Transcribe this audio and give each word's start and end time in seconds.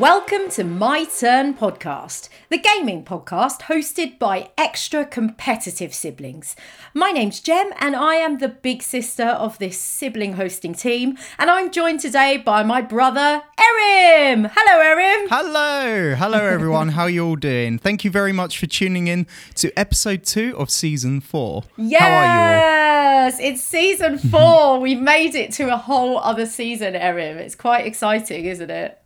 Welcome 0.00 0.48
to 0.52 0.64
My 0.64 1.04
Turn 1.04 1.52
Podcast, 1.52 2.30
the 2.48 2.56
gaming 2.56 3.04
podcast 3.04 3.60
hosted 3.64 4.18
by 4.18 4.48
extra 4.56 5.04
competitive 5.04 5.92
siblings. 5.92 6.56
My 6.94 7.10
name's 7.10 7.40
Jem, 7.40 7.70
and 7.78 7.94
I 7.94 8.14
am 8.14 8.38
the 8.38 8.48
big 8.48 8.82
sister 8.82 9.24
of 9.26 9.58
this 9.58 9.78
sibling 9.78 10.32
hosting 10.32 10.72
team, 10.72 11.18
and 11.38 11.50
I'm 11.50 11.70
joined 11.70 12.00
today 12.00 12.38
by 12.38 12.62
my 12.62 12.80
brother, 12.80 13.42
Erim. 13.58 14.50
Hello, 14.54 14.82
Erim. 14.82 15.28
Hello, 15.28 16.14
hello 16.14 16.46
everyone. 16.46 16.88
How 16.88 17.02
are 17.02 17.10
you 17.10 17.26
all 17.26 17.36
doing? 17.36 17.76
Thank 17.78 18.02
you 18.02 18.10
very 18.10 18.32
much 18.32 18.58
for 18.58 18.66
tuning 18.66 19.06
in 19.06 19.26
to 19.56 19.70
episode 19.78 20.24
two 20.24 20.56
of 20.56 20.70
season 20.70 21.20
four. 21.20 21.64
Yes, 21.76 22.00
How 22.00 22.08
are 22.08 22.24
you 22.24 23.34
all? 23.34 23.50
it's 23.50 23.60
season 23.60 24.16
four. 24.30 24.80
We've 24.80 24.98
made 25.00 25.34
it 25.34 25.52
to 25.52 25.70
a 25.74 25.76
whole 25.76 26.18
other 26.20 26.46
season, 26.46 26.94
Erim. 26.94 27.36
It's 27.36 27.54
quite 27.54 27.84
exciting, 27.84 28.46
isn't 28.46 28.70
it? 28.70 28.96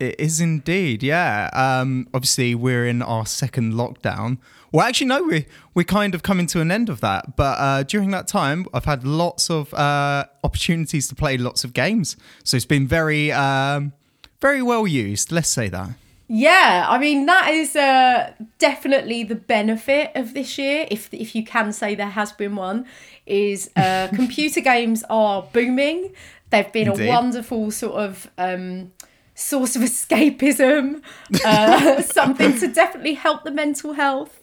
It 0.00 0.18
is 0.18 0.40
indeed, 0.40 1.02
yeah. 1.02 1.50
Um, 1.52 2.08
obviously, 2.14 2.54
we're 2.54 2.86
in 2.86 3.02
our 3.02 3.26
second 3.26 3.72
lockdown. 3.74 4.38
Well, 4.70 4.86
actually, 4.86 5.08
no, 5.08 5.22
we 5.24 5.46
we're 5.74 5.84
kind 5.84 6.14
of 6.14 6.22
coming 6.22 6.46
to 6.48 6.60
an 6.60 6.70
end 6.70 6.88
of 6.88 7.00
that. 7.00 7.36
But 7.36 7.58
uh, 7.58 7.82
during 7.82 8.10
that 8.12 8.28
time, 8.28 8.66
I've 8.72 8.84
had 8.84 9.04
lots 9.04 9.50
of 9.50 9.74
uh, 9.74 10.26
opportunities 10.44 11.08
to 11.08 11.14
play 11.14 11.36
lots 11.36 11.64
of 11.64 11.72
games. 11.72 12.16
So 12.44 12.56
it's 12.56 12.66
been 12.66 12.86
very, 12.86 13.32
um, 13.32 13.92
very 14.40 14.62
well 14.62 14.86
used. 14.86 15.32
Let's 15.32 15.48
say 15.48 15.68
that. 15.68 15.90
Yeah, 16.30 16.84
I 16.86 16.98
mean 16.98 17.24
that 17.24 17.48
is 17.48 17.74
uh, 17.74 18.32
definitely 18.58 19.24
the 19.24 19.34
benefit 19.34 20.12
of 20.14 20.34
this 20.34 20.58
year, 20.58 20.86
if 20.90 21.12
if 21.12 21.34
you 21.34 21.42
can 21.42 21.72
say 21.72 21.94
there 21.94 22.10
has 22.10 22.32
been 22.32 22.54
one, 22.54 22.84
is 23.24 23.70
uh, 23.74 24.08
computer 24.14 24.60
games 24.60 25.02
are 25.08 25.48
booming. 25.52 26.12
They've 26.50 26.70
been 26.70 26.88
Indeed. 26.88 27.06
a 27.06 27.08
wonderful 27.08 27.70
sort 27.70 27.94
of 27.94 28.30
um, 28.36 28.92
source 29.38 29.76
of 29.76 29.82
escapism, 29.82 31.00
uh, 31.44 32.02
something 32.02 32.58
to 32.58 32.66
definitely 32.66 33.14
help 33.14 33.44
the 33.44 33.50
mental 33.50 33.92
health, 33.92 34.40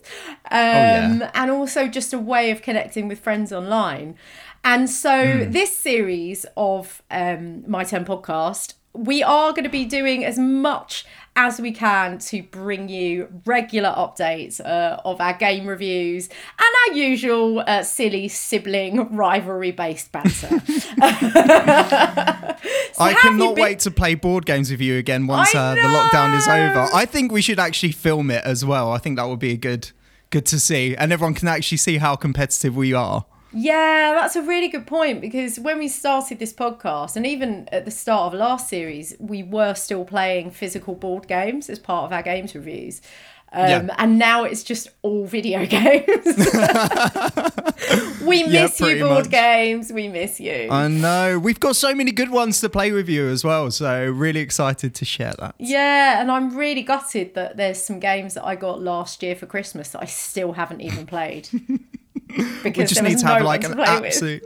um, 0.50 1.20
yeah. 1.20 1.32
and 1.34 1.52
also 1.52 1.88
just 1.88 2.14
a 2.14 2.18
way 2.18 2.50
of 2.50 2.62
connecting 2.62 3.08
with 3.08 3.20
friends 3.20 3.52
online. 3.52 4.16
And 4.64 4.90
so, 4.90 5.46
this 5.48 5.76
series 5.76 6.46
of 6.58 7.04
um, 7.12 7.70
My 7.70 7.84
Turn 7.84 8.06
podcast, 8.06 8.74
we 8.94 9.22
are 9.22 9.52
going 9.52 9.66
to 9.66 9.70
be 9.70 9.86
doing 9.86 10.24
as 10.24 10.40
much 10.40 11.06
as 11.36 11.60
we 11.60 11.72
can 11.72 12.18
to 12.18 12.42
bring 12.44 12.88
you 12.88 13.28
regular 13.46 13.90
updates 13.90 14.60
uh, 14.62 15.00
of 15.04 15.20
our 15.20 15.34
game 15.34 15.66
reviews 15.68 16.28
and 16.28 16.76
our 16.88 16.98
usual 16.98 17.60
uh, 17.68 17.84
silly 17.84 18.28
sibling 18.28 19.16
rivalry 19.16 19.72
based 19.72 20.12
banter. 20.12 20.62
So 22.96 23.04
I 23.04 23.14
cannot 23.14 23.56
been- 23.56 23.64
wait 23.64 23.80
to 23.80 23.92
play 23.92 24.16
board 24.16 24.46
games 24.46 24.72
with 24.72 24.80
you 24.80 24.98
again 24.98 25.28
once 25.28 25.54
uh, 25.54 25.76
the 25.76 25.82
lockdown 25.82 26.38
is 26.38 26.48
over. 26.48 26.88
I 26.96 27.06
think 27.06 27.30
we 27.30 27.42
should 27.42 27.60
actually 27.60 27.92
film 27.92 28.32
it 28.32 28.42
as 28.46 28.64
well. 28.64 28.90
I 28.94 29.00
think 29.00 29.18
that 29.18 29.28
would 29.28 29.40
be 29.40 29.52
a 29.52 29.58
good 29.58 29.92
good 30.30 30.46
to 30.48 30.60
see, 30.62 30.96
and 30.96 31.12
everyone 31.12 31.34
can 31.34 31.50
actually 31.50 31.78
see 31.78 31.98
how 31.98 32.16
competitive 32.16 32.74
we 32.74 32.94
are. 32.94 33.26
Yeah, 33.58 34.14
that's 34.20 34.36
a 34.36 34.42
really 34.42 34.68
good 34.68 34.86
point 34.86 35.22
because 35.22 35.60
when 35.60 35.80
we 35.80 35.88
started 35.88 36.40
this 36.40 36.52
podcast, 36.54 37.16
and 37.16 37.26
even 37.26 37.70
at 37.72 37.86
the 37.86 37.92
start 37.92 38.34
of 38.34 38.38
last 38.40 38.68
series, 38.70 39.16
we 39.20 39.44
were 39.44 39.74
still 39.76 40.04
playing 40.04 40.52
physical 40.52 40.94
board 40.94 41.28
games 41.28 41.70
as 41.70 41.80
part 41.80 42.04
of 42.06 42.12
our 42.12 42.22
games 42.22 42.54
reviews. 42.54 43.02
Um, 43.54 43.70
Yeah. 43.88 43.96
And 43.98 44.20
now 44.20 44.44
it's 44.44 44.62
just 44.64 44.90
all 45.04 45.26
video 45.26 45.66
games. 45.80 46.26
we 48.26 48.44
Yeah, 48.48 48.64
miss 48.64 48.80
you, 48.82 49.00
board 49.00 49.26
much. 49.26 49.30
games. 49.32 49.92
We 49.94 50.10
miss 50.10 50.40
you. 50.42 50.68
I 50.70 50.90
know 50.90 51.40
we've 51.40 51.60
got 51.60 51.78
so 51.78 51.96
many 51.96 52.12
good 52.12 52.32
ones 52.32 52.60
to 52.62 52.68
play 52.70 52.92
with 52.92 53.08
you 53.08 53.28
as 53.30 53.46
well. 53.46 53.72
So 53.72 54.06
really 54.12 54.42
excited 54.42 54.94
to 54.96 55.06
share 55.06 55.34
that. 55.40 55.56
yeah, 55.60 56.20
and 56.20 56.30
I'm 56.30 56.56
really 56.58 56.82
gutted 56.82 57.36
that 57.36 57.56
there's 57.56 57.82
some 57.82 58.00
games 58.02 58.34
that 58.34 58.44
I 58.44 58.56
got 58.56 58.82
last 58.82 59.24
year 59.24 59.36
for 59.36 59.46
Christmas 59.46 59.90
that 59.92 60.02
I 60.02 60.06
still 60.06 60.52
haven't 60.54 60.82
even 60.82 61.06
played. 61.06 61.48
because 62.64 62.78
We 62.78 62.86
just 62.86 63.04
need 63.04 63.18
to 63.20 63.26
have 63.28 63.40
no 63.42 63.46
like 63.46 63.64
an 63.64 63.78
with. 63.78 63.88
absolute. 63.88 64.44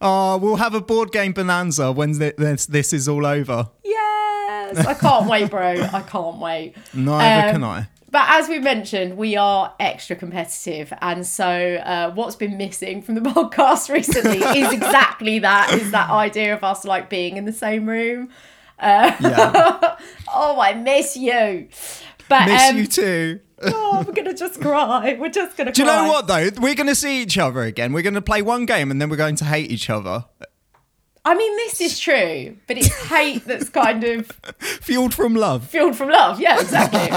Oh, 0.00 0.36
we'll 0.36 0.56
have 0.56 0.74
a 0.74 0.80
board 0.80 1.10
game 1.12 1.32
bonanza 1.32 1.90
when 1.92 2.18
this 2.18 2.66
this 2.66 2.92
is 2.92 3.08
all 3.08 3.24
over. 3.24 3.70
Yes, 3.84 4.84
I 4.86 4.94
can't 5.00 5.28
wait, 5.28 5.50
bro. 5.50 5.62
I 5.92 6.02
can't 6.06 6.36
wait. 6.38 6.74
Neither 6.92 7.48
Um, 7.48 7.52
can 7.54 7.64
I. 7.64 7.88
But 8.10 8.24
as 8.28 8.48
we 8.48 8.58
mentioned, 8.60 9.16
we 9.16 9.36
are 9.36 9.74
extra 9.80 10.16
competitive, 10.16 10.92
and 11.02 11.26
so 11.26 11.46
uh, 11.84 12.12
what's 12.12 12.36
been 12.36 12.56
missing 12.56 13.02
from 13.02 13.14
the 13.16 13.20
podcast 13.32 13.92
recently 13.92 14.38
is 14.38 14.72
exactly 14.72 15.38
that: 15.40 15.72
is 15.72 15.90
that 15.90 16.08
idea 16.10 16.54
of 16.54 16.62
us 16.64 16.84
like 16.84 17.10
being 17.10 17.36
in 17.36 17.44
the 17.46 17.52
same 17.52 17.86
room. 17.88 18.28
Yeah, 18.80 19.96
Oh, 20.34 20.60
I 20.60 20.74
miss 20.74 21.16
you. 21.16 21.68
But 22.28 22.46
miss 22.46 22.62
um, 22.70 22.76
you 22.76 22.86
too. 22.86 23.40
Oh, 23.62 24.04
we're 24.06 24.12
gonna 24.12 24.34
just 24.34 24.60
cry. 24.60 25.14
We're 25.18 25.28
just 25.30 25.56
gonna. 25.56 25.72
Do 25.72 25.82
you 25.82 25.86
know 25.86 26.08
what 26.08 26.26
though? 26.26 26.50
We're 26.60 26.74
going 26.74 26.86
to 26.88 26.94
see 26.94 27.22
each 27.22 27.38
other 27.38 27.62
again. 27.62 27.92
We're 27.92 28.02
going 28.02 28.14
to 28.14 28.20
play 28.22 28.42
one 28.42 28.66
game 28.66 28.90
and 28.90 29.00
then 29.00 29.08
we're 29.08 29.16
going 29.16 29.36
to 29.36 29.44
hate 29.44 29.70
each 29.70 29.88
other. 29.90 30.24
I 31.24 31.34
mean, 31.34 31.56
this 31.56 31.80
is 31.80 31.98
true, 31.98 32.56
but 32.68 32.78
it's 32.78 32.94
hate 33.08 33.44
that's 33.46 33.68
kind 33.68 34.04
of 34.04 34.26
Fueled 34.60 35.12
from 35.12 35.34
love. 35.34 35.68
fueled 35.68 35.96
from 35.96 36.08
love. 36.10 36.38
Yeah, 36.40 36.60
exactly. 36.60 37.00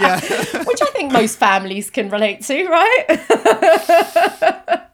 Yeah. 0.00 0.18
Which 0.64 0.80
I 0.82 0.86
think 0.92 1.12
most 1.12 1.36
families 1.38 1.90
can 1.90 2.08
relate 2.10 2.42
to, 2.44 2.66
right? 2.68 3.04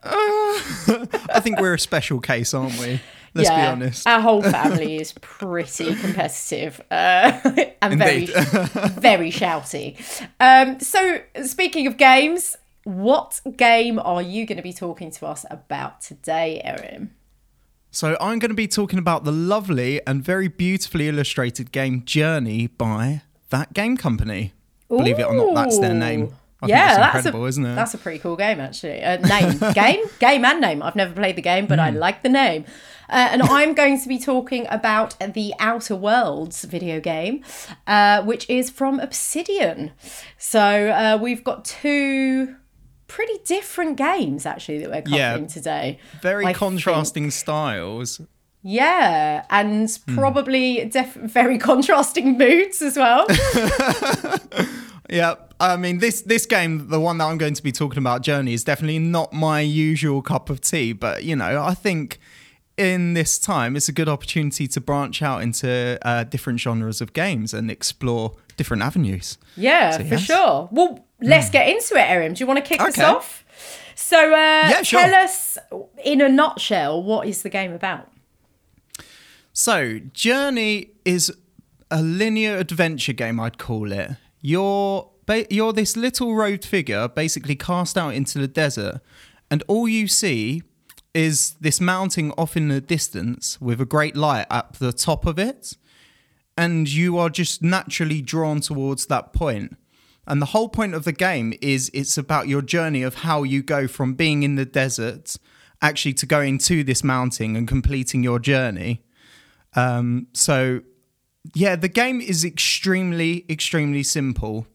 I 0.05 1.41
think 1.43 1.61
we're 1.61 1.75
a 1.75 1.79
special 1.79 2.21
case, 2.21 2.53
aren't 2.55 2.79
we? 2.79 3.01
Let's 3.37 3.51
be 3.51 3.57
honest. 3.57 4.07
Our 4.07 4.21
whole 4.21 4.43
family 4.43 4.97
is 4.97 5.13
pretty 5.21 5.95
competitive 6.03 6.81
uh, 6.91 7.41
and 7.83 7.93
Indeed. 8.01 8.31
very, 8.31 8.89
very 8.91 9.31
shouty. 9.31 9.97
Um, 10.41 10.81
so, 10.81 11.21
speaking 11.45 11.87
of 11.87 11.97
games, 11.97 12.57
what 12.85 13.41
game 13.57 13.99
are 13.99 14.23
you 14.23 14.47
going 14.47 14.57
to 14.57 14.63
be 14.63 14.73
talking 14.73 15.11
to 15.13 15.27
us 15.27 15.45
about 15.51 16.01
today, 16.01 16.61
Erin? 16.65 17.11
So 17.91 18.17
I'm 18.21 18.39
going 18.39 18.51
to 18.51 18.55
be 18.55 18.69
talking 18.69 18.99
about 18.99 19.25
the 19.25 19.33
lovely 19.33 20.05
and 20.07 20.23
very 20.23 20.49
beautifully 20.49 21.09
illustrated 21.09 21.73
game 21.73 22.05
Journey 22.05 22.67
by 22.67 23.23
thatgamecompany. 23.51 24.53
Believe 24.89 25.19
it 25.19 25.25
or 25.25 25.35
not, 25.35 25.55
that's 25.55 25.79
their 25.79 25.95
name. 25.95 26.35
I 26.63 26.69
yeah, 26.69 26.89
think 26.89 26.99
that's 27.01 27.25
that's 27.25 27.37
a, 27.37 27.45
isn't 27.45 27.67
it? 27.67 27.75
That's 27.75 27.95
a 27.95 27.99
pretty 27.99 28.19
cool 28.19 28.37
game, 28.37 28.61
actually. 28.61 29.03
Uh, 29.03 29.17
name, 29.27 29.59
game, 29.75 30.05
game, 30.21 30.45
and 30.45 30.61
name. 30.61 30.83
I've 30.83 30.97
never 30.97 31.13
played 31.15 31.37
the 31.37 31.43
game, 31.43 31.67
but 31.67 31.79
I 31.79 31.91
Hmm. 31.91 31.97
like 31.99 32.23
the 32.23 32.29
name. 32.29 32.65
Uh, 33.09 33.29
and 33.33 33.43
I'm 33.43 33.75
going 33.75 34.01
to 34.01 34.09
be 34.09 34.19
talking 34.19 34.67
about 34.71 35.17
the 35.21 35.55
Outer 35.59 35.95
Worlds 35.97 36.65
video 36.65 37.01
game, 37.01 37.43
uh, 37.87 38.23
which 38.23 38.49
is 38.51 38.71
from 38.71 38.99
Obsidian. 39.01 39.93
So 40.39 40.61
uh, 40.89 41.19
we've 41.21 41.45
got 41.45 41.65
two 41.65 42.57
pretty 43.09 43.39
different 43.45 43.97
games 43.97 44.45
actually 44.47 44.79
that 44.79 44.91
we're 44.91 45.03
covering 45.03 45.43
Yeah. 45.43 45.47
today. 45.47 45.99
Very 46.23 46.45
I 46.47 46.53
contrasting 46.53 47.31
styles. 47.31 48.21
Yeah, 48.63 49.45
and 49.49 49.89
Hmm. 50.09 50.15
probably 50.17 50.87
def- 50.87 51.15
very 51.15 51.57
contrasting 51.71 52.37
moods 52.37 52.83
as 52.83 52.97
well. 52.97 53.27
Yeah, 55.09 55.37
I 55.61 55.77
mean 55.77 55.99
this 55.99 56.23
this 56.23 56.47
game, 56.47 56.89
the 56.89 56.99
one 56.99 57.19
that 57.19 57.27
I'm 57.27 57.39
going 57.39 57.55
to 57.55 57.63
be 57.63 57.71
talking 57.71 57.99
about, 57.99 58.23
Journey, 58.23 58.55
is 58.55 58.65
definitely 58.65 58.99
not 58.99 59.33
my 59.33 59.61
usual 59.61 60.21
cup 60.21 60.51
of 60.51 60.61
tea. 60.61 60.93
But 60.95 61.23
you 61.23 61.37
know, 61.37 61.63
I 61.63 61.75
think 61.75 62.19
in 62.77 63.15
this 63.15 63.39
time, 63.39 63.77
it's 63.77 63.89
a 63.89 63.93
good 63.93 64.09
opportunity 64.09 64.69
to 64.69 64.81
branch 64.81 65.23
out 65.23 65.43
into 65.43 65.99
uh, 66.03 66.25
different 66.25 66.61
genres 66.61 67.01
of 67.01 67.13
games 67.13 67.55
and 67.55 67.71
explore 67.71 68.33
different 68.57 68.83
avenues. 68.83 69.39
Yeah, 69.57 69.93
So, 69.93 69.99
for 69.99 70.05
yes. 70.05 70.21
Hmm. 70.21 70.25
sure. 70.25 70.69
Well, 70.73 71.07
let's 71.21 71.51
get 71.51 71.69
into 71.69 71.95
it, 71.97 72.09
Erin. 72.11 72.35
Do 72.35 72.41
you 72.43 72.47
want 72.47 72.59
to 72.63 72.69
kick 72.69 72.81
us 72.81 72.99
Okay. 72.99 73.05
off? 73.07 73.45
So, 73.95 74.19
uh, 74.33 74.69
Yeah, 74.71 74.83
sure. 74.83 75.01
tell 75.01 75.15
us 75.15 75.57
in 76.05 76.21
a 76.21 76.29
nutshell 76.29 77.03
what 77.03 77.27
is 77.27 77.43
the 77.43 77.49
game 77.49 77.73
about? 77.73 78.11
So, 79.53 80.01
Journey 80.13 80.91
is 81.05 81.33
a 81.91 82.03
linear 82.03 82.57
adventure 82.59 83.13
game, 83.15 83.41
I'd 83.41 83.59
call 83.59 83.93
it. 83.93 84.11
You're 84.43 85.09
ba- 85.25 85.47
you're 85.53 85.73
this 85.73 85.97
little 85.97 86.35
robed 86.35 86.65
figure, 86.65 87.09
basically 87.09 87.57
cast 87.57 87.97
out 87.97 88.15
into 88.15 88.39
the 88.39 88.49
desert, 88.49 89.01
and 89.51 89.63
all 89.67 89.89
you 89.89 90.09
see 90.09 90.63
is 91.17 91.55
this 91.61 91.81
mountain 91.81 92.31
off 92.37 92.57
in 92.57 92.69
the 92.69 92.81
distance 92.81 93.59
with 93.59 93.81
a 93.81 93.87
great 93.87 94.15
light 94.15 94.47
at 94.51 94.75
the 94.75 94.93
top 94.93 95.25
of 95.25 95.39
it, 95.39 95.77
and 96.59 96.93
you 96.93 97.17
are 97.17 97.31
just 97.31 97.63
naturally 97.63 98.21
drawn 98.21 98.61
towards 98.61 99.07
that 99.07 99.33
point. 99.33 99.77
And 100.27 100.43
the 100.43 100.47
whole 100.47 100.69
point 100.69 100.95
of 100.95 101.05
the 101.05 101.13
game 101.13 101.55
is 101.63 101.91
it's 101.95 102.19
about 102.19 102.49
your 102.49 102.61
journey 102.61 103.03
of 103.03 103.17
how 103.17 103.45
you 103.45 103.63
go 103.63 103.89
from 103.89 104.13
being 104.13 104.43
in 104.43 104.57
the 104.57 104.67
desert 104.67 105.37
actually 105.81 106.15
to 106.15 106.27
going 106.27 106.59
to 106.59 106.85
this 106.85 107.03
mountain 107.03 107.57
and 107.57 107.67
completing 107.67 108.23
your 108.23 108.39
journey. 108.39 109.03
Um, 109.75 110.27
so, 110.35 110.83
yeah, 111.55 111.77
the 111.77 111.89
game 111.89 112.21
is 112.21 112.45
extremely, 112.45 113.47
extremely 113.49 114.03
simple, 114.03 114.67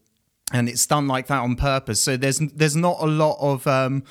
and 0.52 0.68
it's 0.68 0.86
done 0.88 1.06
like 1.06 1.28
that 1.28 1.40
on 1.40 1.54
purpose. 1.54 2.00
So 2.00 2.16
there's 2.16 2.38
there's 2.38 2.76
not 2.76 2.96
a 3.00 3.06
lot 3.06 3.36
of 3.40 3.66
um, 3.66 4.02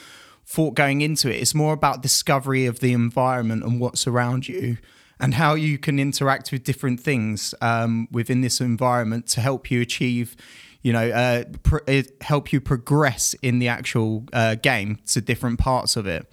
thought 0.52 0.76
going 0.76 1.02
into 1.02 1.30
it. 1.30 1.42
It's 1.42 1.56
more 1.56 1.74
about 1.74 2.02
discovery 2.02 2.66
of 2.66 2.80
the 2.80 2.94
environment 2.94 3.64
and 3.64 3.80
what's 3.80 4.06
around 4.06 4.48
you, 4.48 4.78
and 5.20 5.36
how 5.36 5.54
you 5.54 5.78
can 5.78 6.00
interact 6.00 6.52
with 6.52 6.64
different 6.64 7.00
things 7.00 7.56
um, 7.62 8.08
within 8.12 8.42
this 8.42 8.60
environment 8.60 9.28
to 9.28 9.42
help 9.42 9.72
you 9.72 9.82
achieve 9.82 10.36
you 10.84 10.92
know 10.92 11.10
uh, 11.12 11.44
it 11.88 12.12
help 12.22 12.52
you 12.52 12.60
progress 12.60 13.36
in 13.44 13.60
the 13.60 13.68
actual 13.68 14.26
uh, 14.34 14.56
game 14.56 14.98
to 15.06 15.22
different 15.22 15.60
parts 15.60 15.96
of 15.96 16.08
it 16.08 16.28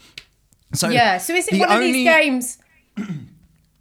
so 0.73 0.89
Yeah. 0.89 1.19
So 1.19 1.35
is 1.35 1.49
it 1.49 1.59
one 1.59 1.71
of 1.71 1.81
these 1.81 2.09
games? 2.09 2.59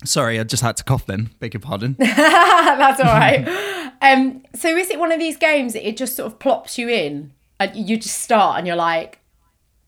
sorry 0.03 0.39
i 0.39 0.43
just 0.43 0.61
had 0.61 0.77
to 0.77 0.83
cough 0.83 1.07
then 1.07 1.29
beg 1.39 1.53
your 1.55 1.61
pardon 1.61 1.95
That's 2.77 2.99
all 2.99 3.07
right. 3.07 3.91
um, 4.01 4.43
so 4.53 4.69
is 4.69 4.89
it 4.89 4.99
one 4.99 5.11
of 5.11 5.19
these 5.19 5.37
games 5.37 5.73
that 5.73 5.87
it 5.87 5.97
just 5.97 6.15
sort 6.15 6.31
of 6.31 6.39
plops 6.39 6.77
you 6.77 6.89
in? 6.89 7.33
And 7.59 7.75
you 7.75 7.97
just 7.97 8.19
start 8.21 8.57
and 8.59 8.67
you're 8.67 8.75
like, 8.75 9.19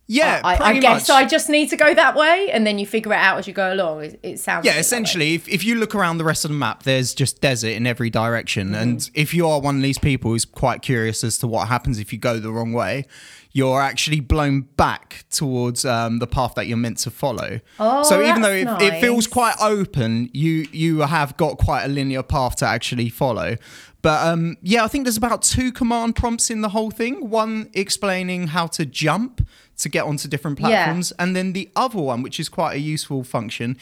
yeah 0.10 0.42
I, 0.44 0.58
I 0.72 0.80
guess 0.80 1.08
much. 1.08 1.16
I 1.16 1.26
just 1.28 1.50
need 1.50 1.70
to 1.70 1.78
go 1.78 1.94
that 1.94 2.16
way, 2.16 2.50
and 2.52 2.66
then 2.68 2.78
you 2.80 2.86
figure 2.86 3.14
it 3.14 3.18
out 3.18 3.38
as 3.38 3.48
you 3.48 3.54
go 3.54 3.72
along. 3.74 4.04
It, 4.04 4.20
it 4.24 4.40
sounds 4.40 4.66
Yeah, 4.66 4.72
a 4.72 4.74
bit 4.74 4.76
that 4.76 4.76
way. 4.76 4.80
essentially, 4.82 5.34
if, 5.36 5.48
if 5.48 5.64
you 5.64 5.76
look 5.76 5.94
around 5.96 6.18
the 6.18 6.24
rest 6.26 6.44
of 6.44 6.52
the 6.52 6.58
map, 6.58 6.84
there's 6.84 7.14
just 7.14 7.40
desert 7.40 7.70
in 7.70 7.88
every 7.88 8.10
direction. 8.10 8.68
Mm-hmm. 8.70 8.82
And 8.82 9.10
if 9.14 9.34
you 9.34 9.48
are 9.48 9.62
one 9.62 9.78
of 9.78 9.82
these 9.82 10.00
people 10.00 10.32
who's 10.32 10.46
quite 10.46 10.82
curious 10.82 11.24
as 11.24 11.38
to 11.38 11.48
what 11.48 11.68
happens 11.70 12.00
if 12.00 12.12
you 12.12 12.20
go 12.20 12.40
the 12.40 12.52
wrong 12.52 12.74
way, 12.74 13.06
you're 13.52 13.82
actually 13.82 14.20
blown 14.20 14.62
back 14.62 15.26
towards 15.32 15.84
um, 15.86 16.20
the 16.20 16.28
path 16.28 16.54
that 16.56 16.68
you're 16.68 16.78
meant 16.78 16.98
to 17.00 17.12
follow. 17.12 17.60
Oh, 17.80 18.04
so 18.04 18.22
even 18.22 18.42
though 18.42 18.52
it, 18.52 18.66
that's 18.66 18.84
it 18.84 19.02
feels 19.02 19.26
quite 19.28 19.56
open, 19.62 20.30
you 20.34 20.68
you 20.72 21.00
have 21.00 21.36
got 21.38 21.58
quite 21.58 21.84
a 21.84 21.88
linear 21.88 22.24
path 22.24 22.58
to 22.58 22.66
actually 22.66 23.10
follow. 23.10 23.58
But 24.02 24.26
um, 24.26 24.56
yeah, 24.62 24.84
I 24.86 24.88
think 24.88 25.04
there's 25.06 25.18
about 25.18 25.42
two 25.42 25.72
command 25.72 26.16
prompts 26.16 26.50
in 26.50 26.62
the 26.62 26.70
whole 26.70 26.90
thing. 26.92 27.30
One 27.30 27.70
explaining 27.74 28.48
how 28.48 28.68
to 28.68 28.86
jump 28.86 29.46
to 29.80 29.90
get 29.90 30.04
onto 30.06 30.28
different 30.28 30.60
Yeah. 30.60 30.68
platforms, 30.68 31.12
and 31.20 31.36
then 31.36 31.54
the 31.54 31.70
other 31.76 32.00
one, 32.00 32.22
which 32.22 32.40
is 32.40 32.50
quite 32.50 32.76
a 32.76 32.80
useful 32.80 33.24
function, 33.24 33.78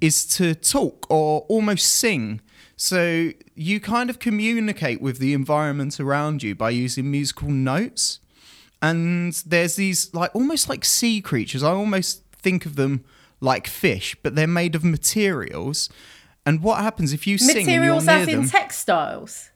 is 0.00 0.24
to 0.36 0.54
talk 0.54 1.06
or 1.10 1.40
almost 1.48 1.86
sing. 1.92 2.40
So 2.76 3.30
you 3.54 3.80
kind 3.80 4.10
of 4.10 4.18
communicate 4.18 5.00
with 5.00 5.18
the 5.18 5.32
environment 5.32 5.98
around 5.98 6.42
you 6.42 6.54
by 6.54 6.70
using 6.70 7.10
musical 7.10 7.48
notes. 7.48 8.20
And 8.82 9.32
there's 9.46 9.76
these 9.76 10.12
like 10.12 10.30
almost 10.34 10.68
like 10.68 10.84
sea 10.84 11.20
creatures. 11.20 11.62
I 11.62 11.70
almost 11.70 12.22
think 12.32 12.66
of 12.66 12.76
them 12.76 13.04
like 13.40 13.66
fish, 13.66 14.14
but 14.22 14.34
they're 14.34 14.46
made 14.46 14.74
of 14.74 14.84
materials. 14.84 15.88
And 16.44 16.62
what 16.62 16.80
happens 16.80 17.12
if 17.12 17.26
you 17.26 17.38
sing 17.38 17.56
and 17.56 17.66
you're 17.66 17.76
Materials 17.80 18.08
as 18.08 18.28
in 18.28 18.40
them? 18.42 18.48
textiles. 18.48 19.50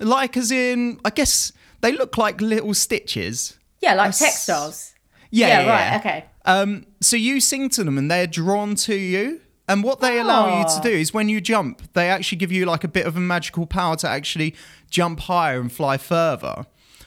like 0.00 0.36
as 0.36 0.50
in, 0.50 1.00
I 1.04 1.10
guess 1.10 1.52
they 1.80 1.92
look 1.92 2.18
like 2.18 2.40
little 2.40 2.74
stitches. 2.74 3.56
Yeah, 3.80 3.94
like 3.94 4.08
s- 4.08 4.18
textiles. 4.18 4.94
Yeah, 5.30 5.46
Yeah, 5.48 5.60
yeah, 5.60 5.70
right, 5.70 5.80
yeah. 5.92 5.98
okay. 5.98 6.24
Um, 6.44 6.86
so 7.00 7.16
you 7.16 7.40
sing 7.40 7.68
to 7.70 7.84
them 7.84 7.98
and 7.98 8.10
they're 8.10 8.26
drawn 8.26 8.74
to 8.76 8.94
you. 8.94 9.40
And 9.70 9.84
what 9.84 10.00
they 10.00 10.18
allow 10.18 10.58
you 10.58 10.64
to 10.64 10.70
Ah. 10.70 10.80
do 10.80 10.88
is 10.88 11.12
when 11.12 11.28
you 11.28 11.42
jump, 11.42 11.82
they 11.92 12.08
actually 12.08 12.38
give 12.38 12.50
you 12.50 12.64
like 12.64 12.84
a 12.84 12.88
bit 12.88 13.04
of 13.06 13.16
a 13.18 13.20
magical 13.20 13.66
power 13.66 13.96
to 13.96 14.08
actually 14.08 14.54
jump 14.90 15.20
higher 15.20 15.60
and 15.60 15.70
fly 15.70 15.98
further. 15.98 16.64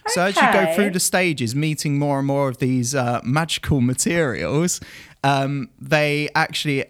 So 0.07 0.21
as 0.25 0.35
you 0.35 0.41
go 0.53 0.71
through 0.75 0.91
the 0.91 0.99
stages, 0.99 1.55
meeting 1.55 1.97
more 1.97 2.19
and 2.19 2.27
more 2.27 2.49
of 2.49 2.57
these 2.57 2.93
uh, 2.93 3.19
magical 3.23 3.81
materials, 3.81 4.79
um, 5.23 5.69
they 5.79 6.29
actually 6.35 6.85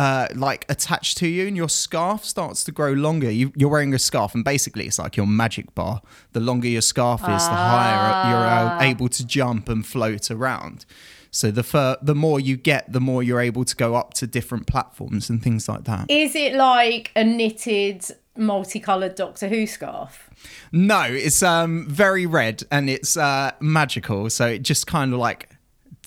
uh, 0.00 0.26
like 0.34 0.64
attached 0.70 1.18
to 1.18 1.28
you, 1.28 1.46
and 1.46 1.54
your 1.54 1.68
scarf 1.68 2.24
starts 2.24 2.64
to 2.64 2.72
grow 2.72 2.92
longer. 2.92 3.30
You, 3.30 3.52
you're 3.54 3.68
wearing 3.68 3.92
a 3.92 3.98
scarf, 3.98 4.34
and 4.34 4.42
basically 4.42 4.86
it's 4.86 4.98
like 4.98 5.14
your 5.14 5.26
magic 5.26 5.74
bar. 5.74 6.00
The 6.32 6.40
longer 6.40 6.68
your 6.68 6.80
scarf 6.80 7.20
is, 7.20 7.26
the 7.26 7.60
higher 7.70 8.30
you're 8.30 8.46
uh, 8.46 8.82
able 8.82 9.10
to 9.10 9.26
jump 9.26 9.68
and 9.68 9.86
float 9.86 10.30
around. 10.30 10.86
So 11.30 11.50
the 11.50 11.62
fur- 11.62 11.98
the 12.00 12.14
more 12.14 12.40
you 12.40 12.56
get, 12.56 12.90
the 12.90 13.00
more 13.00 13.22
you're 13.22 13.42
able 13.42 13.66
to 13.66 13.76
go 13.76 13.94
up 13.94 14.14
to 14.14 14.26
different 14.26 14.66
platforms 14.66 15.28
and 15.28 15.42
things 15.42 15.68
like 15.68 15.84
that. 15.84 16.10
Is 16.10 16.34
it 16.34 16.54
like 16.54 17.12
a 17.14 17.22
knitted, 17.22 18.02
multicolored 18.38 19.16
Doctor 19.16 19.48
Who 19.48 19.66
scarf? 19.66 20.30
No, 20.72 21.02
it's 21.02 21.42
um 21.42 21.86
very 21.90 22.24
red 22.24 22.62
and 22.70 22.88
it's 22.88 23.18
uh 23.18 23.50
magical, 23.60 24.30
so 24.30 24.46
it 24.46 24.62
just 24.62 24.86
kind 24.86 25.12
of 25.12 25.18
like 25.18 25.50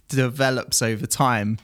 develops 0.10 0.81
over 0.81 1.06
time. 1.06 1.60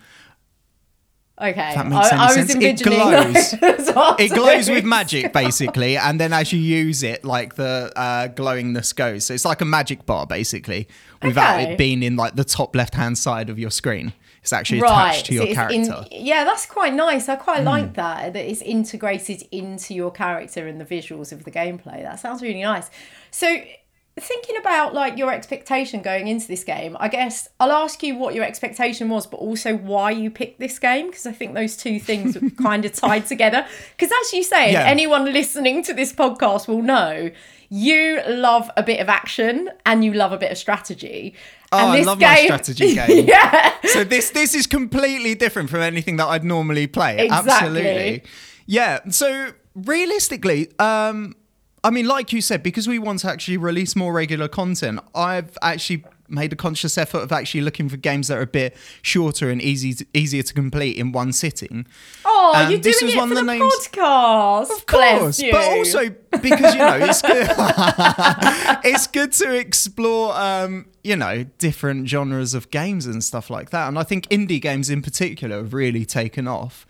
Okay, 1.41 1.73
that 1.73 1.87
makes 1.87 2.11
I, 2.11 2.17
I 2.17 2.25
was 2.25 2.33
sense. 2.35 2.55
It 2.55 2.63
envisioning 2.85 2.99
glows. 2.99 3.51
Doctor 3.93 4.23
It 4.23 4.31
glows 4.33 4.69
with 4.69 4.83
magic 4.83 5.31
basically, 5.31 5.95
and 5.97 6.19
then 6.19 6.33
as 6.33 6.51
you 6.51 6.59
use 6.59 7.01
it, 7.01 7.23
like 7.23 7.55
the 7.55 7.91
uh, 7.95 8.27
glowingness 8.27 8.93
goes. 8.93 9.25
So 9.25 9.33
it's 9.33 9.45
like 9.45 9.61
a 9.61 9.65
magic 9.65 10.05
bar 10.05 10.27
basically, 10.27 10.87
without 11.23 11.59
Okay. 11.61 11.71
it 11.73 11.77
being 11.77 12.03
in 12.03 12.15
like 12.17 12.35
the 12.35 12.43
top 12.43 12.75
left 12.75 12.95
hand 12.95 13.17
side 13.17 13.49
of 13.49 13.57
your 13.57 13.71
screen. 13.71 14.11
It's 14.41 14.53
actually 14.53 14.79
attached 14.79 15.25
to 15.27 15.33
so 15.33 15.33
your 15.35 15.43
it's 15.47 15.55
character. 15.55 16.05
In, 16.11 16.25
yeah, 16.25 16.43
that's 16.45 16.65
quite 16.65 16.93
nice. 16.93 17.27
I 17.29 17.35
Hmm. 17.35 17.41
quite 17.41 17.63
like 17.63 17.93
that. 17.95 18.33
That 18.33 18.45
it's 18.49 18.61
integrated 18.61 19.43
into 19.51 19.93
your 19.93 20.11
character 20.11 20.67
and 20.67 20.79
the 20.79 20.85
visuals 20.85 21.31
of 21.31 21.43
the 21.45 21.51
gameplay. 21.51 22.01
That 22.03 22.19
sounds 22.19 22.41
really 22.41 22.61
nice. 22.61 22.89
So, 23.31 23.61
thinking 24.19 24.57
about 24.57 24.93
like 24.93 25.17
your 25.17 25.31
expectation 25.33 26.01
going 26.01 26.27
into 26.27 26.47
this 26.47 26.63
game, 26.63 26.95
I 26.99 27.07
guess 27.07 27.49
I'll 27.59 27.71
ask 27.71 28.01
you 28.03 28.15
what 28.17 28.35
your 28.35 28.43
expectation 28.43 29.09
was, 29.09 29.27
but 29.27 29.37
also 29.37 29.75
why 29.75 30.11
you 30.11 30.29
picked 30.31 30.59
this 30.59 30.79
game 30.79 31.07
because 31.07 31.25
I 31.25 31.31
think 31.31 31.53
those 31.53 31.75
two 31.77 31.99
things 31.99 32.35
are 32.37 32.49
kind 32.61 32.85
of 32.85 32.93
tied 32.93 33.25
together. 33.27 33.65
Because 33.97 34.11
as 34.25 34.33
you 34.33 34.43
say, 34.43 34.71
Yeah. 34.73 34.83
anyone 34.85 35.25
listening 35.31 35.83
to 35.83 35.93
this 35.93 36.13
podcast 36.13 36.67
will 36.67 36.81
know. 36.81 37.31
You 37.71 38.21
love 38.27 38.71
a 38.77 38.81
bit 38.81 38.99
of 38.99 39.09
action 39.09 39.69
and 39.85 40.03
you 40.03 40.13
love 40.13 40.31
a 40.31 40.37
bit 40.37 40.51
of 40.51 40.57
strategy. 40.57 41.35
Oh, 41.71 41.77
and 41.77 41.91
I 41.91 42.01
love 42.01 42.19
my 42.19 42.43
strategy 42.45 42.95
game. 42.95 43.27
yeah. 43.27 43.75
so 43.83 44.03
this 44.03 44.31
this 44.31 44.55
is 44.55 44.65
completely 44.65 45.35
different 45.35 45.69
from 45.69 45.81
anything 45.81 46.17
that 46.17 46.25
I'd 46.27 46.43
normally 46.43 46.87
play. 46.87 47.19
Exactly. 47.25 47.51
Absolutely. 47.51 48.23
Yeah. 48.65 48.99
So 49.09 49.51
realistically, 49.75 50.71
um, 50.79 51.35
I 51.83 51.89
mean, 51.91 52.07
like 52.07 52.33
you 52.33 52.41
said, 52.41 52.61
because 52.63 52.87
we 52.87 52.99
want 52.99 53.19
to 53.19 53.29
actually 53.29 53.57
release 53.57 53.95
more 53.95 54.11
regular 54.13 54.47
content, 54.47 54.99
I've 55.15 55.57
actually 55.61 56.03
made 56.31 56.53
a 56.53 56.55
conscious 56.55 56.95
effort 56.97 57.19
of 57.19 57.31
actually 57.31 57.61
looking 57.61 57.89
for 57.89 57.97
games 57.97 58.27
that 58.27 58.37
are 58.37 58.41
a 58.41 58.47
bit 58.47 58.77
shorter 59.01 59.49
and 59.49 59.59
easy 59.61 59.95
to, 59.95 60.05
easier 60.13 60.43
to 60.43 60.53
complete 60.53 60.95
in 60.95 61.11
one 61.11 61.33
sitting. 61.33 61.87
Oh, 62.23 62.53
And 62.55 62.69
you're 62.69 62.79
this 62.79 62.99
doing 62.99 63.07
was 63.07 63.15
it 63.15 63.17
one 63.17 63.29
for 63.29 63.33
of 63.33 63.39
the, 63.39 63.45
the 63.45 63.57
names- 63.59 63.87
podcast. 63.87 64.69
Of 64.77 64.85
course, 64.85 65.41
but 65.41 65.77
also 65.77 66.09
because 66.41 66.73
you 66.75 66.79
know 66.79 66.97
it's 67.01 67.21
good. 67.21 67.47
it's 68.85 69.07
good 69.07 69.31
to 69.33 69.55
explore, 69.55 70.35
um, 70.35 70.85
you 71.03 71.15
know, 71.15 71.45
different 71.57 72.07
genres 72.07 72.53
of 72.53 72.69
games 72.71 73.05
and 73.05 73.23
stuff 73.23 73.49
like 73.49 73.71
that. 73.71 73.87
And 73.87 73.97
I 73.97 74.03
think 74.03 74.27
indie 74.29 74.61
games 74.61 74.89
in 74.89 75.01
particular 75.01 75.57
have 75.57 75.73
really 75.73 76.05
taken 76.05 76.47
off. 76.47 76.85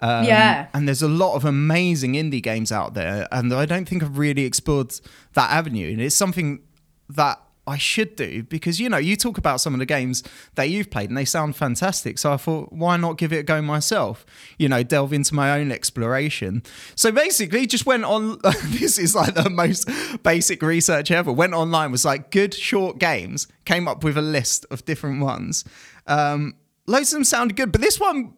Um, 0.00 0.24
Yeah. 0.24 0.66
and 0.74 0.86
there's 0.86 1.02
a 1.02 1.08
lot 1.08 1.34
of 1.34 1.44
amazing 1.44 2.12
indie 2.14 2.42
games 2.42 2.70
out 2.70 2.94
there, 2.94 3.26
and 3.32 3.52
I 3.52 3.66
don't 3.66 3.88
think 3.88 4.02
I've 4.02 4.18
really 4.18 4.44
explored 4.44 4.92
that 5.34 5.50
avenue. 5.50 5.90
And 5.92 6.00
it's 6.00 6.14
something 6.16 6.60
that 7.08 7.40
I 7.66 7.76
should 7.76 8.16
do 8.16 8.42
because 8.44 8.80
you 8.80 8.88
know 8.88 8.96
you 8.96 9.14
talk 9.14 9.36
about 9.36 9.60
some 9.60 9.74
of 9.74 9.78
the 9.78 9.84
games 9.84 10.22
that 10.54 10.70
you've 10.70 10.88
played 10.90 11.10
and 11.10 11.18
they 11.18 11.26
sound 11.26 11.54
fantastic. 11.54 12.16
So 12.18 12.32
I 12.32 12.38
thought, 12.38 12.72
why 12.72 12.96
not 12.96 13.18
give 13.18 13.30
it 13.30 13.38
a 13.40 13.42
go 13.42 13.60
myself? 13.60 14.24
You 14.58 14.70
know, 14.70 14.82
delve 14.82 15.12
into 15.12 15.34
my 15.34 15.58
own 15.58 15.70
exploration. 15.70 16.62
So 16.94 17.12
basically, 17.12 17.66
just 17.66 17.84
went 17.84 18.04
on. 18.04 18.38
this 18.64 18.98
is 18.98 19.14
like 19.14 19.34
the 19.34 19.50
most 19.50 19.86
basic 20.22 20.62
research 20.62 21.10
ever. 21.10 21.30
Went 21.30 21.52
online, 21.52 21.90
was 21.92 22.06
like 22.06 22.30
good 22.30 22.54
short 22.54 22.98
games. 22.98 23.48
Came 23.66 23.86
up 23.86 24.02
with 24.02 24.16
a 24.16 24.22
list 24.22 24.64
of 24.70 24.84
different 24.86 25.20
ones. 25.22 25.64
Um, 26.06 26.54
loads 26.86 27.12
of 27.12 27.16
them 27.18 27.24
sounded 27.24 27.54
good, 27.56 27.70
but 27.70 27.82
this 27.82 28.00
one 28.00 28.32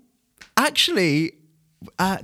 actually. 0.57 1.35
Uh, 1.99 2.19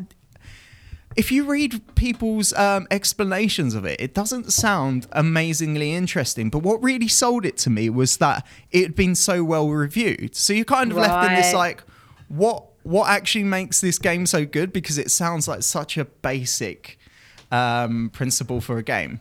if 1.17 1.33
you 1.33 1.45
read 1.45 1.81
people's 1.95 2.53
um, 2.55 2.87
explanations 2.91 3.75
of 3.75 3.87
it, 3.87 3.99
it 4.01 4.13
doesn't 4.13 4.53
sound 4.53 5.07
amazingly 5.13 5.95
interesting. 5.95 6.51
But 6.51 6.59
what 6.59 6.83
really 6.83 7.09
sold 7.09 7.47
it 7.47 7.57
to 7.59 7.71
me 7.71 7.89
was 7.89 8.19
that 8.19 8.47
it 8.71 8.83
had 8.83 8.95
been 8.95 9.15
so 9.15 9.43
well 9.43 9.69
reviewed. 9.71 10.37
So 10.37 10.53
you're 10.53 10.67
kind 10.67 10.91
of 10.91 10.99
left 10.99 11.27
in 11.29 11.35
this 11.35 11.55
like, 11.55 11.83
what 12.29 12.65
what 12.83 13.09
actually 13.09 13.45
makes 13.45 13.81
this 13.81 13.99
game 13.99 14.27
so 14.27 14.45
good? 14.45 14.73
Because 14.73 14.99
it 14.99 15.11
sounds 15.11 15.49
like 15.49 15.63
such 15.63 15.97
a 15.97 16.05
basic 16.05 16.99
um, 17.51 18.11
principle 18.13 18.61
for 18.61 18.77
a 18.77 18.83
game. 18.83 19.21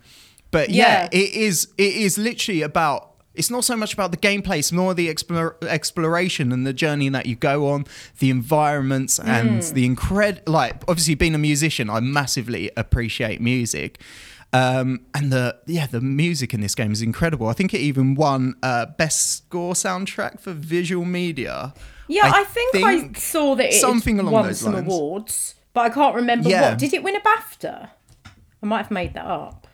But 0.52 0.70
yeah, 0.70 1.04
Yeah. 1.04 1.20
it 1.20 1.34
is. 1.34 1.70
It 1.78 1.96
is 1.96 2.18
literally 2.18 2.62
about. 2.62 3.12
It's 3.36 3.50
not 3.50 3.64
so 3.66 3.76
much 3.76 3.94
about 3.94 4.12
the 4.12 4.18
gameplay; 4.18 4.60
it's 4.60 4.72
more 4.72 4.94
the 4.94 5.10
explore, 5.10 5.58
exploration 5.68 6.52
and 6.52 6.66
the 6.66 6.74
journey 6.74 7.10
that 7.10 7.26
you 7.26 7.36
go 7.36 7.68
on, 7.70 7.86
the 8.20 8.30
environments 8.30 9.20
and 9.20 9.62
Mm. 9.62 9.74
the 9.74 9.86
incredible. 9.86 10.54
Like, 10.54 10.84
obviously, 10.88 11.16
being 11.16 11.36
a 11.36 11.40
musician, 11.40 11.90
I 11.90 12.00
massively 12.00 12.72
appreciate 12.78 13.42
music, 13.42 14.00
um, 14.54 15.02
and 15.14 15.32
the 15.32 15.58
yeah, 15.68 15.88
the 15.88 16.02
music 16.02 16.54
in 16.54 16.62
this 16.62 16.76
game 16.76 16.92
is 16.92 17.02
incredible. 17.02 17.48
I 17.48 17.54
think 17.54 17.74
it 17.74 17.80
even 17.82 18.16
won 18.16 18.56
uh, 18.64 18.86
best 18.98 19.32
score 19.38 19.74
soundtrack 19.74 20.40
for 20.40 20.52
visual 20.54 21.06
media. 21.06 21.74
yeah, 22.08 22.32
I, 22.34 22.44
think, 22.44 22.76
I 22.76 23.12
saw 23.20 23.56
that 23.56 23.70
it 23.74 23.80
something 23.82 24.20
along 24.20 24.34
won 24.34 24.46
those 24.48 24.60
some 24.60 24.74
lines. 24.74 24.86
awards, 24.88 25.56
but 25.74 25.82
I 25.82 25.90
can't 25.90 26.16
remember 26.16 26.50
Yeah. 26.50 26.70
what. 26.70 26.78
Did 26.80 26.94
it 26.94 27.04
win 27.04 27.16
a 27.16 27.20
BAFTA? 27.22 27.90
I 28.64 28.66
might 28.66 28.78
have 28.84 28.92
made 28.92 29.14
that 29.16 29.26
up. 29.26 29.68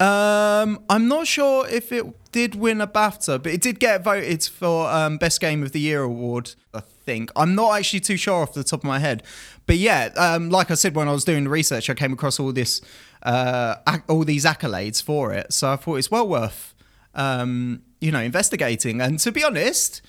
Um, 0.00 0.82
I'm 0.88 1.08
not 1.08 1.26
sure 1.26 1.68
if 1.68 1.92
it 1.92 2.06
did 2.32 2.54
win 2.54 2.80
a 2.80 2.86
BAFTA, 2.86 3.42
but 3.42 3.52
it 3.52 3.60
did 3.60 3.80
get 3.80 4.04
voted 4.04 4.44
for 4.44 4.88
um, 4.90 5.18
Best 5.18 5.40
Game 5.40 5.62
of 5.62 5.72
the 5.72 5.80
Year 5.80 6.02
award. 6.02 6.54
I 6.72 6.80
think. 6.80 7.30
I'm 7.34 7.54
not 7.54 7.76
actually 7.76 8.00
too 8.00 8.16
sure 8.16 8.42
off 8.42 8.54
the 8.54 8.64
top 8.64 8.80
of 8.80 8.84
my 8.84 8.98
head, 8.98 9.22
but 9.66 9.76
yeah, 9.76 10.10
um, 10.16 10.50
like 10.50 10.70
I 10.70 10.74
said 10.74 10.94
when 10.94 11.08
I 11.08 11.12
was 11.12 11.24
doing 11.24 11.44
the 11.44 11.50
research, 11.50 11.90
I 11.90 11.94
came 11.94 12.12
across 12.12 12.38
all 12.38 12.52
this, 12.52 12.80
uh, 13.22 13.76
all 14.08 14.24
these 14.24 14.44
accolades 14.44 15.02
for 15.02 15.32
it. 15.32 15.52
So 15.52 15.72
I 15.72 15.76
thought 15.76 15.96
it's 15.96 16.10
well 16.10 16.28
worth, 16.28 16.74
um, 17.14 17.82
you 18.00 18.12
know, 18.12 18.20
investigating. 18.20 19.00
And 19.00 19.18
to 19.20 19.32
be 19.32 19.42
honest, 19.42 20.02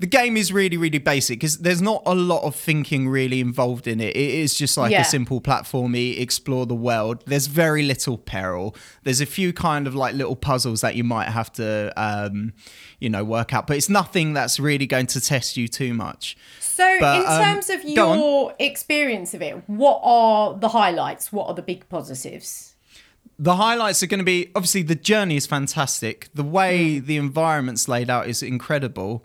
the 0.00 0.06
game 0.06 0.36
is 0.36 0.52
really 0.52 0.76
really 0.76 0.98
basic 0.98 1.40
because 1.40 1.58
there's 1.58 1.82
not 1.82 2.02
a 2.06 2.14
lot 2.14 2.42
of 2.44 2.54
thinking 2.54 3.08
really 3.08 3.40
involved 3.40 3.86
in 3.86 4.00
it. 4.00 4.16
It 4.16 4.30
is 4.34 4.54
just 4.54 4.76
like 4.76 4.92
Yeah. 4.92 5.02
a 5.02 5.04
simple 5.04 5.40
platformy 5.40 6.20
explore 6.20 6.66
the 6.66 6.74
world. 6.74 7.22
There's 7.26 7.46
very 7.48 7.82
little 7.82 8.16
peril. 8.16 8.76
There's 9.02 9.20
a 9.20 9.26
few 9.26 9.52
kind 9.52 9.86
of 9.86 9.94
like 9.94 10.14
little 10.14 10.36
puzzles 10.36 10.80
that 10.82 10.94
you 10.94 11.04
might 11.04 11.28
have 11.28 11.52
to 11.54 11.92
um 11.96 12.52
you 13.00 13.10
know 13.10 13.24
work 13.24 13.52
out 13.54 13.66
but 13.66 13.76
it's 13.76 13.88
nothing 13.88 14.32
that's 14.34 14.60
really 14.60 14.86
going 14.86 15.06
to 15.08 15.20
test 15.20 15.56
you 15.56 15.68
too 15.68 15.94
much. 15.94 16.36
So, 16.60 16.96
But, 17.00 17.22
in 17.22 17.26
um, 17.26 17.42
terms 17.42 17.70
of 17.70 17.82
your 17.82 18.54
experience 18.60 19.34
of 19.34 19.42
it, 19.42 19.68
what 19.68 20.00
are 20.04 20.56
the 20.56 20.68
highlights? 20.68 21.32
What 21.32 21.48
are 21.48 21.54
the 21.54 21.62
big 21.62 21.88
positives? 21.88 22.74
the 23.40 23.54
highlights 23.54 24.02
are 24.02 24.08
going 24.08 24.18
to 24.18 24.24
be 24.24 24.50
obviously 24.56 24.82
the 24.82 24.96
journey 24.96 25.36
is 25.36 25.46
fantastic. 25.46 26.28
The 26.34 26.42
way 26.42 26.98
the 26.98 27.16
environment's 27.16 27.86
laid 27.88 28.10
out 28.10 28.26
is 28.26 28.42
incredible 28.42 29.24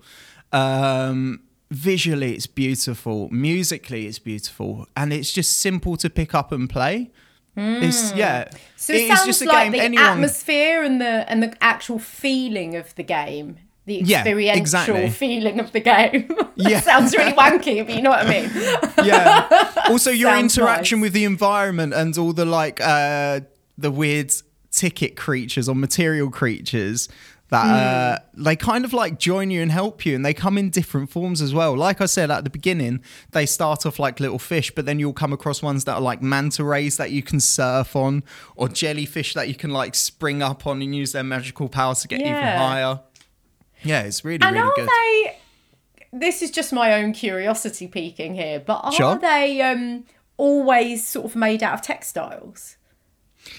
um 0.53 1.41
visually 1.71 2.33
it's 2.35 2.45
beautiful 2.47 3.29
musically 3.31 4.05
it's 4.05 4.19
beautiful 4.19 4.87
and 4.95 5.11
it's 5.11 5.31
just 5.31 5.57
simple 5.59 5.97
to 5.97 6.09
pick 6.09 6.35
up 6.35 6.51
and 6.51 6.69
play 6.69 7.09
it's 7.55 8.13
yeah 8.15 8.49
So 8.77 8.93
it 8.93 9.07
sounds 9.15 9.41
like 9.45 9.71
the 9.71 9.79
anyone 9.79 10.05
atmosphere 10.05 10.83
and 10.83 10.99
the 11.01 11.29
and 11.29 11.41
the 11.43 11.55
actual 11.61 11.99
feeling 11.99 12.75
of 12.75 12.93
the 12.95 13.03
game, 13.03 13.57
the 13.85 13.95
Yeah, 14.03 14.19
experiential 14.21 14.61
exactly. 14.61 15.09
feeling 15.11 15.59
of 15.59 15.71
the 15.71 15.79
game. 15.79 16.29
Yeah. 16.55 16.79
sounds 16.81 17.15
really 17.15 17.33
wanky, 17.33 17.85
but 17.85 17.95
you 17.95 18.01
know 18.01 18.09
what 18.11 18.25
I 18.25 18.29
mean. 18.29 18.49
yeah. 19.05 19.71
Also, 19.89 20.09
your 20.23 20.31
Sounds 20.31 20.57
interaction 20.57 20.99
nice. 20.99 21.03
with 21.07 21.13
the 21.13 21.25
environment 21.25 21.93
and 21.93 22.17
all 22.17 22.33
the 22.33 22.45
like 22.45 22.79
uh 22.81 23.41
the 23.77 23.91
weird 23.91 24.31
ticket 24.71 25.15
creatures 25.15 25.69
or 25.69 25.75
material 25.75 26.31
creatures 26.31 27.07
that 27.53 27.65
uh 27.65 28.19
they 28.33 28.55
kind 28.55 28.83
of 28.83 28.91
like 28.93 29.19
join 29.19 29.51
you 29.51 29.61
and 29.61 29.71
help 29.71 30.05
you 30.05 30.15
and 30.15 30.25
they 30.25 30.33
come 30.33 30.57
in 30.57 30.69
different 30.69 31.09
forms 31.09 31.41
as 31.41 31.53
well 31.53 31.75
like 31.77 32.01
i 32.01 32.05
said 32.05 32.29
at 32.31 32.43
the 32.43 32.49
beginning 32.49 32.99
they 33.31 33.45
start 33.45 33.85
off 33.85 33.99
like 33.99 34.19
little 34.19 34.39
fish 34.39 34.71
but 34.75 34.85
then 34.87 34.97
you'll 34.99 35.13
come 35.13 35.31
across 35.31 35.61
ones 35.61 35.85
that 35.85 35.93
are 35.93 36.01
like 36.01 36.21
manta 36.21 36.63
rays 36.63 36.97
that 36.97 37.11
you 37.11 37.21
can 37.21 37.39
surf 37.39 37.95
on 37.95 38.23
or 38.55 38.67
jellyfish 38.67 39.33
that 39.35 39.47
you 39.47 39.55
can 39.55 39.69
like 39.69 39.93
spring 39.95 40.41
up 40.41 40.65
on 40.65 40.81
and 40.81 40.95
use 40.95 41.11
their 41.11 41.23
magical 41.23 41.69
power 41.69 41.93
to 41.95 42.07
get 42.07 42.19
even 42.21 42.33
higher 42.33 42.99
yeah 43.83 44.01
it's 44.01 44.25
really 44.25 44.39
And 44.41 44.55
really 44.55 44.67
are 44.67 44.73
good 44.75 44.89
they? 44.89 45.37
This 46.15 46.41
is 46.43 46.51
just 46.51 46.71
my 46.71 46.93
own 46.93 47.11
curiosity 47.11 47.87
peeking 47.87 48.35
here, 48.35 48.59
but 48.59 48.81
are 48.83 48.91
Sure. 48.91 49.15
they 49.17 49.61
um 49.61 50.03
always 50.37 51.07
sort 51.07 51.25
of 51.25 51.35
made 51.35 51.61
out 51.63 51.73
of 51.75 51.81
textiles? 51.81 52.77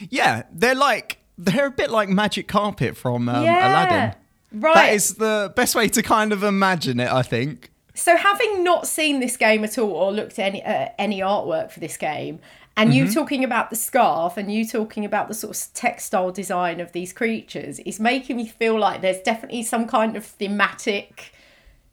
yeah 0.08 0.44
they're 0.52 0.74
like 0.74 1.18
they're 1.36 1.66
a 1.66 1.70
bit 1.70 1.90
like 1.90 2.08
magic 2.08 2.48
carpet 2.48 2.96
from 2.96 3.28
um, 3.28 3.44
yeah, 3.44 3.68
aladdin 3.68 4.14
right. 4.54 4.74
That 4.74 4.92
is 4.94 5.14
the 5.14 5.52
best 5.54 5.74
way 5.74 5.88
to 5.88 6.02
kind 6.02 6.32
of 6.32 6.42
imagine 6.42 7.00
it, 7.00 7.10
I 7.10 7.22
think. 7.22 7.70
So, 7.94 8.16
having 8.16 8.64
not 8.64 8.86
seen 8.86 9.20
this 9.20 9.36
game 9.36 9.64
at 9.64 9.78
all 9.78 9.90
or 9.90 10.12
looked 10.12 10.38
at 10.38 10.46
any 10.46 10.62
uh, 10.64 10.88
any 10.98 11.20
artwork 11.20 11.70
for 11.70 11.80
this 11.80 11.96
game, 11.96 12.40
and 12.76 12.92
you 12.92 13.12
talking 13.12 13.44
about 13.44 13.70
the 13.70 13.76
scarf 13.76 14.36
and 14.36 14.52
you 14.52 14.66
talking 14.66 15.04
about 15.04 15.28
the 15.28 15.34
sort 15.34 15.56
of 15.56 15.74
textile 15.74 16.32
design 16.32 16.80
of 16.80 16.90
these 16.92 17.12
creatures 17.12 17.78
is 17.80 18.00
making 18.00 18.36
me 18.36 18.46
feel 18.48 18.78
like 18.78 19.00
there's 19.00 19.20
definitely 19.20 19.62
some 19.62 19.86
kind 19.86 20.16
of 20.16 20.24
thematic 20.24 21.32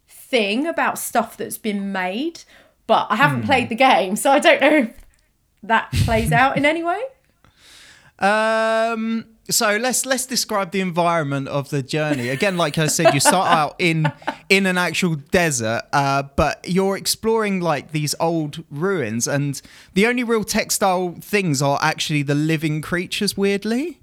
thing 0.07 0.65
about 0.65 0.98
stuff 0.98 1.38
that's 1.38 1.60
been 1.60 1.91
made. 1.91 2.43
But 2.88 3.07
I 3.10 3.15
haven't 3.15 3.43
played 3.43 3.69
the 3.69 3.75
game, 3.75 4.15
so 4.15 4.31
I 4.31 4.39
don't 4.39 4.60
know 4.60 4.77
if 4.77 5.05
that 5.63 5.91
plays 5.91 6.31
out 6.31 6.57
in 6.57 6.65
any 6.65 6.83
way. 6.83 7.01
Um, 8.19 9.31
so 9.50 9.77
let's 9.77 10.05
let's 10.05 10.25
describe 10.25 10.71
the 10.71 10.79
environment 10.81 11.48
of 11.48 11.69
the 11.69 11.81
journey. 11.83 12.29
Again, 12.29 12.57
like 12.57 12.77
I 12.77 12.88
said, 12.88 13.13
you 13.13 13.19
start 13.19 13.50
out 13.50 13.75
in 13.79 14.12
in 14.50 14.65
an 14.65 14.77
actual 14.77 15.15
desert, 15.15 15.81
uh, 15.91 16.24
but 16.36 16.63
you're 16.67 16.95
exploring 16.98 17.60
like 17.60 17.91
these 17.91 18.15
old 18.19 18.63
ruins, 18.69 19.27
and 19.27 19.62
the 19.93 20.05
only 20.07 20.24
real 20.24 20.43
textile 20.43 21.15
things 21.19 21.62
are 21.62 21.79
actually 21.81 22.24
the 22.24 22.36
living 22.36 22.81
creatures. 22.81 23.36
Weirdly. 23.36 23.98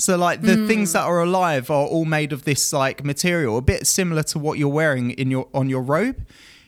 So 0.00 0.16
like 0.16 0.42
the 0.42 0.68
things 0.68 0.92
that 0.92 1.02
are 1.02 1.20
alive 1.20 1.72
are 1.72 1.84
all 1.86 2.04
made 2.04 2.32
of 2.32 2.44
this 2.44 2.72
like 2.72 3.04
material, 3.04 3.58
a 3.58 3.60
bit 3.62 3.84
similar 3.84 4.22
to 4.24 4.38
what 4.38 4.56
you're 4.56 4.68
wearing 4.68 5.10
in 5.10 5.28
your 5.28 5.48
on 5.52 5.68
your 5.68 5.82
robe. 5.82 6.24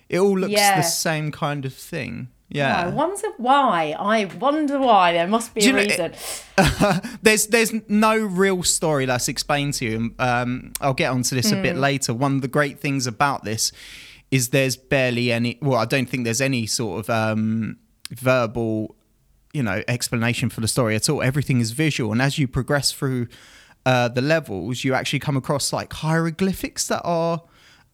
It 0.09 0.19
all 0.19 0.37
looks 0.37 0.53
Yeah. 0.53 0.77
the 0.77 0.83
same 0.83 1.31
kind 1.31 1.65
of 1.65 1.73
thing. 1.73 2.29
I 2.87 2.89
wonder 2.89 3.29
why. 3.37 3.95
I 3.99 4.25
wonder 4.25 4.79
why. 4.79 5.13
There 5.13 5.27
must 5.29 5.55
be 5.55 5.61
a 5.61 5.65
you 5.65 5.73
know- 5.73 5.79
reason. 5.79 6.13
there's 7.23 7.47
there's 7.47 7.73
no 7.89 8.17
real 8.19 8.63
story 8.63 9.07
that's 9.07 9.29
explained 9.29 9.75
to 9.75 9.85
you. 9.85 10.15
Um, 10.19 10.73
I'll 10.81 10.95
get 10.95 11.11
onto 11.11 11.37
this 11.37 11.53
a 11.53 11.57
bit 11.63 11.77
later. 11.77 12.13
One 12.13 12.37
of 12.37 12.43
the 12.43 12.49
great 12.49 12.81
things 12.81 13.07
about 13.07 13.45
this 13.45 13.73
is 14.31 14.49
there's 14.49 14.77
barely 14.77 15.31
any. 15.33 15.59
Well, 15.63 15.79
I 15.79 15.85
don't 15.85 16.09
think 16.09 16.25
there's 16.25 16.41
any 16.41 16.67
sort 16.67 17.01
of 17.01 17.11
um, 17.11 17.79
verbal, 18.11 18.97
you 19.53 19.63
know, 19.63 19.83
explanation 19.87 20.51
for 20.51 20.61
the 20.61 20.69
story 20.69 20.97
at 20.97 21.09
all. 21.09 21.23
Everything 21.23 21.61
is 21.61 21.71
visual, 21.71 22.13
and 22.13 22.21
as 22.21 22.39
you 22.39 22.49
progress 22.49 22.91
through 22.93 23.29
uh, 23.87 24.09
the 24.09 24.23
levels, 24.23 24.85
you 24.85 24.95
actually 24.95 25.21
come 25.21 25.37
across 25.37 25.73
like 25.73 25.93
hieroglyphics 25.93 26.89
that 26.89 27.03
are. 27.05 27.43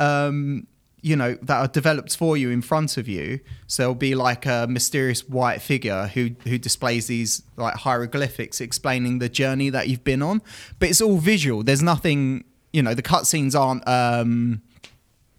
Um, 0.01 0.67
you 1.07 1.15
know 1.15 1.35
that 1.41 1.59
are 1.59 1.69
developed 1.69 2.17
for 2.17 2.37
you 2.37 2.51
in 2.51 2.61
front 2.61 2.97
of 2.97 3.07
you. 3.07 3.39
So 3.69 3.85
there'll 3.85 3.95
be 3.95 4.17
like 4.17 4.45
a 4.45 4.67
mysterious 4.69 5.21
white 5.29 5.63
figure 5.63 6.09
who 6.09 6.31
who 6.43 6.59
displays 6.59 7.07
these 7.07 7.45
like 7.57 7.75
hieroglyphics 7.75 8.61
explaining 8.61 9.21
the 9.21 9.29
journey 9.29 9.71
that 9.71 9.89
you've 9.89 10.03
been 10.03 10.21
on. 10.21 10.43
But 10.81 10.89
it's 10.89 11.01
all 11.01 11.19
visual. 11.19 11.63
There's 11.63 11.83
nothing 11.83 12.45
you 12.73 12.83
know 12.83 12.93
the 12.93 13.05
cutscenes 13.05 13.55
aren't 13.59 13.87
um 13.87 14.63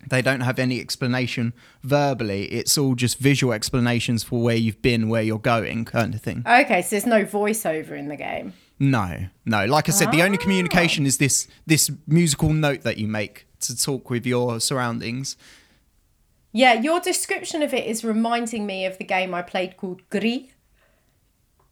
they 0.10 0.22
don't 0.22 0.40
have 0.40 0.58
any 0.58 0.80
explanation 0.80 1.52
verbally. 1.84 2.46
It's 2.46 2.78
all 2.78 2.96
just 2.96 3.18
visual 3.20 3.52
explanations 3.52 4.24
for 4.24 4.42
where 4.42 4.56
you've 4.56 4.82
been 4.82 5.10
where 5.10 5.22
you're 5.22 5.38
going 5.38 5.84
kind 5.84 6.16
of 6.16 6.22
thing. 6.22 6.44
Okay, 6.48 6.82
so 6.82 6.92
there's 6.92 7.06
no 7.06 7.26
voiceover 7.26 7.92
in 7.92 8.08
the 8.08 8.16
game. 8.16 8.54
no 8.80 9.28
no. 9.46 9.66
Like 9.66 9.90
i 9.90 9.92
said 9.92 10.14
the 10.14 10.24
only 10.24 10.38
communication 10.38 11.06
is 11.06 11.18
this 11.18 11.50
this 11.66 11.92
musical 12.08 12.54
note 12.54 12.84
that 12.84 12.98
you 12.98 13.08
make 13.10 13.47
to 13.60 13.76
talk 13.76 14.10
with 14.10 14.26
your 14.26 14.60
surroundings 14.60 15.36
Yeah, 16.52 16.74
your 16.74 17.00
description 17.00 17.62
of 17.64 17.74
it 17.74 17.86
is 17.86 18.04
reminding 18.04 18.66
me 18.66 18.86
of 18.86 18.98
the 18.98 19.04
game 19.04 19.34
I 19.34 19.42
played 19.42 19.78
called 19.78 20.02
Gris, 20.10 20.44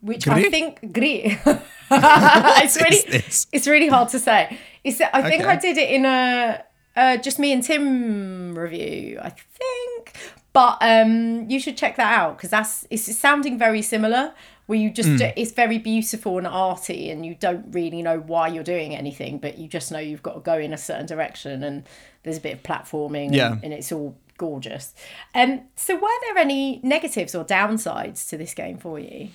which 0.02 0.28
I 0.28 0.44
think 0.50 0.94
Gris. 0.94 1.38
it's 1.92 2.76
really 2.82 3.24
it's 3.52 3.68
really 3.68 3.88
hard 3.88 4.10
to 4.10 4.20
say. 4.20 4.58
It's 4.84 5.02
I 5.02 5.22
think 5.30 5.42
Okay. 5.44 5.52
I 5.52 5.56
did 5.56 5.78
it 5.78 5.90
in 5.90 6.06
a 6.06 6.64
uh, 6.96 7.18
just 7.18 7.40
me 7.40 7.52
and 7.52 7.64
Tim 7.64 8.58
review, 8.58 9.20
I 9.22 9.30
think. 9.30 10.14
But 10.54 10.78
um, 10.82 11.50
you 11.50 11.60
should 11.60 11.76
check 11.78 11.98
that 11.98 12.14
out 12.18 12.38
because 12.38 12.52
that's 12.52 12.86
it's 12.90 13.14
sounding 13.18 13.58
very 13.58 13.82
similar. 13.82 14.34
Where 14.68 14.80
you 14.80 14.90
just 14.90 15.10
Hmm. 15.10 15.18
it's 15.36 15.52
very 15.52 15.78
beautiful 15.78 16.38
and 16.40 16.48
arty, 16.48 17.10
and 17.12 17.24
you 17.26 17.36
don't 17.36 17.66
really 17.72 18.02
know 18.02 18.18
why 18.20 18.48
you're 18.48 18.64
doing 18.64 18.96
anything, 18.96 19.38
but 19.38 19.58
you 19.60 19.68
just 19.68 19.92
know 19.92 20.00
you've 20.00 20.24
got 20.24 20.34
to 20.34 20.40
go 20.40 20.58
in 20.58 20.74
a 20.74 20.78
certain 20.78 21.06
direction, 21.06 21.64
and 21.64 21.84
there's 22.24 22.38
a 22.38 22.42
bit 22.42 22.54
of 22.54 22.64
platforming, 22.64 23.28
and- 23.28 23.36
Yeah. 23.36 23.58
and, 23.62 23.72
it's 23.74 23.92
all 23.92 24.16
gorgeous. 24.38 24.94
Um, 25.36 25.62
so 25.76 25.94
were 25.96 26.10
there 26.28 26.38
any 26.40 26.80
negatives 26.84 27.36
or 27.36 27.46
downsides 27.46 28.28
to 28.30 28.38
this 28.38 28.54
game 28.56 28.78
for 28.80 29.00
you? 29.00 29.30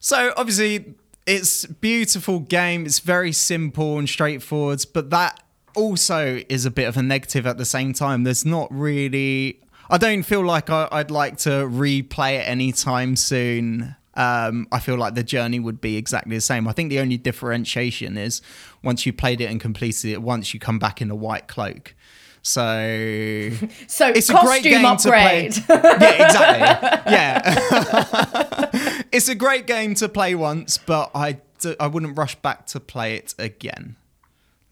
So 0.00 0.32
obviously, 0.36 0.94
it's 1.26 1.66
beautiful 1.66 2.40
game. 2.40 2.86
It's 2.86 3.00
very 3.00 3.32
simple 3.32 3.98
and 3.98 4.08
straightforward, 4.08 4.84
but 4.94 5.10
that 5.10 5.40
also 5.76 6.40
is 6.48 6.64
a 6.64 6.70
bit 6.70 6.84
of 6.88 6.96
a 6.96 7.02
negative 7.02 7.46
at 7.46 7.58
the 7.58 7.64
same 7.64 7.92
time. 7.92 8.24
There's 8.24 8.44
not 8.46 8.68
really. 8.72 9.60
I 9.90 9.98
don't 9.98 10.22
feel 10.22 10.44
like 10.44 10.70
I'd 10.70 11.10
like 11.10 11.36
to 11.38 11.50
replay 11.68 12.38
it 12.38 12.48
anytime 12.48 13.16
soon. 13.16 13.94
Um, 14.16 14.68
I 14.70 14.78
feel 14.78 14.96
like 14.96 15.14
the 15.14 15.24
journey 15.24 15.58
would 15.58 15.80
be 15.80 15.96
exactly 15.96 16.36
the 16.36 16.40
same. 16.40 16.68
I 16.68 16.72
think 16.72 16.90
the 16.90 17.00
only 17.00 17.16
differentiation 17.16 18.16
is 18.16 18.42
once 18.82 19.06
you 19.06 19.12
played 19.12 19.40
it 19.40 19.46
and 19.46 19.60
completed 19.60 20.10
it 20.12 20.22
once, 20.22 20.54
you 20.54 20.60
come 20.60 20.78
back 20.78 21.02
in 21.02 21.10
a 21.10 21.14
white 21.16 21.48
cloak. 21.48 21.94
So 22.42 22.62
So 23.86 24.08
it's 24.08 24.30
a 24.30 24.40
great 24.40 24.62
game 24.62 24.84
upgrade. 24.84 25.52
to 25.52 25.60
play. 25.62 25.78
Yeah, 25.78 26.26
exactly. 26.26 27.12
Yeah, 27.12 29.02
it's 29.12 29.28
a 29.28 29.34
great 29.34 29.66
game 29.66 29.94
to 29.96 30.08
play 30.08 30.34
once, 30.34 30.78
but 30.78 31.10
I 31.14 31.38
I 31.80 31.86
wouldn't 31.86 32.16
rush 32.16 32.34
back 32.36 32.66
to 32.66 32.80
play 32.80 33.14
it 33.16 33.34
again. 33.38 33.96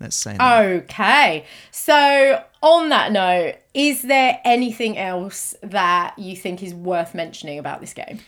Let's 0.02 0.16
say 0.16 0.36
that. 0.36 0.64
Okay. 0.64 1.46
So, 1.70 2.42
on 2.60 2.88
that 2.88 3.12
note, 3.12 3.54
is 3.72 4.02
there 4.02 4.40
anything 4.44 4.98
else 4.98 5.54
that 5.62 6.18
you 6.18 6.36
think 6.36 6.62
is 6.62 6.74
worth 6.74 7.14
mentioning 7.14 7.58
about 7.58 7.80
this 7.80 7.94
game? 7.94 8.18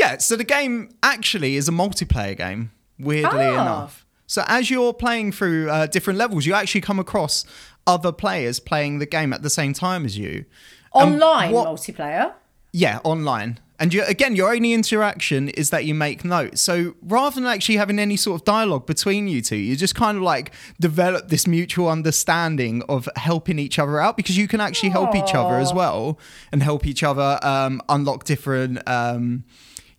Yeah, 0.00 0.16
so 0.18 0.34
the 0.36 0.44
game 0.44 0.88
actually 1.02 1.56
is 1.56 1.68
a 1.68 1.72
multiplayer 1.72 2.36
game. 2.36 2.70
Weirdly 2.98 3.46
Ah. 3.46 3.62
enough, 3.62 4.06
so 4.26 4.44
as 4.46 4.70
you're 4.70 4.92
playing 4.94 5.32
through 5.32 5.70
uh, 5.70 5.86
different 5.86 6.18
levels, 6.18 6.46
you 6.46 6.54
actually 6.54 6.80
come 6.82 6.98
across 6.98 7.44
other 7.86 8.12
players 8.12 8.60
playing 8.60 8.98
the 8.98 9.06
game 9.06 9.32
at 9.32 9.42
the 9.42 9.50
same 9.50 9.72
time 9.72 10.04
as 10.04 10.16
you. 10.18 10.44
Online 10.92 11.52
what- 11.52 11.68
multiplayer. 11.68 12.32
Yeah, 12.72 13.00
online. 13.04 13.58
And 13.80 13.94
you, 13.94 14.04
again, 14.04 14.36
your 14.36 14.52
only 14.54 14.74
interaction 14.74 15.48
is 15.48 15.70
that 15.70 15.86
you 15.86 15.94
make 15.94 16.22
notes. 16.22 16.60
So 16.60 16.94
rather 17.00 17.34
than 17.36 17.46
actually 17.46 17.76
having 17.78 17.98
any 17.98 18.16
sort 18.16 18.38
of 18.40 18.44
dialogue 18.44 18.84
between 18.86 19.26
you 19.26 19.40
two, 19.40 19.56
you 19.56 19.74
just 19.74 19.94
kind 19.94 20.18
of 20.18 20.22
like 20.22 20.52
develop 20.78 21.28
this 21.30 21.46
mutual 21.46 21.88
understanding 21.88 22.82
of 22.90 23.08
helping 23.16 23.58
each 23.58 23.78
other 23.78 23.98
out 23.98 24.18
because 24.18 24.36
you 24.36 24.46
can 24.46 24.60
actually 24.60 24.90
help 24.90 25.14
each 25.16 25.34
other 25.34 25.56
as 25.56 25.72
well 25.72 26.18
and 26.52 26.62
help 26.62 26.86
each 26.86 27.02
other 27.02 27.38
um, 27.42 27.80
unlock 27.88 28.24
different. 28.24 28.86
Um, 28.86 29.44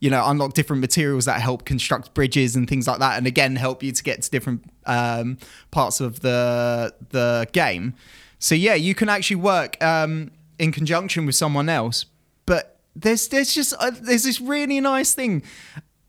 you 0.02 0.10
know, 0.10 0.24
unlock 0.26 0.54
different 0.54 0.82
materials 0.82 1.26
that 1.26 1.40
help 1.42 1.64
construct 1.64 2.14
bridges 2.16 2.56
and 2.56 2.68
things 2.68 2.88
like 2.88 3.00
that, 3.00 3.18
and 3.18 3.28
again 3.28 3.56
help 3.56 3.82
you 3.84 3.92
to 3.92 4.04
get 4.04 4.24
to 4.24 4.30
different 4.30 4.66
um, 4.86 5.38
parts 5.70 6.02
of 6.02 6.20
the 6.20 6.94
the 7.12 7.48
game. 7.54 7.94
So 8.40 8.56
yeah, 8.56 8.74
you 8.74 8.96
can 8.96 9.08
actually 9.08 9.38
work 9.38 9.82
um, 9.82 10.32
in 10.58 10.72
conjunction 10.72 11.28
with 11.28 11.36
someone 11.36 11.70
else, 11.70 12.08
but 12.48 12.80
there's 12.96 13.28
there's 13.28 13.54
just 13.54 13.76
uh, 13.80 13.92
there's 13.92 14.24
this 14.24 14.42
really 14.42 14.82
nice 14.82 15.14
thing 15.14 15.44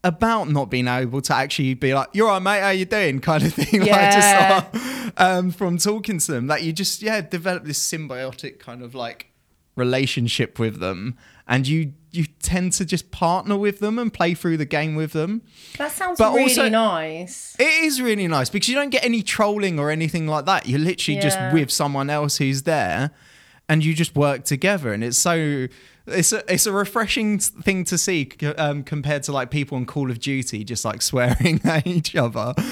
about 0.02 0.48
not 0.48 0.70
being 0.70 0.88
able 0.88 1.20
to 1.20 1.34
actually 1.34 1.74
be 1.74 1.92
like, 1.92 2.08
"You're 2.14 2.28
right, 2.28 2.40
mate. 2.40 2.60
How 2.60 2.70
you 2.70 2.86
doing?" 2.86 3.20
kind 3.30 3.44
of 3.44 3.52
thing. 3.52 3.84
Yeah. 3.84 3.96
Like 3.96 4.70
just 4.70 5.16
uh, 5.20 5.22
um, 5.22 5.50
from 5.50 5.76
talking 5.76 6.18
to 6.18 6.32
them, 6.32 6.46
that 6.46 6.62
you 6.62 6.72
just 6.72 7.02
yeah 7.02 7.20
develop 7.20 7.64
this 7.64 7.78
symbiotic 7.78 8.58
kind 8.58 8.82
of 8.82 8.94
like 8.94 9.32
relationship 9.76 10.58
with 10.58 10.80
them, 10.80 11.18
and 11.46 11.68
you 11.68 11.92
you 12.12 12.26
tend 12.42 12.72
to 12.74 12.84
just 12.84 13.10
partner 13.10 13.56
with 13.56 13.78
them 13.80 13.98
and 13.98 14.12
play 14.12 14.34
through 14.34 14.58
the 14.58 14.64
game 14.66 14.94
with 14.94 15.12
them. 15.12 15.42
That 15.78 15.92
sounds 15.92 16.18
But 16.18 16.32
really 16.34 16.42
also- 16.44 16.68
nice. 16.68 17.56
It 17.58 17.84
is 17.84 18.00
really 18.02 18.28
nice 18.28 18.50
because 18.50 18.68
you 18.68 18.74
don't 18.74 18.90
get 18.90 19.04
any 19.04 19.22
trolling 19.22 19.78
or 19.78 19.90
anything 19.90 20.26
like 20.26 20.44
that. 20.46 20.66
You're 20.68 20.78
literally 20.78 21.16
Yeah. 21.16 21.22
just 21.22 21.38
with 21.54 21.70
someone 21.70 22.10
else 22.10 22.36
who's 22.36 22.62
there, 22.62 23.10
and 23.68 23.84
you 23.84 23.94
just 23.94 24.14
work 24.14 24.44
together, 24.44 24.92
and 24.92 25.02
it's 25.02 25.18
so. 25.18 25.66
It's 26.04 26.32
a 26.32 26.42
it's 26.52 26.66
a 26.66 26.72
refreshing 26.72 27.38
thing 27.38 27.84
to 27.84 27.96
see 27.96 28.28
um, 28.58 28.82
compared 28.82 29.22
to 29.22 29.32
like 29.32 29.52
people 29.52 29.76
on 29.78 29.86
Call 29.86 30.10
of 30.10 30.18
Duty 30.18 30.64
just 30.64 30.84
like 30.84 31.00
swearing 31.10 31.60
at 31.64 31.86
each 31.86 32.16
other. 32.16 32.54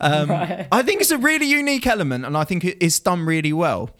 Um, 0.00 0.28
Right. 0.28 0.68
I 0.70 0.82
think 0.82 1.00
it's 1.00 1.10
a 1.10 1.16
really 1.18 1.46
unique 1.46 1.86
element, 1.86 2.26
and 2.26 2.36
I 2.36 2.44
think 2.44 2.62
it's 2.64 3.00
done 3.00 3.24
really 3.24 3.52
well. 3.54 3.90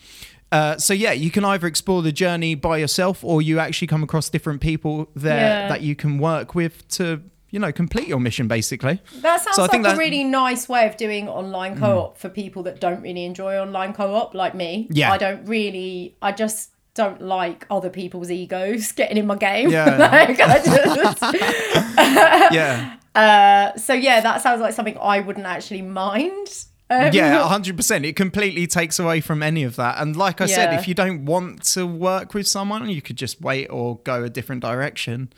Uh, 0.55 0.79
so 0.79 0.93
yeah, 0.95 1.13
you 1.13 1.31
can 1.31 1.45
either 1.45 1.67
explore 1.67 2.01
the 2.03 2.13
journey 2.13 2.55
by 2.55 2.77
yourself, 2.79 3.25
or 3.25 3.43
you 3.43 3.59
actually 3.59 3.89
come 3.89 4.03
across 4.03 4.29
different 4.31 4.61
people 4.61 5.09
there 5.17 5.37
Yeah. 5.63 5.69
that 5.69 5.81
you 5.83 5.95
can 5.97 6.19
work 6.19 6.55
with 6.55 6.87
to 6.99 7.05
you 7.51 7.61
know 7.61 7.73
complete 7.73 8.09
your 8.09 8.21
mission 8.21 8.47
basically. 8.49 9.01
That 9.23 9.41
sounds 9.43 9.57
So 9.57 9.63
like 9.63 9.73
a 9.73 9.79
Mm. 9.95 9.99
really 9.99 10.25
nice 10.25 10.69
way 10.69 10.87
of 10.87 10.97
doing 10.97 11.29
online 11.29 11.77
co-op 11.79 12.19
for 12.19 12.29
people 12.29 12.63
that 12.65 12.81
don't 12.81 13.01
really 13.03 13.25
enjoy 13.25 13.53
online 13.59 13.93
co-op, 13.93 14.35
like 14.35 14.55
me. 14.55 14.87
Yeah. 14.91 15.13
I 15.13 15.19
don't 15.19 15.45
really. 15.47 16.17
I 16.23 16.31
just 16.33 16.71
don't 16.95 17.21
like 17.21 17.67
other 17.71 17.91
people's 17.91 18.31
egos 18.31 18.93
getting 19.01 19.17
in 19.17 19.27
my 19.27 19.37
game. 19.37 19.71
Yeah. 19.71 19.97
like, 20.13 20.37
just, 20.37 21.23
Yeah. 22.59 22.95
uh, 23.15 23.77
so 23.79 23.93
yeah, 23.95 24.21
that 24.21 24.41
sounds 24.43 24.61
like 24.61 24.75
something 24.75 24.99
I 25.01 25.21
wouldn't 25.21 25.47
actually 25.47 25.83
mind. 25.83 26.49
Um, 26.91 27.13
Yeah, 27.13 27.47
hundred 27.49 27.77
percent. 27.77 28.05
It 28.05 28.15
completely 28.17 28.67
takes 28.67 28.99
away 28.99 29.21
from 29.21 29.43
any 29.43 29.63
of 29.65 29.77
that. 29.77 30.01
And 30.01 30.17
like 30.17 30.41
I 30.41 30.47
said, 30.47 30.75
if 30.75 30.87
you 30.89 30.95
don't 30.95 31.25
want 31.25 31.63
to 31.75 31.87
work 31.87 32.35
with 32.35 32.47
someone, 32.47 32.89
you 32.89 33.03
could 33.03 33.17
just 33.17 33.41
wait 33.41 33.67
or 33.69 33.99
go 33.99 34.23
a 34.25 34.29
different 34.31 34.63
direction. 34.63 35.33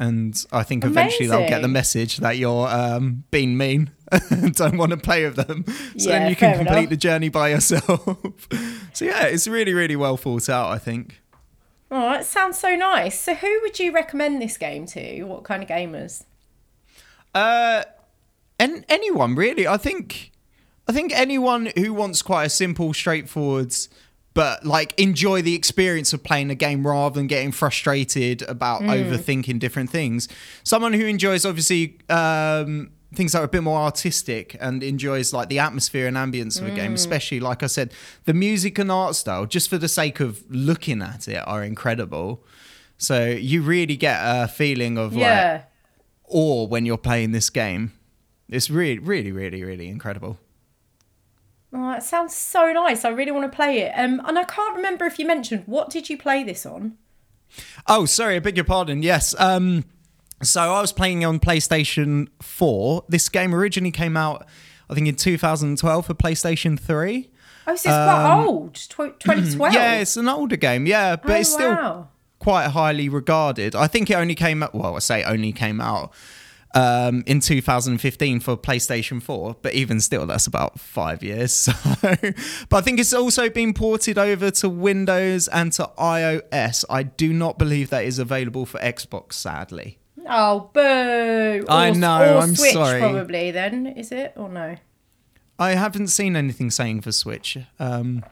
And 0.00 0.44
I 0.52 0.62
think 0.62 0.84
eventually 0.84 1.28
they'll 1.28 1.48
get 1.48 1.60
the 1.60 1.66
message 1.68 2.18
that 2.18 2.38
you're 2.38 2.68
um, 2.68 3.24
being 3.32 3.56
mean 3.56 3.90
and 4.30 4.54
don't 4.62 4.76
want 4.78 4.92
to 4.92 4.96
play 4.96 5.24
with 5.24 5.34
them. 5.34 5.64
So 5.98 6.08
Yeah, 6.10 6.18
then 6.20 6.30
you 6.30 6.36
can 6.36 6.56
complete 6.56 6.78
enough. 6.78 6.90
the 6.90 6.96
journey 6.96 7.28
by 7.30 7.48
yourself. 7.48 8.46
so 8.92 9.04
yeah, 9.04 9.24
it's 9.24 9.48
really, 9.48 9.74
really 9.74 9.96
well 9.96 10.16
thought 10.16 10.48
out. 10.48 10.70
I 10.70 10.78
think. 10.78 11.20
Oh, 11.90 12.10
that 12.12 12.24
sounds 12.26 12.58
so 12.58 12.76
nice. 12.76 13.18
So, 13.18 13.34
who 13.34 13.60
would 13.62 13.78
you 13.80 13.92
recommend 13.92 14.40
this 14.40 14.56
game 14.56 14.86
to? 14.86 15.24
What 15.24 15.42
kind 15.42 15.62
of 15.62 15.68
gamers? 15.68 16.24
Uh, 17.34 17.82
and 18.58 18.84
anyone 18.88 19.34
really. 19.34 19.66
I 19.66 19.78
think, 19.78 20.30
I 20.88 20.92
think 20.92 21.12
anyone 21.12 21.70
who 21.76 21.92
wants 21.92 22.22
quite 22.22 22.44
a 22.44 22.48
simple, 22.50 22.94
straightforward, 22.94 23.74
but 24.34 24.64
like 24.64 24.98
enjoy 24.98 25.42
the 25.42 25.54
experience 25.54 26.12
of 26.12 26.22
playing 26.24 26.50
a 26.50 26.54
game 26.54 26.86
rather 26.86 27.14
than 27.14 27.26
getting 27.26 27.52
frustrated 27.52 28.42
about 28.42 28.82
overthinking 28.82 29.58
different 29.58 29.90
things. 29.90 30.28
Someone 30.64 30.94
who 30.94 31.04
enjoys 31.04 31.44
obviously 31.44 31.98
um, 32.08 32.90
things 33.14 33.32
that 33.32 33.40
are 33.40 33.44
a 33.44 33.48
bit 33.48 33.62
more 33.62 33.80
artistic 33.80 34.56
and 34.60 34.82
enjoys 34.82 35.32
like 35.32 35.48
the 35.50 35.58
atmosphere 35.58 36.06
and 36.06 36.16
ambience 36.16 36.60
of 36.60 36.68
a 36.68 36.70
game, 36.70 36.94
especially 36.94 37.40
like 37.40 37.62
I 37.62 37.66
said, 37.66 37.92
the 38.24 38.34
music 38.34 38.78
and 38.78 38.90
art 38.90 39.14
style, 39.14 39.44
just 39.44 39.68
for 39.68 39.76
the 39.76 39.88
sake 39.88 40.20
of 40.20 40.42
looking 40.48 41.02
at 41.02 41.28
it, 41.28 41.42
are 41.46 41.62
incredible. 41.62 42.42
So 42.96 43.26
you 43.26 43.60
really 43.62 43.96
get 43.96 44.18
a 44.22 44.48
feeling 44.48 44.96
of 44.98 45.12
like 45.14 45.20
Yeah. 45.22 45.62
awe 46.28 46.66
when 46.66 46.86
you're 46.86 46.96
playing 46.98 47.32
this 47.32 47.50
game. 47.50 47.92
It's 48.48 48.70
really, 48.70 48.98
really, 48.98 49.32
really, 49.32 49.62
really 49.62 49.88
incredible. 49.88 50.38
Oh, 51.72 51.90
that 51.90 52.02
sounds 52.02 52.34
so 52.34 52.72
nice. 52.72 53.04
I 53.04 53.10
really 53.10 53.30
want 53.32 53.50
to 53.50 53.54
play 53.54 53.80
it. 53.80 53.92
Um, 53.94 54.22
and 54.26 54.38
I 54.38 54.44
can't 54.44 54.74
remember 54.74 55.04
if 55.04 55.18
you 55.18 55.26
mentioned 55.26 55.64
what 55.66 55.90
did 55.90 56.08
you 56.08 56.16
play 56.16 56.42
this 56.42 56.64
on? 56.64 56.96
Oh, 57.86 58.04
sorry, 58.06 58.36
I 58.36 58.38
beg 58.38 58.56
your 58.56 58.64
pardon. 58.64 59.02
Yes. 59.02 59.34
Um, 59.38 59.84
so 60.42 60.60
I 60.74 60.80
was 60.80 60.92
playing 60.92 61.24
on 61.24 61.40
PlayStation 61.40 62.28
4. 62.40 63.04
This 63.08 63.28
game 63.28 63.54
originally 63.54 63.90
came 63.90 64.16
out, 64.16 64.46
I 64.88 64.94
think, 64.94 65.08
in 65.08 65.14
2012 65.16 66.06
for 66.06 66.14
PlayStation 66.14 66.78
3. 66.78 67.30
Oh, 67.66 67.76
so 67.76 67.88
it's 67.90 67.96
quite 67.96 68.44
old. 68.44 68.74
Tw- 68.74 69.20
2012. 69.20 69.60
Um, 69.60 69.72
Yeah, 69.74 69.94
it's 70.00 70.16
an 70.16 70.28
older 70.28 70.56
game, 70.56 70.86
yeah, 70.86 71.16
but 71.16 71.30
Oh, 71.30 71.34
it's 71.34 71.52
still 71.52 71.70
wow. 71.72 72.08
quite 72.38 72.68
highly 72.68 73.08
regarded. 73.10 73.74
I 73.74 73.88
think 73.88 74.10
it 74.10 74.14
only 74.14 74.34
came 74.34 74.62
out, 74.62 74.74
well, 74.74 74.96
I 74.96 75.00
say 75.00 75.22
only 75.24 75.52
came 75.52 75.80
out 75.80 76.12
um, 76.78 77.22
in 77.26 77.40
2015 77.40 78.40
for 78.40 78.56
PlayStation 78.56 79.22
4, 79.22 79.56
but 79.62 79.74
even 79.74 80.00
still, 80.00 80.26
that's 80.26 80.46
about 80.46 80.78
five 80.78 81.22
years. 81.22 81.68
So, 81.98 82.14
but 82.68 82.76
I 82.76 82.80
think 82.82 83.00
it's 83.00 83.12
also 83.12 83.48
been 83.50 83.72
ported 83.74 84.18
over 84.18 84.50
to 84.52 84.68
Windows 84.68 85.48
and 85.48 85.72
to 85.72 85.90
iOS. 85.98 86.84
I 86.88 87.02
do 87.02 87.32
not 87.32 87.58
believe 87.58 87.90
that 87.90 88.04
is 88.04 88.18
available 88.18 88.66
for 88.66 88.78
Xbox, 88.80 89.32
sadly. 89.34 89.98
Oh, 90.28 90.70
boo. 90.74 91.64
I 91.68 91.90
know, 91.90 92.36
Or 92.36 92.42
I'm 92.42 92.54
Switch, 92.54 92.72
sorry. 92.72 93.00
probably, 93.00 93.50
then, 93.50 93.86
is 93.86 94.12
it? 94.12 94.34
Or 94.36 94.48
no? 94.48 94.76
I 95.58 95.70
haven't 95.70 96.08
seen 96.08 96.36
anything 96.36 96.70
saying 96.70 97.00
for 97.00 97.10
Switch. 97.12 97.58
Um, 97.80 98.24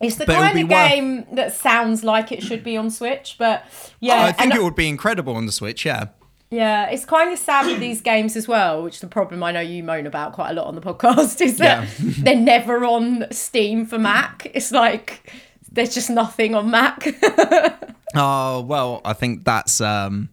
It's 0.00 0.16
the 0.16 0.26
But 0.26 0.34
kind 0.36 0.58
of 0.60 0.68
game 0.68 1.24
that 1.32 1.54
sounds 1.54 2.04
like 2.04 2.32
it 2.32 2.42
should 2.42 2.62
be 2.64 2.76
on 2.76 2.90
Switch, 2.90 3.36
but 3.38 3.64
yeah, 4.00 4.24
I 4.24 4.32
think 4.32 4.52
and- 4.52 4.60
it 4.60 4.64
would 4.64 4.74
be 4.76 4.88
incredible 4.88 5.34
on 5.36 5.46
the 5.46 5.52
Switch, 5.52 5.86
yeah. 5.86 6.08
Yeah, 6.50 6.88
it's 6.90 7.04
kind 7.04 7.32
of 7.32 7.38
sad 7.38 7.66
with 7.66 7.80
these 7.80 8.00
games 8.00 8.36
as 8.36 8.46
well. 8.46 8.82
Which 8.82 9.00
the 9.00 9.08
problem 9.08 9.42
I 9.42 9.52
know 9.52 9.60
you 9.60 9.82
moan 9.82 10.06
about 10.06 10.32
quite 10.32 10.50
a 10.50 10.54
lot 10.54 10.66
on 10.66 10.74
the 10.74 10.80
podcast 10.80 11.40
is 11.44 11.58
that 11.58 11.88
Yeah. 11.98 12.10
they're 12.18 12.36
never 12.36 12.84
on 12.84 13.26
Steam 13.30 13.84
for 13.86 13.98
Mac. 13.98 14.50
It's 14.54 14.72
like 14.72 15.32
there's 15.72 15.92
just 15.94 16.10
nothing 16.10 16.54
on 16.54 16.70
Mac. 16.70 17.06
Oh 18.14 18.62
well, 18.62 19.02
I 19.04 19.12
think 19.12 19.44
that's 19.44 19.78
um, 19.80 20.30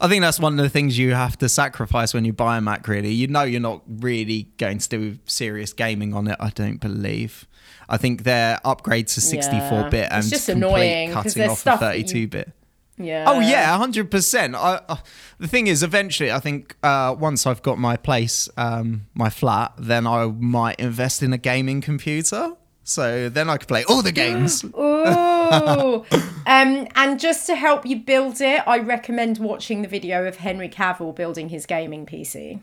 I 0.00 0.06
think 0.06 0.20
that's 0.22 0.38
one 0.38 0.56
of 0.56 0.62
the 0.62 0.68
things 0.68 0.96
you 0.96 1.14
have 1.14 1.36
to 1.38 1.48
sacrifice 1.48 2.14
when 2.14 2.24
you 2.24 2.32
buy 2.32 2.58
a 2.58 2.60
Mac. 2.60 2.86
Really, 2.86 3.10
you 3.12 3.26
know, 3.26 3.42
you're 3.42 3.60
not 3.60 3.82
really 3.88 4.50
going 4.56 4.78
to 4.78 4.88
do 4.88 5.18
serious 5.24 5.72
gaming 5.72 6.14
on 6.14 6.28
it. 6.28 6.36
I 6.38 6.50
don't 6.50 6.78
believe. 6.80 7.48
I 7.88 7.96
think 7.96 8.22
their 8.22 8.60
upgrade 8.64 9.08
to 9.08 9.20
64 9.20 9.88
bit 9.90 10.08
and 10.12 10.20
It's 10.20 10.30
just 10.30 10.48
annoying 10.48 11.10
cutting 11.10 11.32
there's 11.34 11.50
off 11.52 11.58
stuff 11.58 11.74
of 11.82 11.88
32 11.88 12.28
bit. 12.28 12.52
Yeah. 12.98 13.24
Oh 13.26 13.40
yeah, 13.40 13.76
hundred 13.76 14.10
percent. 14.10 14.54
I, 14.54 14.80
I 14.88 14.98
the 15.38 15.48
thing 15.48 15.66
is, 15.66 15.82
eventually, 15.82 16.32
I 16.32 16.40
think 16.40 16.76
uh, 16.82 17.14
once 17.18 17.46
I've 17.46 17.62
got 17.62 17.78
my 17.78 17.96
place, 17.96 18.48
um, 18.56 19.06
my 19.14 19.30
flat, 19.30 19.72
then 19.78 20.06
I 20.06 20.26
might 20.26 20.78
invest 20.80 21.22
in 21.22 21.32
a 21.32 21.38
gaming 21.38 21.80
computer. 21.80 22.54
So 22.88 23.28
then 23.28 23.50
I 23.50 23.58
could 23.58 23.68
play 23.68 23.84
all 23.84 24.00
the 24.00 24.12
games. 24.12 24.64
Ooh. 24.78 26.04
um, 26.46 26.88
and 26.96 27.20
just 27.20 27.46
to 27.46 27.54
help 27.54 27.84
you 27.84 27.96
build 27.96 28.40
it, 28.40 28.62
I 28.66 28.78
recommend 28.78 29.36
watching 29.36 29.82
the 29.82 29.88
video 29.88 30.26
of 30.26 30.36
Henry 30.36 30.70
Cavill 30.70 31.14
building 31.14 31.50
his 31.50 31.66
gaming 31.66 32.06
PC. 32.06 32.60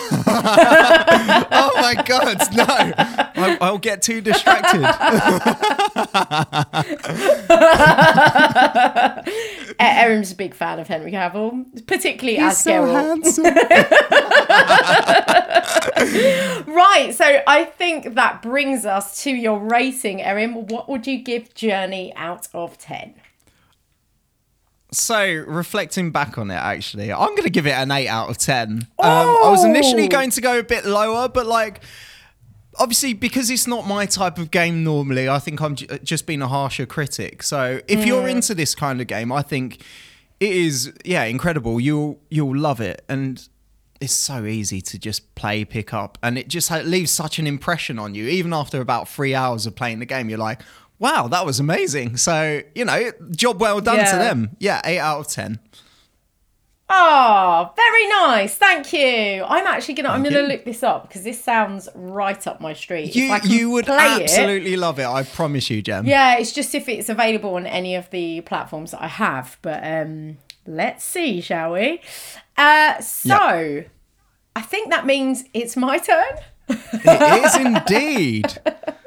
oh 1.52 1.72
my 1.76 1.94
god, 2.04 2.38
no! 2.56 2.64
I, 2.68 3.58
I'll 3.60 3.78
get 3.78 4.02
too 4.02 4.20
distracted. 4.20 4.82
Erin's 9.80 10.32
a 10.32 10.36
big 10.36 10.54
fan 10.54 10.78
of 10.78 10.88
Henry 10.88 11.12
Cavill, 11.12 11.64
particularly 11.86 12.38
as 12.38 12.62
Geralt. 12.64 12.92
handsome. 12.92 13.44
Right, 16.66 17.12
so 17.14 17.40
I 17.46 17.64
think 17.64 18.14
that 18.14 18.42
brings 18.42 18.84
us 18.86 19.22
to 19.24 19.30
your 19.30 19.58
rating, 19.58 20.22
Erin. 20.22 20.66
What 20.66 20.88
would 20.88 21.06
you 21.06 21.18
give 21.18 21.52
Journey 21.54 22.12
out 22.16 22.48
of 22.54 22.78
10? 22.78 23.14
So, 24.92 25.24
reflecting 25.46 26.10
back 26.10 26.36
on 26.36 26.50
it, 26.50 26.54
actually, 26.56 27.12
I'm 27.12 27.30
going 27.30 27.44
to 27.44 27.50
give 27.50 27.66
it 27.66 27.72
an 27.72 27.90
8 27.92 28.08
out 28.08 28.28
of 28.28 28.38
10. 28.38 28.88
Um, 28.98 29.08
I 29.08 29.48
was 29.48 29.64
initially 29.64 30.04
Oh. 30.04 30.08
going 30.08 30.30
to 30.30 30.40
go 30.40 30.58
a 30.58 30.62
bit 30.64 30.84
lower, 30.84 31.28
but 31.28 31.46
like, 31.46 31.82
obviously 32.78 33.12
because 33.12 33.50
it's 33.50 33.66
not 33.66 33.86
my 33.86 34.06
type 34.06 34.38
of 34.38 34.48
game 34.52 34.84
normally 34.84 35.28
i 35.28 35.40
think 35.40 35.60
i'm 35.60 35.74
j- 35.74 35.86
just 36.04 36.24
being 36.24 36.40
a 36.40 36.46
harsher 36.46 36.86
critic. 36.86 37.42
So 37.42 37.80
if 37.88 38.06
you're 38.06 38.28
into 38.28 38.54
this 38.54 38.76
kind 38.76 39.00
of 39.00 39.08
game 39.08 39.32
i 39.32 39.42
think 39.42 39.82
it 40.38 40.52
is 40.52 40.92
yeah 41.04 41.24
incredible. 41.24 41.80
You'll 41.80 42.18
you'll 42.30 42.56
love 42.56 42.80
it. 42.80 43.04
And 43.08 43.46
it's 44.00 44.12
so 44.14 44.46
easy 44.46 44.80
to 44.82 44.98
just 44.98 45.34
play 45.34 45.64
pick 45.66 45.92
up. 45.92 46.16
And 46.22 46.38
it 46.38 46.48
just 46.48 46.68
ha- 46.70 46.78
leaves 46.78 47.10
such 47.10 47.38
an 47.38 47.46
impression 47.46 47.98
on 47.98 48.14
you. 48.14 48.26
Even 48.28 48.54
after 48.54 48.80
about 48.80 49.06
three 49.08 49.34
hours 49.34 49.66
of 49.66 49.74
playing 49.74 49.98
the 49.98 50.06
game 50.06 50.30
you're 50.30 50.38
like 50.38 50.62
wow 51.00 51.26
that 51.26 51.44
was 51.44 51.58
amazing 51.58 52.16
so 52.16 52.60
you 52.76 52.84
know 52.84 53.10
job 53.32 53.60
well 53.60 53.80
done 53.80 53.98
to 53.98 54.16
them 54.16 54.56
yeah 54.60 54.80
8 54.84 54.98
out 55.00 55.18
of 55.20 55.26
10 55.28 55.58
Oh, 56.92 57.70
very 57.76 58.08
nice. 58.08 58.56
Thank 58.56 58.92
you. 58.92 59.44
I'm 59.44 59.64
actually 59.64 59.94
gonna 59.94 60.08
I'm 60.08 60.24
gonna 60.24 60.40
you. 60.40 60.46
look 60.48 60.64
this 60.64 60.82
up 60.82 61.06
because 61.06 61.22
this 61.22 61.40
sounds 61.40 61.88
right 61.94 62.44
up 62.48 62.60
my 62.60 62.72
street. 62.72 63.14
You 63.14 63.36
you 63.44 63.70
would 63.70 63.86
play 63.86 63.96
it- 64.16 64.22
absolutely 64.22 64.76
love 64.76 64.98
it 64.98 65.06
i 65.06 65.22
promise 65.22 65.70
you 65.70 65.82
jem 65.82 66.04
Yeah, 66.04 66.36
it's 66.38 66.50
just 66.52 66.74
if 66.74 66.88
it's 66.88 67.08
available 67.08 67.54
on 67.54 67.64
any 67.66 67.94
of 67.94 68.10
the 68.10 68.40
platforms 68.40 68.90
that 68.90 69.02
I 69.02 69.06
have. 69.06 69.56
But 69.62 69.84
um 69.84 70.38
let's 70.66 71.04
see, 71.04 71.40
shall 71.40 71.74
we? 71.74 72.00
Uh 72.56 73.00
so 73.00 73.84
I 74.56 74.60
think 74.62 74.90
that 74.90 75.06
means 75.06 75.44
it's 75.54 75.76
my 75.76 75.98
turn. 75.98 76.38
It 76.68 77.44
is 77.44 77.54
indeed. 77.56 78.58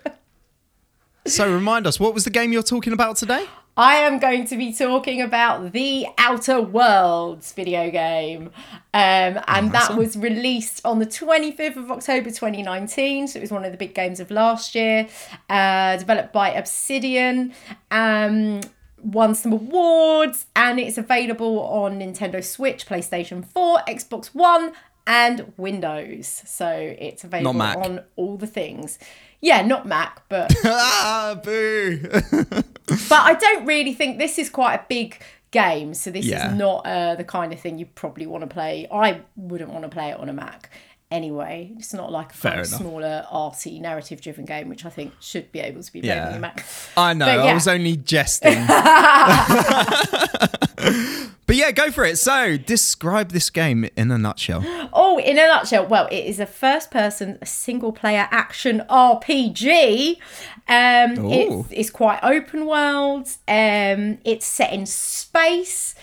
So 1.25 1.51
remind 1.51 1.87
us, 1.87 1.99
what 1.99 2.13
was 2.13 2.25
the 2.25 2.29
game 2.29 2.51
you're 2.51 2.61
talking 2.61 2.91
about 2.91 3.15
today? 3.15 3.45
I 3.77 3.95
am 3.95 4.19
going 4.19 4.45
to 4.47 4.57
be 4.57 4.73
talking 4.73 5.21
about 5.21 5.71
the 5.71 6.05
Outer 6.17 6.61
Worlds 6.61 7.53
video 7.53 7.89
game. 7.89 8.51
Um, 8.93 9.39
and 9.47 9.71
that 9.71 9.95
was 9.97 10.17
released 10.17 10.81
on 10.85 10.99
the 10.99 11.05
25th 11.05 11.77
of 11.77 11.91
October 11.91 12.29
2019. 12.29 13.29
So 13.29 13.39
it 13.39 13.41
was 13.41 13.51
one 13.51 13.63
of 13.63 13.71
the 13.71 13.77
big 13.77 13.95
games 13.95 14.19
of 14.19 14.29
last 14.29 14.75
year, 14.75 15.07
uh, 15.49 15.97
developed 15.97 16.33
by 16.33 16.51
Obsidian. 16.51 17.53
Um, 17.89 18.61
won 19.01 19.33
some 19.33 19.53
awards 19.53 20.45
and 20.55 20.79
it's 20.79 20.97
available 20.97 21.61
on 21.61 21.99
Nintendo 21.99 22.43
Switch, 22.43 22.85
PlayStation 22.85 23.45
4, 23.45 23.79
Xbox 23.87 24.27
One, 24.27 24.73
and 25.07 25.53
Windows. 25.57 26.43
So 26.45 26.67
it's 26.69 27.23
available 27.23 27.61
on 27.61 28.01
all 28.15 28.37
the 28.37 28.47
things. 28.47 28.97
Yeah, 29.41 29.61
not 29.61 29.85
Mac, 29.85 30.23
but 30.29 30.53
ah, 30.65 31.39
boo. 31.43 31.99
but 32.09 33.11
I 33.11 33.33
don't 33.39 33.65
really 33.65 33.93
think 33.93 34.17
this 34.17 34.39
is 34.39 34.49
quite 34.49 34.75
a 34.75 34.85
big 34.87 35.21
game, 35.51 35.93
so 35.93 36.09
this 36.11 36.25
Yeah. 36.25 36.51
is 36.51 36.57
not 36.57 36.85
uh, 36.87 37.15
the 37.15 37.23
kind 37.25 37.51
of 37.53 37.59
thing 37.59 37.77
you 37.77 37.85
probably 37.85 38.25
want 38.25 38.41
to 38.41 38.47
play. 38.47 38.87
I 38.91 39.21
wouldn't 39.35 39.69
want 39.71 39.83
to 39.83 39.89
play 39.89 40.09
it 40.11 40.17
on 40.19 40.29
a 40.29 40.33
Mac 40.33 40.69
anyway. 41.11 41.73
It's 41.77 41.93
not 41.93 42.11
like 42.11 42.33
a 42.33 42.37
kind 42.37 42.59
of 42.61 42.65
smaller, 42.67 43.25
arty, 43.29 43.79
narrative-driven 43.79 44.45
game, 44.45 44.69
which 44.69 44.85
I 44.85 44.89
think 44.89 45.13
should 45.19 45.51
be 45.51 45.59
able 45.59 45.83
to 45.83 45.93
be 45.93 46.01
played 46.01 46.11
on 46.13 46.17
Yeah. 46.17 46.31
your 46.31 46.39
Mac. 46.39 46.65
I 46.97 47.13
know, 47.13 47.25
But 47.25 47.39
I 47.49 47.53
was 47.53 47.67
only 47.67 47.97
jesting. 47.97 48.57
but 51.45 51.55
yeah, 51.55 51.71
go 51.71 51.91
for 51.91 52.03
it. 52.05 52.17
So, 52.17 52.57
describe 52.57 53.31
this 53.31 53.49
game 53.49 53.89
in 53.95 54.11
a 54.11 54.17
nutshell. 54.17 54.63
Oh, 54.95 55.17
in 55.17 55.37
a 55.39 55.47
nutshell, 55.47 55.87
well, 55.87 56.07
it 56.11 56.25
is 56.25 56.39
a 56.39 56.45
first-person, 56.45 57.43
single-player 57.43 58.27
action 58.29 58.83
RPG. 58.89 60.17
Um, 60.67 61.31
it's, 61.31 61.67
it's 61.71 61.89
quite 61.89 62.19
open 62.21 62.67
world. 62.67 63.27
Um, 63.47 64.19
it's 64.23 64.45
set 64.45 64.71
in 64.71 64.85
space, 64.85 65.95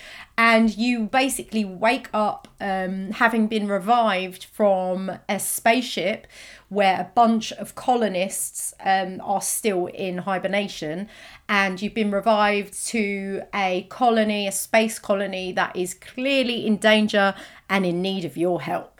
and 0.42 0.74
you 0.74 1.00
basically 1.05 1.66
wake 1.66 2.09
up 2.14 2.48
um, 2.62 3.11
having 3.11 3.46
been 3.46 3.68
revived 3.68 4.44
from 4.44 5.12
a 5.29 5.38
spaceship 5.38 6.26
where 6.70 6.98
a 6.98 7.12
bunch 7.14 7.53
of 7.53 7.74
colonists 7.74 8.72
um, 8.83 9.20
are 9.22 9.42
still 9.42 9.88
in 9.88 10.16
hibernation, 10.16 11.11
and 11.46 11.83
you've 11.83 11.92
been 11.92 12.11
revived 12.11 12.72
to 12.87 13.42
a 13.55 13.87
colony, 13.90 14.46
a 14.46 14.53
space 14.53 14.98
colony 14.98 15.53
that 15.53 15.76
is 15.76 15.92
clearly 15.92 16.66
in 16.66 16.79
danger 16.79 17.35
and 17.68 17.85
in 17.85 18.00
need 18.00 18.24
of 18.24 18.38
your 18.38 18.62
help. 18.62 18.98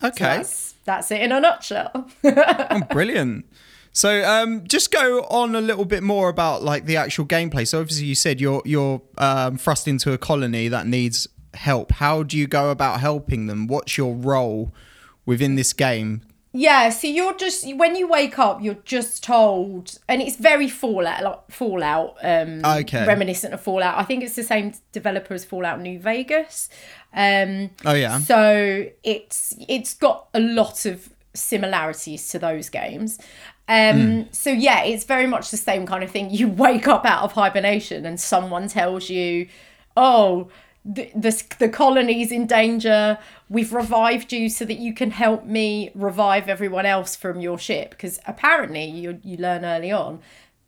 Okay, 0.00 0.36
That's, 0.36 0.74
that's 0.84 1.10
it 1.10 1.22
in 1.22 1.32
a 1.32 1.40
nutshell. 1.40 2.08
brilliant. 2.92 3.46
So, 3.98 4.22
um, 4.24 4.62
just 4.68 4.92
go 4.92 5.22
on 5.24 5.56
a 5.56 5.60
little 5.60 5.84
bit 5.84 6.04
more 6.04 6.28
about 6.28 6.62
like 6.62 6.86
the 6.86 6.96
actual 6.96 7.26
gameplay. 7.26 7.66
So, 7.66 7.80
obviously, 7.80 8.06
you 8.06 8.14
said 8.14 8.40
you're 8.40 8.62
you're 8.64 9.02
um, 9.18 9.58
thrust 9.58 9.88
into 9.88 10.12
a 10.12 10.18
colony 10.18 10.68
that 10.68 10.86
needs 10.86 11.26
help. 11.54 11.90
How 11.90 12.22
do 12.22 12.38
you 12.38 12.46
go 12.46 12.70
about 12.70 13.00
helping 13.00 13.48
them? 13.48 13.66
What's 13.66 13.98
your 13.98 14.14
role 14.14 14.72
within 15.26 15.56
this 15.56 15.72
game? 15.72 16.22
Yeah, 16.52 16.90
so 16.90 17.08
you're 17.08 17.34
just 17.34 17.66
when 17.74 17.96
you 17.96 18.06
wake 18.06 18.38
up, 18.38 18.62
you're 18.62 18.82
just 18.84 19.24
told, 19.24 19.98
and 20.08 20.22
it's 20.22 20.36
very 20.36 20.68
Fallout, 20.68 21.24
like 21.24 21.50
Fallout, 21.50 22.16
um, 22.22 22.64
Okay. 22.64 23.04
reminiscent 23.04 23.52
of 23.52 23.60
Fallout. 23.60 23.98
I 23.98 24.04
think 24.04 24.22
it's 24.22 24.36
the 24.36 24.44
same 24.44 24.74
developer 24.92 25.34
as 25.34 25.44
Fallout 25.44 25.80
New 25.80 25.98
Vegas. 25.98 26.70
Um, 27.12 27.70
Oh 27.84 27.94
yeah, 27.94 28.18
so 28.20 28.86
it's 29.02 29.56
it's 29.68 29.94
got 29.94 30.28
a 30.34 30.40
lot 30.40 30.86
of 30.86 31.08
similarities 31.34 32.28
to 32.28 32.38
those 32.38 32.68
games. 32.68 33.18
Um, 33.68 34.26
So 34.32 34.50
yeah, 34.50 34.82
it's 34.84 35.04
very 35.04 35.26
much 35.26 35.50
the 35.50 35.56
same 35.56 35.86
kind 35.86 36.02
of 36.04 36.10
thing. 36.10 36.30
You 36.40 36.48
wake 36.48 36.88
up 36.88 37.04
out 37.04 37.22
of 37.22 37.32
hibernation 37.32 38.06
and 38.06 38.18
someone 38.18 38.68
tells 38.68 39.10
you, 39.10 39.48
"Oh, 39.96 40.48
the 40.84 41.10
the, 41.14 41.42
the 41.58 41.68
colony's 41.68 42.32
in 42.32 42.46
danger. 42.46 43.18
We've 43.50 43.72
revived 43.72 44.32
you 44.32 44.48
so 44.48 44.64
that 44.64 44.78
you 44.78 44.94
can 44.94 45.10
help 45.10 45.44
me 45.44 45.90
revive 45.94 46.48
everyone 46.48 46.86
else 46.86 47.14
from 47.16 47.40
your 47.40 47.58
ship." 47.58 47.90
Because 47.90 48.18
apparently, 48.26 48.84
you 48.84 49.20
you 49.22 49.36
learn 49.36 49.64
early 49.64 49.92
on. 49.92 50.20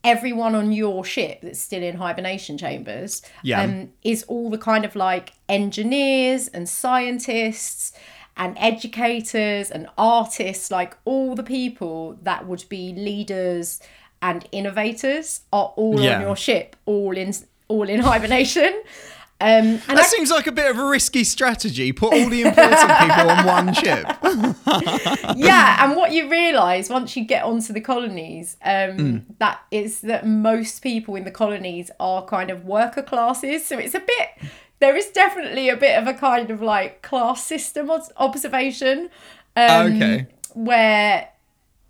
Everyone 0.02 0.54
on 0.54 0.72
your 0.72 1.04
ship 1.04 1.40
that's 1.42 1.60
still 1.60 1.82
in 1.82 1.96
hibernation 1.96 2.56
chambers 2.56 3.20
Yeah. 3.42 3.60
um, 3.62 3.90
is 4.02 4.22
all 4.28 4.48
the 4.48 4.56
kind 4.56 4.86
of 4.86 4.96
like 4.96 5.34
engineers 5.46 6.48
and 6.48 6.66
scientists 6.66 7.92
and 8.40 8.56
educators 8.58 9.70
and 9.70 9.86
artists, 9.98 10.70
like 10.70 10.96
all 11.04 11.34
the 11.36 11.42
people 11.44 12.18
that 12.22 12.46
would 12.48 12.64
be 12.68 12.92
leaders 12.94 13.80
and 14.22 14.46
innovators 14.50 15.42
are 15.52 15.72
all 15.76 16.00
Yeah. 16.00 16.16
on 16.16 16.22
your 16.22 16.36
ship, 16.36 16.74
all 16.86 17.16
in 17.16 17.32
all 17.68 17.88
in 17.88 18.00
hibernation. 18.10 18.72
Um, 19.42 19.48
and 19.88 19.96
that 19.96 20.00
I, 20.00 20.02
seems 20.02 20.30
like 20.30 20.46
a 20.46 20.52
bit 20.52 20.70
of 20.70 20.78
a 20.78 20.84
risky 20.84 21.24
strategy. 21.24 21.92
Put 21.92 22.12
all 22.12 22.28
the 22.28 22.42
important 22.42 22.90
people 22.98 23.30
on 23.30 23.46
one 23.46 23.72
ship. 23.72 24.04
yeah, 25.36 25.82
and 25.84 25.96
what 25.96 26.12
you 26.12 26.28
realise 26.30 26.90
once 26.90 27.16
you 27.16 27.24
get 27.24 27.44
onto 27.44 27.72
the 27.72 27.80
colonies, 27.80 28.56
um, 28.62 28.90
Hmm. 28.98 29.16
that 29.38 29.60
is 29.70 30.00
that 30.02 30.26
most 30.26 30.82
people 30.82 31.14
in 31.16 31.24
the 31.24 31.30
colonies 31.30 31.90
are 31.98 32.24
kind 32.24 32.50
of 32.50 32.64
worker 32.66 33.02
classes. 33.02 33.64
So 33.64 33.78
it's 33.78 33.94
a 33.94 34.00
bit, 34.00 34.28
there 34.80 34.96
is 34.96 35.06
definitely 35.08 35.68
a 35.68 35.76
bit 35.76 35.96
of 35.96 36.06
a 36.08 36.14
kind 36.14 36.50
of 36.50 36.60
like 36.62 37.02
class 37.02 37.44
system 37.44 37.90
observation. 38.16 39.10
Um, 39.56 39.94
Okay. 39.96 40.26
Where, 40.54 41.28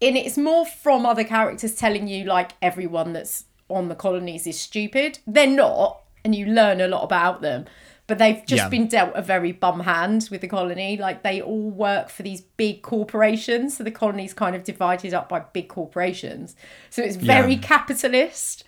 and 0.02 0.16
it's 0.16 0.36
more 0.36 0.66
from 0.66 1.06
other 1.06 1.24
characters 1.24 1.74
telling 1.74 2.08
you 2.08 2.24
like 2.24 2.52
everyone 2.60 3.12
that's 3.12 3.44
on 3.68 3.88
the 3.88 3.94
colonies 3.94 4.46
is 4.46 4.60
stupid. 4.60 5.18
They're 5.26 5.46
not, 5.46 6.00
and 6.24 6.34
you 6.34 6.46
learn 6.46 6.80
a 6.80 6.88
lot 6.88 7.02
about 7.04 7.40
them. 7.40 7.64
But 8.06 8.18
they've 8.18 8.44
just 8.44 8.64
Yeah. 8.64 8.68
been 8.68 8.88
dealt 8.88 9.12
a 9.14 9.22
very 9.22 9.52
bum 9.52 9.80
hand 9.80 10.28
with 10.32 10.40
the 10.40 10.48
colony. 10.48 10.96
Like 10.96 11.22
they 11.22 11.40
all 11.40 11.70
work 11.70 12.10
for 12.10 12.24
these 12.24 12.40
big 12.40 12.82
corporations. 12.82 13.76
So 13.76 13.84
the 13.84 13.92
colony's 13.92 14.34
kind 14.34 14.56
of 14.56 14.64
divided 14.64 15.14
up 15.14 15.28
by 15.28 15.40
big 15.52 15.68
corporations. 15.68 16.56
So 16.90 17.02
it's 17.02 17.14
very 17.16 17.54
Yeah. 17.54 17.60
capitalist, 17.62 18.64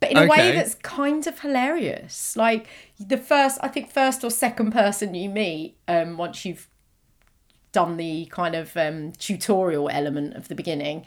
but 0.00 0.10
in 0.10 0.16
a 0.16 0.26
way 0.26 0.52
that's 0.52 0.74
kind 0.76 1.26
of 1.26 1.40
hilarious. 1.40 2.36
Like 2.36 2.66
the 2.98 3.18
first, 3.18 3.58
I 3.62 3.68
think, 3.68 3.90
first 3.90 4.24
or 4.24 4.30
second 4.30 4.72
person 4.72 5.14
you 5.14 5.28
meet, 5.28 5.76
um, 5.86 6.16
once 6.16 6.44
you've 6.44 6.68
done 7.72 7.96
the 7.96 8.26
kind 8.26 8.54
of 8.56 8.76
um, 8.76 9.12
tutorial 9.12 9.88
element 9.90 10.34
of 10.34 10.48
the 10.48 10.54
beginning, 10.54 11.06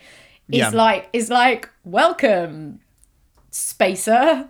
is 0.51 0.59
Yeah. 0.59 0.69
like 0.69 1.09
is 1.11 1.29
like 1.29 1.69
welcome, 1.83 2.79
spacer. 3.51 4.49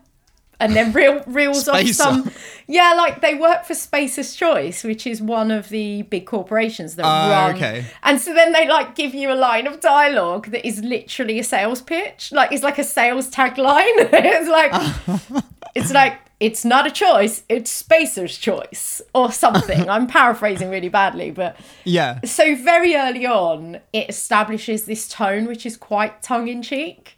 And 0.63 0.73
then 0.76 0.93
reel, 0.93 1.21
reels 1.28 1.67
off 1.67 1.86
some, 1.89 2.32
yeah, 2.67 2.93
like 2.95 3.19
they 3.21 3.36
work 3.36 3.65
for 3.65 3.73
Spacer's 3.73 4.34
Choice, 4.36 4.84
which 4.84 5.06
is 5.06 5.21
one 5.21 5.52
of 5.52 5.67
the 5.69 6.04
big 6.04 6.26
corporations 6.26 6.95
that 6.95 7.04
Ah, 7.06 7.30
run. 7.47 7.56
okay. 7.56 7.86
And 8.02 8.19
so 8.19 8.34
then 8.34 8.54
they 8.54 8.67
like 8.67 8.95
give 8.95 9.13
you 9.13 9.32
a 9.32 9.36
line 9.36 9.67
of 9.67 9.80
dialogue 9.82 10.47
that 10.52 10.65
is 10.65 10.82
literally 10.84 11.38
a 11.39 11.43
sales 11.43 11.82
pitch, 11.82 12.32
like 12.32 12.52
it's 12.54 12.63
like 12.63 12.80
a 12.80 12.84
sales 12.84 13.30
tagline. 13.30 13.91
it's 14.13 14.49
like, 14.49 15.43
it's 15.76 15.91
like 15.91 16.19
it's 16.39 16.63
not 16.65 16.88
a 16.88 16.91
choice, 16.91 17.43
it's 17.49 17.69
Spacer's 17.71 18.38
choice 18.38 19.02
or 19.13 19.32
something. 19.32 19.89
I'm 19.89 20.08
paraphrasing 20.08 20.69
really 20.69 20.89
badly, 20.89 21.32
but 21.32 21.58
Yeah. 21.84 22.19
so 22.23 22.56
very 22.56 22.95
early 22.95 23.26
on, 23.26 23.80
it 23.93 24.10
establishes 24.10 24.86
this 24.86 25.08
tone 25.10 25.45
which 25.45 25.65
is 25.65 25.76
quite 25.78 26.21
tongue 26.21 26.47
in 26.47 26.62
cheek. 26.62 27.17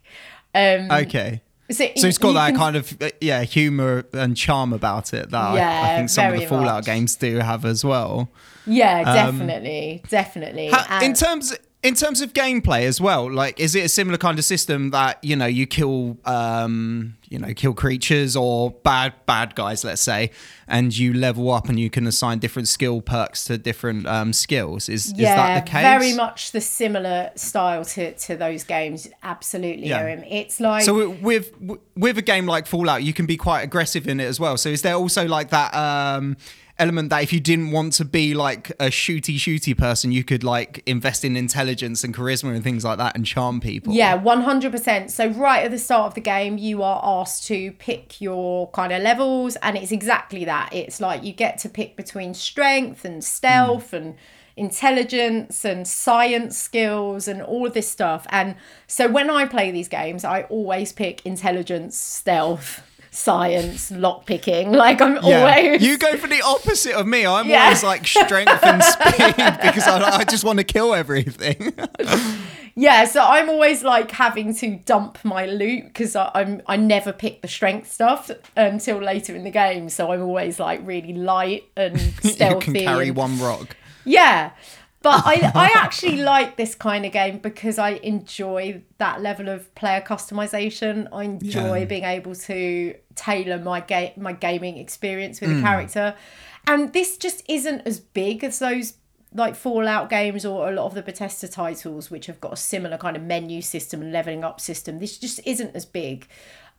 Um, 0.53 0.89
Okay. 0.91 1.41
So, 1.71 1.85
So 1.97 2.07
it's 2.07 2.17
got 2.17 2.33
that 2.33 2.47
can- 2.51 2.57
kind 2.57 2.75
of 2.75 3.01
uh, 3.01 3.09
yeah 3.21 3.43
humor 3.43 4.05
and 4.13 4.35
charm 4.37 4.73
about 4.73 5.13
it 5.13 5.29
that 5.31 5.41
I, 5.41 5.93
I 5.93 5.97
think 5.97 6.09
some 6.09 6.33
of 6.33 6.39
the 6.39 6.45
Fallout 6.45 6.75
much. 6.79 6.85
games 6.85 7.15
do 7.15 7.37
have 7.39 7.65
as 7.65 7.83
well. 7.83 8.29
yeah, 8.67 9.03
definitely, 9.03 10.01
definitely. 10.09 10.67
Ha- 10.69 10.99
in 11.03 11.13
terms 11.13 11.53
in 11.85 11.93
terms 11.93 12.21
of 12.21 12.33
gameplay 12.33 12.81
as 12.81 12.99
well, 12.99 13.31
like 13.31 13.59
is 13.59 13.75
it 13.75 13.85
a 13.85 13.89
similar 13.89 14.17
kind 14.17 14.39
of 14.39 14.45
system 14.45 14.89
that 14.89 15.23
you 15.23 15.35
know 15.35 15.45
you 15.45 15.67
kill, 15.67 16.17
um, 16.25 17.15
you 17.29 17.37
know, 17.37 17.53
kill 17.53 17.75
creatures 17.75 18.35
or 18.35 18.71
bad 18.71 19.13
bad 19.27 19.53
guys, 19.53 19.83
let's 19.83 20.01
say, 20.01 20.31
and 20.67 20.97
you 20.97 21.13
level 21.13 21.51
up 21.51 21.69
and 21.69 21.79
you 21.79 21.91
can 21.91 22.07
assign 22.07 22.39
different 22.39 22.67
skill 22.67 23.01
perks 23.01 23.45
to 23.45 23.59
different 23.59 24.07
um, 24.07 24.33
skills? 24.33 24.89
Is 24.89 25.13
yeah, 25.15 25.29
is 25.29 25.35
that 25.35 25.65
the 25.65 25.71
case? 25.71 25.83
very 25.83 26.13
much 26.15 26.51
the 26.53 26.61
similar 26.61 27.29
style 27.35 27.85
to 27.85 28.13
to 28.15 28.35
those 28.35 28.63
games. 28.63 29.07
Absolutely, 29.21 29.87
Yeah. 29.87 30.05
It's 30.05 30.59
like 30.59 30.85
So 30.85 31.09
with 31.09 31.53
with 31.95 32.17
a 32.17 32.23
game 32.23 32.47
like 32.47 32.65
Fallout, 32.65 33.03
you 33.03 33.13
can 33.13 33.27
be 33.27 33.37
quite 33.37 33.61
aggressive 33.61 34.07
in 34.07 34.19
it 34.19 34.25
as 34.25 34.39
well. 34.39 34.57
So 34.57 34.69
is 34.69 34.81
there 34.81 34.95
also 34.95 35.27
like 35.27 35.51
that 35.51 35.75
um, 35.75 36.35
element 36.77 37.09
that 37.09 37.23
if 37.23 37.31
you 37.31 37.39
didn't 37.39 37.71
want 37.71 37.93
to 37.93 38.05
be 38.05 38.33
like 38.33 38.69
a 38.71 38.87
shooty 38.87 39.35
shooty 39.35 39.77
person, 39.77 40.11
you 40.11 40.23
could 40.23 40.43
like 40.43 40.83
invest 40.85 41.23
in 41.23 41.37
intelligence 41.37 42.03
and 42.03 42.13
charisma 42.13 42.53
and 42.53 42.63
things 42.63 42.83
like 42.83 42.97
that 42.97 43.15
and 43.15 43.25
charm 43.25 43.59
people? 43.59 43.93
Yeah, 43.93 44.17
100%. 44.21 45.09
So, 45.09 45.27
right 45.29 45.63
at 45.63 45.71
the 45.71 45.77
start 45.77 46.07
of 46.07 46.13
the 46.15 46.21
game, 46.21 46.57
you 46.57 46.83
are 46.83 47.01
asked 47.03 47.47
to 47.47 47.71
pick 47.73 48.19
your 48.19 48.69
kind 48.71 48.91
of 48.91 49.01
levels, 49.01 49.55
and 49.57 49.77
it's 49.77 49.91
exactly 49.91 50.45
that. 50.45 50.69
It's 50.73 50.99
like 50.99 51.23
you 51.23 51.33
get 51.33 51.57
to 51.59 51.69
pick 51.69 51.95
between 51.95 52.33
strength 52.33 53.05
and 53.05 53.23
stealth 53.23 53.93
and 53.93 54.15
intelligence 54.57 55.65
and 55.65 55.85
science 55.87 56.57
skills 56.57 57.27
and 57.27 57.41
all 57.41 57.67
of 57.67 57.73
this 57.73 57.89
stuff. 57.89 58.25
And 58.29 58.55
so, 58.87 59.09
when 59.09 59.29
I 59.29 59.45
play 59.45 59.71
these 59.71 59.87
games, 59.87 60.25
I 60.25 60.43
always 60.43 60.91
pick 60.91 61.25
intelligence, 61.25 61.97
stealth. 61.97 62.81
Science, 63.15 63.91
lock 63.91 64.25
picking. 64.25 64.71
Like 64.85 64.99
I'm 65.01 65.15
Yeah. 65.23 65.39
always. 65.39 65.81
You 65.81 65.97
go 65.97 66.17
for 66.17 66.27
the 66.27 66.41
opposite 66.41 66.93
of 66.95 67.07
me. 67.07 67.25
I'm 67.25 67.47
Yeah. 67.49 67.63
always 67.63 67.81
like 67.83 68.05
strength 68.05 68.61
and 68.63 68.83
speed 68.83 69.35
because 69.61 69.87
I, 69.87 70.17
I 70.19 70.23
just 70.25 70.43
want 70.43 70.59
to 70.59 70.65
kill 70.65 70.93
everything. 70.93 71.73
Yeah, 72.77 73.05
so 73.05 73.23
I'm 73.23 73.47
always 73.49 73.83
like 73.83 74.11
having 74.11 74.53
to 74.55 74.75
dump 74.75 75.19
my 75.23 75.45
loot 75.45 75.85
because 75.85 76.13
I'm 76.13 76.61
I 76.67 76.75
never 76.75 77.13
pick 77.13 77.41
the 77.41 77.47
strength 77.47 77.89
stuff 77.89 78.29
until 78.57 78.97
later 78.97 79.33
in 79.33 79.45
the 79.45 79.49
game. 79.49 79.87
So 79.87 80.11
I'm 80.11 80.21
always 80.21 80.59
like 80.59 80.81
really 80.83 81.13
light 81.13 81.63
and 81.77 81.97
you 82.21 82.31
stealthy. 82.31 82.73
can 82.73 82.83
carry 82.83 83.07
and- 83.07 83.15
one 83.15 83.39
rock. 83.39 83.77
Yeah, 84.03 84.51
but 85.05 85.21
I 85.25 85.35
I 85.65 85.67
actually 85.85 86.17
like 86.33 86.57
this 86.57 86.73
kind 86.75 87.05
of 87.05 87.11
game 87.11 87.37
because 87.49 87.77
I 87.79 87.91
enjoy 88.13 88.81
that 88.97 89.21
level 89.21 89.47
of 89.55 89.59
player 89.75 90.01
customization. 90.01 91.07
I 91.13 91.23
enjoy 91.23 91.79
Yeah. 91.79 91.85
being 91.85 92.03
able 92.03 92.35
to 92.49 92.95
tailor 93.15 93.59
my 93.59 93.79
game 93.79 94.11
my 94.17 94.33
gaming 94.33 94.77
experience 94.85 95.39
with 95.41 95.51
a 95.51 95.53
Mm. 95.55 95.61
character, 95.61 96.15
and 96.67 96.91
this 96.93 97.17
just 97.17 97.43
isn't 97.47 97.81
as 97.85 97.99
big 97.99 98.43
as 98.43 98.59
those 98.59 98.95
like 99.33 99.53
Fallout 99.55 100.09
games 100.09 100.45
or 100.45 100.69
a 100.69 100.71
lot 100.71 100.85
of 100.85 100.93
the 100.93 101.01
Bethesda 101.01 101.47
titles, 101.49 102.09
which 102.09 102.25
have 102.27 102.39
got 102.39 102.53
a 102.53 102.55
similar 102.73 102.97
kind 102.97 103.17
of 103.17 103.23
menu 103.23 103.61
system 103.61 104.01
and 104.01 104.11
leveling 104.13 104.43
up 104.45 104.61
system. 104.61 104.99
This 104.99 105.17
just 105.17 105.39
isn't 105.45 105.75
as 105.75 105.85
big. 105.85 106.27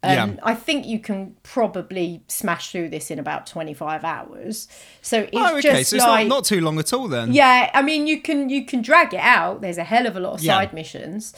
Um, 0.06 0.34
Yeah. 0.34 0.36
I 0.42 0.54
think 0.54 0.86
you 0.86 0.98
can 0.98 1.36
probably 1.42 2.22
smash 2.28 2.72
through 2.72 2.90
this 2.90 3.10
in 3.10 3.18
about 3.18 3.46
25 3.46 4.04
hours. 4.04 4.68
So 5.02 5.20
it's 5.22 5.30
Oh, 5.34 5.52
okay. 5.58 5.60
just 5.78 5.90
So 5.90 5.96
it's 5.96 6.04
like 6.06 6.26
not, 6.28 6.36
not 6.36 6.44
too 6.44 6.60
long 6.60 6.78
at 6.78 6.92
all 6.92 7.08
then. 7.08 7.32
yeah, 7.32 7.70
I 7.74 7.82
mean 7.82 8.06
you 8.06 8.20
can 8.22 8.48
you 8.48 8.64
can 8.64 8.82
drag 8.82 9.12
it 9.14 9.20
out. 9.20 9.60
There's 9.62 9.78
a 9.78 9.84
hell 9.84 10.06
of 10.06 10.16
a 10.16 10.20
lot 10.20 10.34
of 10.34 10.42
Yeah. 10.42 10.54
side 10.54 10.72
missions, 10.72 11.34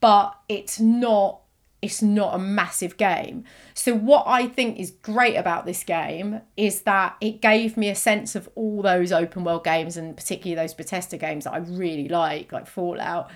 but 0.00 0.34
it's 0.48 0.78
not 0.80 1.38
it's 1.80 2.00
not 2.00 2.32
a 2.32 2.38
massive 2.38 2.96
game. 2.96 3.42
So 3.74 3.92
what 3.92 4.22
I 4.28 4.46
think 4.46 4.78
is 4.78 4.92
great 4.92 5.34
about 5.34 5.66
this 5.66 5.82
game 5.82 6.40
is 6.56 6.82
that 6.82 7.16
it 7.20 7.40
gave 7.40 7.76
me 7.76 7.88
a 7.88 7.96
sense 7.96 8.36
of 8.36 8.48
all 8.54 8.82
those 8.82 9.10
open 9.10 9.42
world 9.42 9.64
games 9.64 9.96
and 9.96 10.16
particularly 10.16 10.54
those 10.54 10.74
Bethesda 10.74 11.16
games 11.18 11.42
that 11.42 11.54
I 11.54 11.58
really 11.58 12.08
like, 12.08 12.52
like 12.52 12.68
Fallout. 12.68 13.30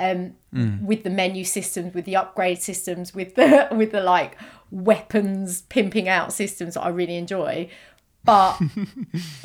Um, 0.00 0.34
with 0.82 1.04
the 1.04 1.10
menu 1.10 1.44
systems, 1.44 1.94
with 1.94 2.06
the 2.06 2.16
upgrade 2.16 2.62
systems, 2.62 3.14
with 3.14 3.34
the 3.34 3.68
with 3.72 3.92
the 3.92 4.00
like 4.00 4.36
weapons 4.70 5.62
pimping 5.62 6.08
out 6.08 6.32
systems 6.32 6.74
that 6.74 6.80
I 6.82 6.88
really 6.88 7.16
enjoy, 7.16 7.68
but 8.24 8.58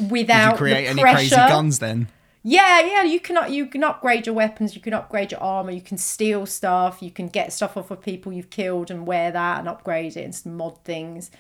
without 0.09 0.51
Did 0.51 0.51
you 0.51 0.57
create 0.57 0.87
any 0.87 1.01
pressure, 1.01 1.17
crazy 1.17 1.35
guns 1.35 1.79
then? 1.79 2.07
yeah, 2.47 2.79
yeah, 2.81 3.01
you 3.01 3.19
can 3.19 3.51
you 3.51 3.65
can 3.65 3.83
upgrade 3.83 4.27
your 4.27 4.35
weapons, 4.35 4.75
you 4.75 4.81
can 4.81 4.93
upgrade 4.93 5.31
your 5.31 5.41
armor, 5.41 5.71
you 5.71 5.81
can 5.81 5.97
steal 5.97 6.45
stuff, 6.45 7.01
you 7.01 7.09
can 7.09 7.27
get 7.27 7.51
stuff 7.51 7.75
off 7.75 7.89
of 7.89 8.01
people 8.01 8.31
you've 8.31 8.51
killed 8.51 8.91
and 8.91 9.07
wear 9.07 9.31
that 9.31 9.59
and 9.59 9.67
upgrade 9.67 10.15
it 10.15 10.23
and 10.23 10.35
some 10.35 10.55
mod 10.55 10.77
things. 10.83 11.31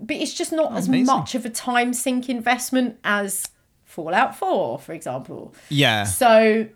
But 0.00 0.16
it's 0.16 0.32
just 0.32 0.50
not 0.50 0.72
as 0.74 0.88
amazing. 0.88 1.04
much 1.04 1.34
of 1.34 1.44
a 1.44 1.50
time 1.50 1.92
sink 1.92 2.30
investment 2.30 2.98
as 3.04 3.50
Fallout 3.84 4.34
4, 4.34 4.78
for 4.78 4.92
example. 4.94 5.54
Yeah. 5.68 6.04
So 6.04 6.68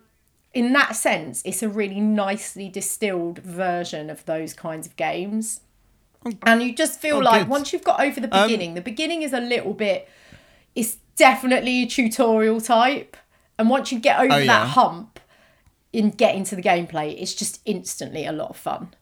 in 0.55 0.73
that 0.73 0.95
sense, 0.95 1.43
it's 1.45 1.61
a 1.61 1.69
really 1.69 1.99
nicely 1.99 2.69
distilled 2.69 3.39
version 3.39 4.09
of 4.09 4.25
those 4.25 4.53
kinds 4.55 4.87
of 4.87 4.95
games. 4.95 5.59
And 6.43 6.63
you 6.63 6.73
just 6.73 6.99
feel 6.99 7.17
Oh, 7.17 7.19
like 7.19 7.41
good. 7.41 7.49
once 7.49 7.71
you've 7.71 7.83
got 7.83 7.99
over 8.01 8.19
the 8.19 8.35
Um, 8.35 8.47
beginning, 8.47 8.73
the 8.73 8.81
beginning 8.81 9.21
is 9.21 9.33
a 9.33 9.39
little 9.41 9.73
bit 9.73 10.09
it's 10.73 10.97
definitely 11.15 11.83
a 11.83 11.85
tutorial 11.85 12.59
type. 12.59 13.15
And 13.57 13.69
once 13.69 13.91
you 13.93 13.99
get 13.99 14.19
over 14.19 14.33
Oh, 14.33 14.37
that 14.39 14.45
yeah. 14.45 14.65
hump 14.67 15.19
in 15.93 16.09
get 16.09 16.35
into 16.35 16.55
the 16.55 16.61
gameplay, 16.61 17.15
it's 17.21 17.33
just 17.33 17.61
instantly 17.65 18.25
a 18.25 18.33
lot 18.33 18.49
of 18.49 18.57
fun. 18.57 18.93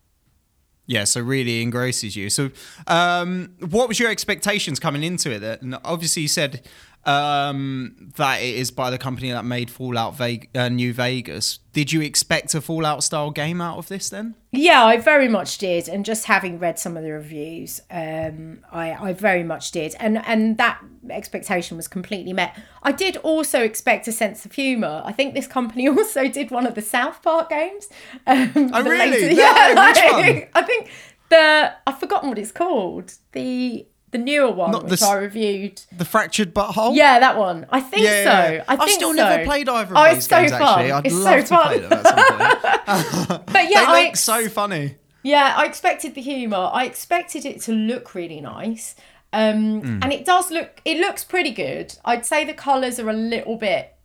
Yeah, 0.86 1.06
so 1.06 1.22
really 1.22 1.62
engrosses 1.62 2.16
you. 2.16 2.30
So, 2.30 2.52
um, 2.88 3.54
what 3.60 3.88
was 3.88 4.00
your 4.00 4.12
expectations 4.12 4.80
coming 4.80 5.02
into 5.02 5.32
it? 5.32 5.40
Then 5.40 5.78
obviously 5.86 6.24
you 6.24 6.28
said 6.28 6.62
um, 7.06 8.12
that 8.16 8.42
it 8.42 8.56
is 8.56 8.72
by 8.72 8.90
the 8.90 8.98
company 8.98 9.32
that 9.32 9.46
made 9.46 9.70
Fallout 9.70 10.16
Veg- 10.16 10.50
uh, 10.56 10.70
New 10.70 10.94
Vegas. 10.94 11.60
Did 11.74 11.92
you 11.92 12.02
expect 12.02 12.54
a 12.56 12.62
Fallout 12.62 13.04
style 13.04 13.32
game 13.32 13.60
out 13.62 13.78
of 13.78 13.88
this 13.88 14.10
then? 14.10 14.36
Yeah, 14.52 14.86
I 14.86 14.98
very 14.98 15.28
much 15.28 15.58
did, 15.58 15.90
and 15.90 16.06
just 16.06 16.26
having 16.26 16.60
read 16.60 16.78
some 16.80 16.96
of 16.96 17.04
the 17.04 17.12
reviews, 17.12 17.82
um, 17.90 18.60
I, 18.72 18.92
I 18.94 19.14
very 19.14 19.44
much 19.44 19.72
did, 19.72 19.96
and 20.00 20.24
and 20.26 20.58
that 20.58 20.80
expectation 21.10 21.76
was 21.76 21.88
completely 21.88 22.34
met. 22.34 22.58
I 22.84 22.92
did 22.92 23.18
also 23.18 23.62
expect 23.62 24.08
a 24.08 24.12
sense 24.12 24.46
of 24.46 24.54
humour. 24.54 25.02
I 25.04 25.12
think 25.12 25.34
this 25.34 25.48
company 25.48 25.88
also 25.90 26.28
did 26.28 26.52
one 26.52 26.66
of 26.66 26.76
the 26.76 26.82
South 26.82 27.22
Park 27.22 27.50
games. 27.50 27.90
Um, 28.28 28.52
Oh, 28.74 28.84
really? 28.84 29.36
yeah, 29.36 29.74
No, 29.76 29.88
which 29.88 29.98
like? 29.98 30.52
I 30.54 30.62
think 30.62 30.90
the 31.30 31.74
I've 31.88 32.00
forgotten 32.00 32.30
what 32.30 32.38
it's 32.38 32.52
called. 32.52 33.14
The 33.32 33.88
the 34.14 34.18
newer 34.18 34.50
one, 34.52 34.72
Not 34.72 34.84
the 34.86 34.92
which 34.92 35.02
s- 35.02 35.08
I 35.10 35.16
reviewed. 35.16 35.82
The 35.98 36.06
Fractured 36.06 36.54
But 36.54 36.72
Whole. 36.72 36.96
Yeah, 36.96 37.20
that 37.20 37.38
one. 37.38 37.66
I 37.70 37.82
think 37.82 38.04
Yeah, 38.04 38.10
so. 38.24 38.30
yeah, 38.30 38.52
yeah. 38.54 38.64
I 38.68 38.76
think 38.78 38.82
I've 38.82 38.90
still 38.92 39.10
so. 39.10 39.16
never 39.16 39.44
played 39.44 39.68
either 39.68 39.94
of 39.96 39.98
oh, 40.16 40.20
so 40.20 40.40
games. 40.40 40.52
fun. 40.52 40.62
Actually, 40.62 40.92
I'd 40.94 41.06
it's 41.06 41.16
love 41.16 41.24
so 41.26 41.42
to 41.42 41.46
fun. 41.48 41.68
play 41.68 41.80
them 41.80 41.94
at 41.94 42.08
some 42.08 43.28
point. 43.28 43.46
But 43.54 43.70
yeah, 43.70 43.86
they 43.94 44.04
look 44.04 44.10
ex- 44.12 44.20
so 44.22 44.48
funny. 44.50 44.96
Yeah, 45.24 45.54
I 45.58 45.66
expected 45.66 46.16
the 46.16 46.22
humour. 46.22 46.70
I 46.74 46.86
expected 46.86 47.46
it 47.46 47.62
to 47.62 47.72
look 47.74 48.16
really 48.16 48.40
nice. 48.42 48.96
Um, 49.34 49.82
Hmm. 49.82 50.00
And 50.04 50.14
it 50.14 50.26
does 50.26 50.52
look, 50.52 50.80
it 50.86 50.98
looks 51.00 51.24
pretty 51.24 51.52
good. 51.52 51.96
I'd 52.06 52.26
say 52.26 52.46
the 52.46 52.54
colours 52.54 53.00
are 53.00 53.10
a 53.10 53.14
little 53.14 53.58
bit 53.58 53.96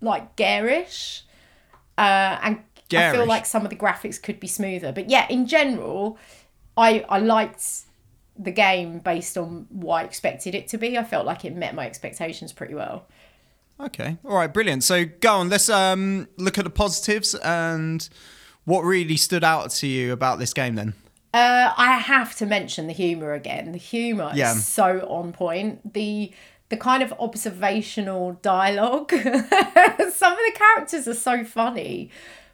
like 0.00 0.36
garish. 0.36 1.24
Uh, 1.96 2.38
and 2.42 2.58
I 2.94 3.12
feel 3.12 3.26
like 3.26 3.44
some 3.46 3.64
of 3.64 3.70
the 3.70 3.76
graphics 3.76 4.20
could 4.22 4.38
be 4.40 4.46
smoother. 4.46 4.92
But 4.92 5.08
yeah, 5.10 5.26
in 5.28 5.46
general, 5.46 6.18
I, 6.76 7.04
I 7.08 7.18
liked 7.18 7.64
the 8.38 8.52
game 8.52 9.00
based 9.00 9.36
on 9.36 9.66
what 9.70 9.96
I 9.96 10.04
expected 10.04 10.54
it 10.54 10.68
to 10.68 10.78
be. 10.78 10.96
I 10.96 11.04
felt 11.04 11.26
like 11.26 11.44
it 11.44 11.54
met 11.56 11.74
my 11.74 11.86
expectations 11.86 12.52
pretty 12.52 12.74
well. 12.74 13.06
Okay. 13.80 14.16
All 14.24 14.36
right. 14.36 14.52
Brilliant. 14.52 14.84
So 14.84 15.04
go 15.04 15.36
on. 15.36 15.48
Let's 15.48 15.68
um, 15.68 16.28
look 16.36 16.58
at 16.58 16.64
the 16.64 16.70
positives 16.70 17.34
and 17.36 18.08
what 18.64 18.82
really 18.82 19.16
stood 19.16 19.44
out 19.44 19.70
to 19.70 19.86
you 19.86 20.12
about 20.12 20.38
this 20.38 20.52
game 20.52 20.74
then. 20.74 20.94
Uh, 21.34 21.72
I 21.76 21.98
have 21.98 22.34
to 22.36 22.46
mention 22.46 22.86
the 22.86 22.92
humor 22.92 23.34
again. 23.34 23.72
The 23.72 23.78
humor 23.78 24.32
Yeah. 24.34 24.52
is 24.54 24.66
so 24.66 25.06
on 25.08 25.32
point. 25.32 25.92
The 25.94 26.32
the 26.70 26.76
kind 26.76 27.02
of 27.02 27.14
observational 27.18 28.32
dialogue. 28.42 29.10
Some 29.12 29.32
of 29.32 30.38
the 30.38 30.52
characters 30.54 31.08
are 31.08 31.14
so 31.14 31.42
funny, 31.44 32.10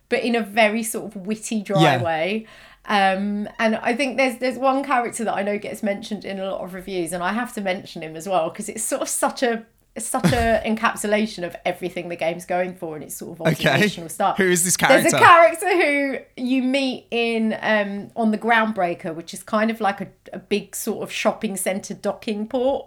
but 0.08 0.22
in 0.22 0.34
a 0.36 0.40
very 0.42 0.82
sort 0.84 1.06
of 1.16 1.26
witty, 1.26 1.62
dry 1.62 1.82
Yeah. 1.82 2.02
way. 2.02 2.46
Um, 2.86 3.48
and 3.58 3.76
I 3.76 3.94
think 3.94 4.16
there's 4.18 4.38
there's 4.38 4.58
one 4.58 4.84
character 4.84 5.24
that 5.24 5.34
I 5.34 5.42
know 5.42 5.58
gets 5.58 5.82
mentioned 5.82 6.24
in 6.24 6.38
a 6.38 6.50
lot 6.50 6.60
of 6.60 6.74
reviews, 6.74 7.12
and 7.12 7.22
I 7.22 7.32
have 7.32 7.52
to 7.54 7.60
mention 7.60 8.02
him 8.02 8.14
as 8.16 8.28
well 8.28 8.50
because 8.50 8.68
it's 8.68 8.82
sort 8.84 9.02
of 9.02 9.08
such 9.08 9.42
a 9.42 9.64
such 9.96 10.32
a 10.32 10.60
encapsulation 10.66 11.44
of 11.46 11.54
everything 11.64 12.08
the 12.08 12.16
game's 12.16 12.44
going 12.44 12.74
for, 12.74 12.94
and 12.96 13.04
it's 13.04 13.14
sort 13.16 13.32
of 13.40 13.46
Okay. 13.46 13.68
observational 13.70 14.08
stuff. 14.10 14.36
Who 14.36 14.44
is 14.50 14.64
this 14.64 14.76
character? 14.76 15.02
There's 15.02 15.14
a 15.14 15.18
character? 15.18 15.66
character 15.66 16.26
who 16.36 16.42
you 16.42 16.62
meet 16.62 17.06
in 17.10 17.56
um, 17.62 18.10
on 18.16 18.32
the 18.32 18.38
Groundbreaker, 18.38 19.14
which 19.14 19.32
is 19.32 19.42
kind 19.42 19.70
of 19.70 19.80
like 19.80 20.00
a, 20.00 20.08
a 20.32 20.38
big 20.38 20.76
sort 20.76 21.02
of 21.02 21.10
shopping 21.12 21.56
centre 21.56 21.94
docking 21.94 22.46
port 22.48 22.86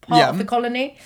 part 0.00 0.20
Yeah. 0.20 0.30
of 0.30 0.38
the 0.38 0.44
colony. 0.44 0.96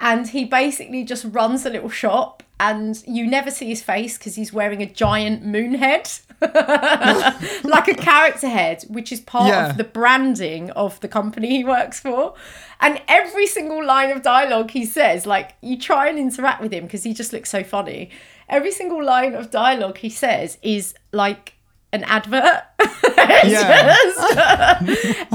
And 0.00 0.26
he 0.28 0.44
basically 0.44 1.04
just 1.04 1.26
runs 1.28 1.66
a 1.66 1.70
little 1.70 1.90
shop, 1.90 2.42
and 2.58 3.02
you 3.06 3.26
never 3.26 3.50
see 3.50 3.66
his 3.68 3.82
face 3.82 4.16
because 4.18 4.34
he's 4.34 4.52
wearing 4.52 4.82
a 4.82 4.86
giant 4.90 5.44
moon 5.44 5.74
head, 5.74 6.10
like 7.64 7.88
a 7.88 7.94
character 7.94 8.48
head, 8.48 8.84
which 8.88 9.12
is 9.12 9.20
part 9.20 9.48
Yeah. 9.48 9.70
of 9.70 9.76
the 9.76 9.84
branding 9.84 10.70
of 10.72 10.98
the 11.00 11.08
company 11.08 11.48
he 11.58 11.64
works 11.64 12.00
for. 12.00 12.34
And 12.80 13.00
every 13.08 13.46
single 13.46 13.84
line 13.84 14.10
of 14.10 14.22
dialogue 14.22 14.70
he 14.70 14.84
says, 14.84 15.26
like 15.26 15.54
you 15.60 15.78
try 15.78 16.08
and 16.08 16.18
interact 16.18 16.60
with 16.62 16.72
him 16.72 16.84
because 16.84 17.02
he 17.02 17.12
just 17.14 17.32
looks 17.32 17.50
so 17.50 17.62
funny. 17.62 18.10
every 18.48 18.72
single 18.72 19.04
line 19.04 19.34
of 19.34 19.48
dialogue 19.50 19.98
he 19.98 20.10
says 20.10 20.58
is 20.60 20.92
like 21.12 21.54
an 21.92 22.04
advert. 22.04 22.62
Yeah. 23.44 23.96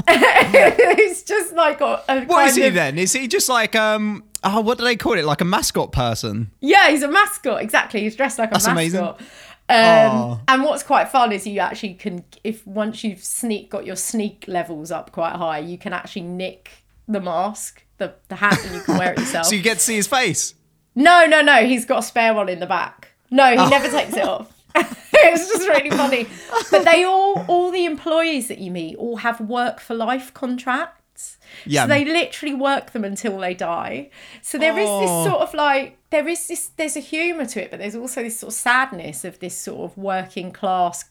it's 0.08 1.22
just 1.22 1.54
like 1.54 1.80
a, 1.80 2.02
a 2.08 2.24
What 2.24 2.48
is 2.48 2.56
he 2.56 2.66
of- 2.66 2.74
then? 2.74 2.98
Is 2.98 3.12
he 3.12 3.26
just 3.28 3.48
like 3.48 3.74
um? 3.74 4.24
Oh, 4.44 4.60
what 4.60 4.78
do 4.78 4.84
they 4.84 4.96
call 4.96 5.14
it? 5.14 5.24
Like 5.24 5.40
a 5.40 5.44
mascot 5.44 5.92
person? 5.92 6.50
Yeah, 6.60 6.88
he's 6.90 7.02
a 7.02 7.08
mascot. 7.08 7.62
Exactly, 7.62 8.00
he's 8.00 8.14
dressed 8.16 8.38
like 8.38 8.50
a 8.50 8.54
That's 8.54 8.66
amazing. 8.66 9.00
mascot. 9.00 9.20
Um, 9.20 9.26
Oh. 9.68 10.40
And 10.46 10.62
what's 10.62 10.82
quite 10.84 11.08
fun 11.08 11.32
is 11.32 11.44
you 11.46 11.58
actually 11.58 11.94
can, 11.94 12.24
if 12.44 12.64
once 12.66 13.02
you've 13.02 13.24
sneak 13.24 13.68
got 13.70 13.84
your 13.84 13.96
sneak 13.96 14.44
levels 14.46 14.92
up 14.92 15.10
quite 15.10 15.34
high, 15.34 15.58
you 15.58 15.76
can 15.78 15.92
actually 15.92 16.22
nick 16.22 16.70
the 17.08 17.20
mask, 17.20 17.82
the 17.98 18.14
the 18.28 18.36
hat, 18.36 18.62
and 18.64 18.74
you 18.76 18.80
can 18.82 18.98
wear 18.98 19.12
it 19.12 19.18
yourself. 19.20 19.46
So 19.46 19.56
you 19.56 19.62
get 19.62 19.78
to 19.78 19.82
see 19.82 19.96
his 19.96 20.06
face. 20.06 20.54
No, 20.94 21.26
no, 21.26 21.42
no. 21.42 21.66
He's 21.66 21.84
got 21.84 21.98
a 22.00 22.02
spare 22.02 22.32
one 22.34 22.48
in 22.48 22.60
the 22.60 22.66
back. 22.66 23.08
No, 23.30 23.50
he 23.50 23.58
Oh. 23.58 23.68
never 23.68 23.88
takes 23.88 24.14
it 24.14 24.22
off. 24.24 24.52
it's 25.12 25.48
just 25.48 25.68
really 25.68 25.90
funny. 25.90 26.26
But 26.70 26.84
they 26.84 27.04
all, 27.04 27.44
all 27.48 27.70
the 27.70 27.84
employees 27.84 28.48
that 28.48 28.58
you 28.58 28.70
meet, 28.70 28.96
all 28.96 29.16
have 29.16 29.40
work 29.40 29.80
for 29.80 29.94
life 29.94 30.32
contracts. 30.34 31.38
Yeah. 31.64 31.82
So 31.84 31.88
they 31.88 32.04
literally 32.04 32.54
work 32.54 32.92
them 32.92 33.04
until 33.04 33.38
they 33.38 33.54
die. 33.54 34.10
So 34.42 34.58
there 34.58 34.78
is 34.78 34.88
Oh. 34.88 35.00
this 35.00 35.30
sort 35.32 35.40
of 35.42 35.54
like 35.54 35.98
there 36.10 36.28
is 36.28 36.46
this 36.48 36.68
there's 36.76 36.96
a 36.96 37.00
humour 37.00 37.46
to 37.46 37.62
it, 37.64 37.70
but 37.70 37.78
there's 37.80 37.96
also 37.96 38.22
this 38.22 38.38
sort 38.40 38.52
of 38.52 38.58
sadness 38.58 39.24
of 39.24 39.38
this 39.38 39.56
sort 39.56 39.90
of 39.90 39.96
working 39.96 40.52
class 40.52 41.04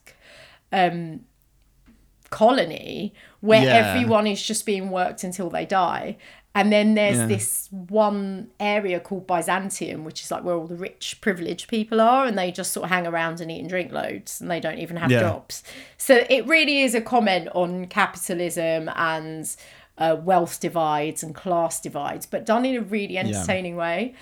um 0.71 1.21
colony 2.29 3.13
where 3.41 3.63
Yeah. 3.63 3.75
everyone 3.93 4.27
is 4.27 4.41
just 4.41 4.65
being 4.65 4.89
worked 4.89 5.23
until 5.23 5.49
they 5.49 5.65
die. 5.65 6.17
And 6.55 6.71
then 6.71 6.95
there's 6.95 7.17
Yeah. 7.17 7.25
this 7.25 7.67
one 7.71 8.47
area 8.61 9.01
called 9.01 9.27
Byzantium, 9.27 10.05
which 10.05 10.21
is 10.23 10.31
like 10.31 10.43
where 10.45 10.55
all 10.55 10.67
the 10.67 10.75
rich, 10.75 11.17
privileged 11.19 11.67
people 11.67 11.99
are, 11.99 12.25
and 12.25 12.37
they 12.37 12.49
just 12.49 12.71
sort 12.71 12.85
of 12.85 12.89
hang 12.91 13.05
around 13.05 13.41
and 13.41 13.51
eat 13.51 13.59
and 13.59 13.69
drink 13.69 13.91
loads, 13.91 14.39
and 14.39 14.49
they 14.49 14.61
don't 14.61 14.79
even 14.79 14.95
have 14.97 15.11
Yeah. 15.11 15.19
jobs. 15.19 15.63
So 15.97 16.23
it 16.29 16.47
really 16.47 16.81
is 16.81 16.95
a 16.95 17.01
comment 17.01 17.49
on 17.53 17.85
capitalism 17.87 18.89
and 18.95 19.53
uh, 19.97 20.15
wealth 20.21 20.59
divides 20.59 21.23
and 21.23 21.33
class 21.35 21.79
divides, 21.81 22.25
but 22.25 22.45
done 22.45 22.65
in 22.65 22.75
a 22.75 22.81
really 22.81 23.17
entertaining 23.17 23.75
way. 23.75 24.13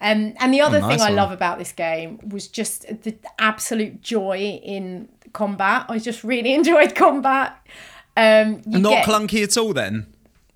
Um, 0.00 0.34
and 0.38 0.54
the 0.54 0.60
other 0.60 0.78
Oh, 0.78 0.80
nice 0.80 0.90
thing 0.92 1.00
I 1.00 1.10
one. 1.10 1.16
love 1.16 1.32
about 1.32 1.58
this 1.58 1.72
game 1.72 2.18
was 2.26 2.48
just 2.48 2.86
the 3.02 3.14
absolute 3.38 4.00
joy 4.00 4.60
in 4.62 5.08
combat. 5.32 5.86
I 5.88 5.98
just 5.98 6.22
really 6.24 6.54
enjoyed 6.60 6.94
combat. 6.94 7.56
Um, 8.16 8.62
you 8.66 8.78
Not 8.78 8.90
get- 8.90 9.04
clunky 9.06 9.42
at 9.42 9.56
all. 9.56 9.72
Then. 9.72 10.06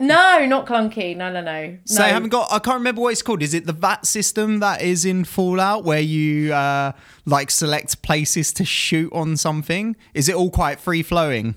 No, 0.03 0.45
not 0.47 0.67
clunky. 0.67 1.17
No, 1.17 1.31
no, 1.33 1.41
no. 1.41 1.79
So 1.85 2.01
no. 2.01 2.07
I 2.07 2.09
haven't 2.09 2.31
got. 2.31 2.53
I 2.53 2.59
can't 2.59 2.79
remember 2.79 3.01
what 3.03 3.13
it's 3.13 3.23
called. 3.23 3.41
Is 3.41 3.55
it 3.55 3.67
the 3.67 3.73
VATS 3.73 4.09
system 4.09 4.59
that 4.59 4.83
is 4.83 5.05
in 5.05 5.25
Fallout, 5.25 5.85
where 5.85 6.01
you 6.01 6.53
uh, 6.53 6.91
like 7.25 7.53
select 7.53 8.03
places 8.03 8.53
to 8.55 8.65
shoot 8.65 9.13
on 9.13 9.37
something? 9.37 9.95
Is 10.13 10.29
it 10.29 10.35
all 10.35 10.51
quite 10.51 10.81
free 10.81 11.03
flowing? 11.05 11.55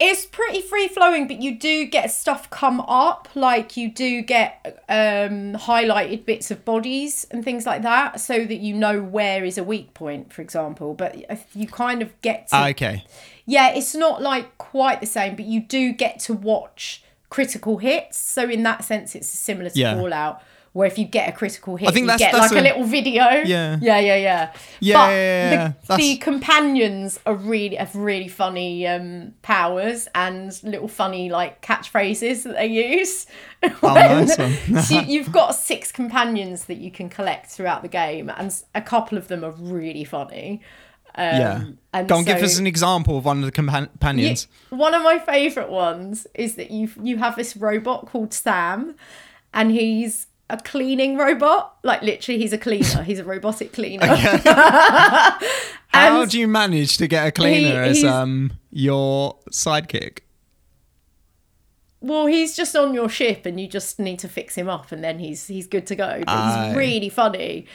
It's 0.00 0.24
pretty 0.24 0.62
free 0.62 0.86
flowing, 0.88 1.26
but 1.26 1.42
you 1.42 1.58
do 1.58 1.84
get 1.84 2.10
stuff 2.12 2.48
come 2.48 2.80
up. 2.82 3.28
Like 3.34 3.76
you 3.76 3.90
do 3.92 4.22
get 4.22 4.80
um, 4.88 5.54
highlighted 5.54 6.24
bits 6.24 6.50
of 6.50 6.64
bodies 6.64 7.26
and 7.30 7.44
things 7.44 7.66
like 7.66 7.82
that, 7.82 8.18
so 8.20 8.46
that 8.46 8.58
you 8.60 8.74
know 8.74 9.02
where 9.02 9.44
is 9.44 9.58
a 9.58 9.64
weak 9.64 9.92
point, 9.92 10.32
for 10.32 10.40
example. 10.40 10.94
But 10.94 11.16
you 11.54 11.66
kind 11.66 12.00
of 12.00 12.18
get 12.22 12.48
to 12.48 12.56
Ah, 12.56 12.68
okay. 12.68 13.04
yeah, 13.44 13.74
it's 13.74 13.94
not 13.94 14.22
like 14.22 14.56
quite 14.56 15.00
the 15.00 15.06
same, 15.06 15.36
but 15.36 15.44
you 15.44 15.60
do 15.60 15.92
get 15.92 16.18
to 16.20 16.32
watch 16.32 17.02
critical 17.30 17.78
hits. 17.78 18.18
So 18.18 18.48
in 18.48 18.62
that 18.64 18.84
sense, 18.84 19.14
it's 19.14 19.28
similar 19.28 19.70
to 19.70 19.78
Yeah. 19.78 19.94
Fallout, 19.94 20.42
where 20.72 20.86
if 20.86 20.98
you 20.98 21.04
get 21.06 21.28
a 21.28 21.32
critical 21.32 21.76
hit, 21.76 21.88
I 21.88 21.92
think 21.92 22.02
you 22.04 22.06
that's- 22.08 22.20
get 22.20 22.32
that's 22.38 22.52
like 22.52 22.60
a, 22.62 22.64
a- 22.64 22.68
little 22.68 22.84
video. 22.84 23.24
Yeah. 23.24 23.78
yeah, 23.80 23.98
yeah, 23.98 24.16
yeah. 24.16 24.52
Yeah, 24.80 24.94
but 24.96 25.08
yeah, 25.10 25.50
yeah. 25.52 25.72
The, 25.88 25.96
the 25.96 26.16
companions 26.18 27.18
are 27.26 27.34
really 27.34 27.76
have 27.76 27.94
really 27.96 28.28
funny 28.28 28.86
um, 28.86 29.34
powers 29.42 30.08
and 30.14 30.58
little 30.62 30.86
funny 30.88 31.30
like 31.30 31.62
catchphrases 31.62 32.44
that 32.44 32.54
they 32.56 32.66
use. 32.66 33.26
Oh, 33.82 33.92
nice 33.94 34.38
one. 34.38 34.82
so 34.82 34.94
you- 35.00 35.18
you've 35.18 35.32
got 35.32 35.54
six 35.56 35.90
companions 35.90 36.66
that 36.66 36.76
you 36.78 36.90
can 36.92 37.08
collect 37.08 37.50
throughout 37.50 37.82
the 37.82 37.88
game, 37.88 38.30
and 38.36 38.54
a 38.74 38.80
couple 38.82 39.18
of 39.18 39.26
them 39.28 39.44
are 39.44 39.50
really 39.50 40.04
funny. 40.04 40.60
Um, 41.18 41.40
Yeah. 41.40 41.64
and 41.92 42.08
Go 42.08 42.16
on, 42.16 42.24
give 42.24 42.42
us 42.42 42.58
an 42.58 42.66
example 42.66 43.18
of 43.18 43.24
one 43.24 43.38
of 43.40 43.44
the 43.44 43.50
companions. 43.52 44.46
Ye- 44.70 44.76
one 44.78 44.94
of 44.94 45.02
my 45.02 45.18
favorite 45.18 45.68
ones 45.68 46.26
is 46.34 46.54
that 46.54 46.70
you 46.70 46.88
you 47.02 47.16
have 47.18 47.34
this 47.36 47.56
robot 47.56 48.06
called 48.06 48.32
Sam, 48.32 48.94
and 49.52 49.72
he's 49.72 50.28
a 50.48 50.56
cleaning 50.58 51.16
robot. 51.16 51.76
Like 51.82 52.02
literally, 52.02 52.40
he's 52.40 52.52
a 52.52 52.58
cleaner. 52.58 53.02
He's 53.02 53.18
a 53.18 53.24
robotic 53.24 53.72
cleaner. 53.72 54.06
How 55.88 56.24
do 56.24 56.38
you 56.38 56.46
manage 56.48 56.98
to 56.98 57.08
get 57.08 57.26
a 57.26 57.32
cleaner 57.32 57.82
as 57.82 58.04
um 58.04 58.52
your 58.70 59.36
sidekick? 59.50 60.20
Well, 62.00 62.26
he's 62.26 62.56
just 62.56 62.76
on 62.76 62.94
your 62.94 63.08
ship, 63.08 63.44
and 63.44 63.60
you 63.60 63.66
just 63.66 63.98
need 63.98 64.20
to 64.20 64.28
fix 64.28 64.54
him 64.54 64.68
up, 64.68 64.92
and 64.92 65.02
then 65.02 65.18
he's 65.18 65.48
he's 65.48 65.66
good 65.66 65.86
to 65.88 65.96
go. 65.96 66.22
But 66.24 66.66
he's 66.68 66.76
really 66.76 67.08
funny. 67.08 67.66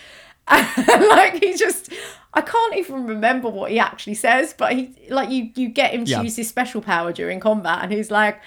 like 0.50 1.42
he 1.44 1.56
just, 1.56 1.90
I 2.34 2.42
can't 2.42 2.76
even 2.76 3.06
remember 3.08 3.50
what 3.50 3.72
he 3.72 3.80
actually 3.80 4.16
says, 4.16 4.54
but 4.58 4.74
he 4.74 4.94
like 5.10 5.30
you 5.30 5.52
you 5.56 5.70
get 5.70 5.94
him 5.94 6.06
to 6.06 6.12
Yeah. 6.12 6.22
use 6.22 6.36
his 6.36 6.50
special 6.50 6.82
power 6.82 7.14
during 7.14 7.40
combat, 7.40 7.80
and 7.84 7.92
he's 7.94 8.12
like, 8.12 8.42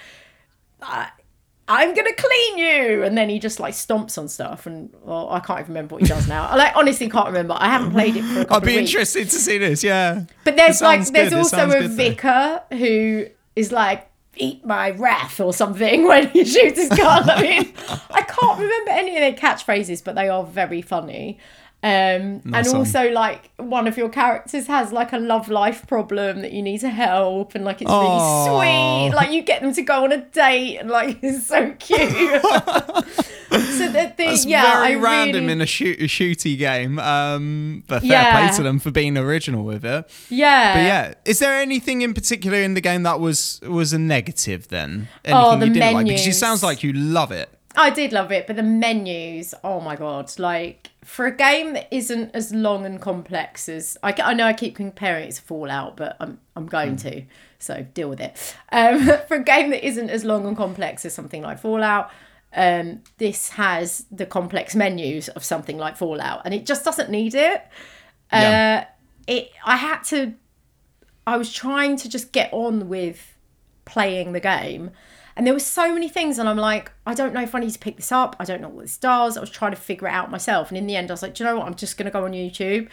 I, 0.81 1.09
"I'm 1.67 1.93
gonna 1.95 2.13
clean 2.13 2.57
you," 2.57 3.03
and 3.03 3.17
then 3.17 3.29
he 3.29 3.39
just 3.39 3.59
like 3.59 3.73
stomps 3.73 4.17
on 4.17 4.27
stuff, 4.27 4.65
and 4.65 4.89
well, 5.03 5.29
I 5.31 5.39
can't 5.39 5.59
even 5.61 5.69
remember 5.73 5.95
what 5.95 6.01
he 6.03 6.07
does 6.07 6.27
now. 6.27 6.45
I 6.47 6.55
like 6.63 6.75
honestly 6.75 7.09
can't 7.09 7.27
remember. 7.27 7.55
I 7.57 7.67
haven't 7.69 7.91
played 7.91 8.15
it 8.15 8.23
for 8.23 8.41
a 8.41 8.55
I'd 8.57 8.63
be 8.63 8.77
interested 8.77 9.29
to 9.29 9.35
see 9.39 9.57
this. 9.57 9.83
Yeah. 9.83 10.25
But 10.43 10.55
there's 10.55 10.81
like 10.81 11.05
there's 11.07 11.29
good, 11.29 11.37
also 11.37 11.69
a 11.69 11.79
good, 11.79 11.91
though. 11.91 11.95
vicar 11.95 12.61
who 12.71 13.27
is 13.55 13.71
like 13.71 14.09
eat 14.35 14.63
my 14.63 14.91
wrath 14.91 15.39
or 15.39 15.51
something 15.51 16.03
when 16.07 16.27
he 16.29 16.45
shoots 16.45 16.77
his 16.79 16.89
gun. 16.89 17.27
I 17.27 17.41
mean, 17.41 17.73
I 18.11 18.21
can't 18.21 18.59
remember 18.59 18.91
any 18.91 19.15
of 19.17 19.21
their 19.21 19.33
catchphrases, 19.33 20.03
but 20.03 20.13
they 20.13 20.29
are 20.29 20.43
very 20.43 20.83
funny. 20.83 21.39
Um, 21.83 22.41
Nice 22.43 22.67
and 22.67 22.75
also 22.75 23.11
like 23.11 23.51
one 23.57 23.85
of 23.87 23.97
your 23.97 24.09
characters 24.09 24.65
has 24.65 24.91
like 24.91 25.13
a 25.13 25.17
love 25.19 25.47
life 25.47 25.85
problem 25.85 26.41
that 26.41 26.51
you 26.51 26.63
need 26.63 26.79
to 26.79 26.89
help 26.89 27.53
and 27.53 27.63
like 27.63 27.83
it's 27.83 27.91
Aw. 27.91 28.01
really 28.01 29.09
sweet 29.09 29.15
like 29.15 29.31
you 29.31 29.43
get 29.43 29.61
them 29.61 29.73
to 29.73 29.83
go 29.83 30.03
on 30.03 30.11
a 30.11 30.17
date 30.17 30.77
and 30.79 30.89
like 30.89 31.19
it's 31.21 31.45
so 31.45 31.71
cute 31.77 32.41
so 32.41 33.87
the, 33.91 34.13
the, 34.17 34.43
yeah 34.47 34.81
very 34.81 34.93
I 34.93 34.95
random 34.95 35.41
really, 35.43 35.51
in 35.53 35.61
a 35.61 35.65
shoot 35.67 35.99
a 35.99 36.05
shooty 36.05 36.57
game. 36.57 36.97
Um, 36.99 37.83
but 37.87 38.01
fair 38.01 38.09
Yeah. 38.09 38.47
play 38.47 38.57
to 38.57 38.63
them 38.63 38.79
for 38.79 38.91
being 38.91 39.17
original 39.17 39.63
with 39.63 39.85
it. 39.85 40.09
yeah 40.29 40.73
But 40.73 40.79
yeah, 40.79 41.13
is 41.25 41.39
there 41.39 41.53
anything 41.59 42.01
in 42.01 42.13
particular 42.13 42.57
in 42.57 42.73
the 42.73 42.81
game 42.81 43.03
that 43.03 43.19
was 43.19 43.61
was 43.63 43.93
a 43.93 43.99
negative 43.99 44.67
then? 44.69 45.07
Anything 45.23 45.43
Oh, 45.45 45.57
the 45.59 45.67
you 45.67 45.73
didn't 45.73 45.93
like? 45.93 46.07
Because 46.07 46.27
it 46.27 46.33
sounds 46.33 46.63
like 46.63 46.83
you 46.83 46.91
love 46.93 47.31
it. 47.31 47.49
I 47.75 47.91
did 47.91 48.11
love 48.11 48.31
it, 48.31 48.47
but 48.47 48.55
the 48.55 48.63
menus, 48.63 49.53
oh 49.63 49.79
my 49.79 49.95
god! 49.95 50.31
Like 50.39 50.89
for 51.07 51.25
a 51.25 51.31
game 51.31 51.71
that 51.71 51.87
isn't 51.89 52.35
as 52.35 52.53
long 52.53 52.85
and 52.85 53.01
complex 53.01 53.69
as 53.69 53.97
I, 54.03 54.13
I 54.21 54.33
know 54.33 54.43
I 54.43 54.51
keep 54.51 54.75
comparing 54.75 55.29
it 55.29 55.35
to 55.35 55.41
Fallout, 55.41 55.95
but 55.95 56.17
I'm 56.19 56.37
I'm 56.53 56.65
going 56.65 56.97
to, 56.97 57.23
so 57.59 57.87
deal 57.93 58.09
with 58.09 58.19
it. 58.19 58.55
Um, 58.73 59.05
for 59.29 59.37
a 59.37 59.43
game 59.43 59.69
that 59.69 59.87
isn't 59.87 60.09
as 60.09 60.25
long 60.25 60.45
and 60.45 60.57
complex 60.57 61.05
as 61.05 61.13
something 61.13 61.41
like 61.41 61.59
Fallout, 61.59 62.11
um, 62.53 63.03
this 63.19 63.49
has 63.51 64.05
the 64.11 64.25
complex 64.25 64.75
menus 64.75 65.29
of 65.29 65.45
something 65.45 65.77
like 65.77 65.95
Fallout, 65.95 66.41
and 66.43 66.53
it 66.53 66.65
just 66.65 66.83
doesn't 66.83 67.09
need 67.09 67.35
it. 67.35 67.65
Yeah. 68.33 68.85
Uh, 68.85 68.91
it 69.27 69.51
I 69.65 69.77
had 69.77 70.03
to. 70.05 70.33
I 71.25 71.37
was 71.37 71.53
trying 71.53 71.95
to 71.97 72.09
just 72.09 72.33
get 72.33 72.51
on 72.51 72.89
with 72.89 73.37
playing 73.85 74.33
the 74.33 74.41
game. 74.41 74.91
And 75.37 75.45
there 75.45 75.53
were 75.53 75.59
so 75.59 75.93
many 75.93 76.09
things, 76.09 76.39
and 76.39 76.49
I'm 76.49 76.57
like, 76.57 76.91
I 77.05 77.13
don't 77.13 77.31
know 77.31 77.43
if 77.43 77.53
I 77.53 77.59
need 77.59 77.69
to 77.69 77.77
pick 77.77 77.95
this 77.95 78.11
up. 78.11 78.35
I 78.39 78.43
don't 78.43 78.59
know 78.59 78.69
what 78.69 78.81
this 78.81 78.97
does. 78.97 79.37
I 79.37 79.39
was 79.39 79.51
trying 79.51 79.71
to 79.71 79.77
figure 79.77 80.07
it 80.07 80.11
out 80.11 80.31
myself, 80.31 80.69
and 80.69 80.77
in 80.77 80.87
the 80.87 80.95
end, 80.95 81.11
I 81.11 81.13
was 81.13 81.21
like, 81.21 81.35
do 81.35 81.43
you 81.43 81.49
know 81.49 81.57
what? 81.57 81.67
I'm 81.67 81.75
just 81.75 81.95
going 81.95 82.07
to 82.07 82.11
go 82.11 82.25
on 82.25 82.31
YouTube. 82.31 82.89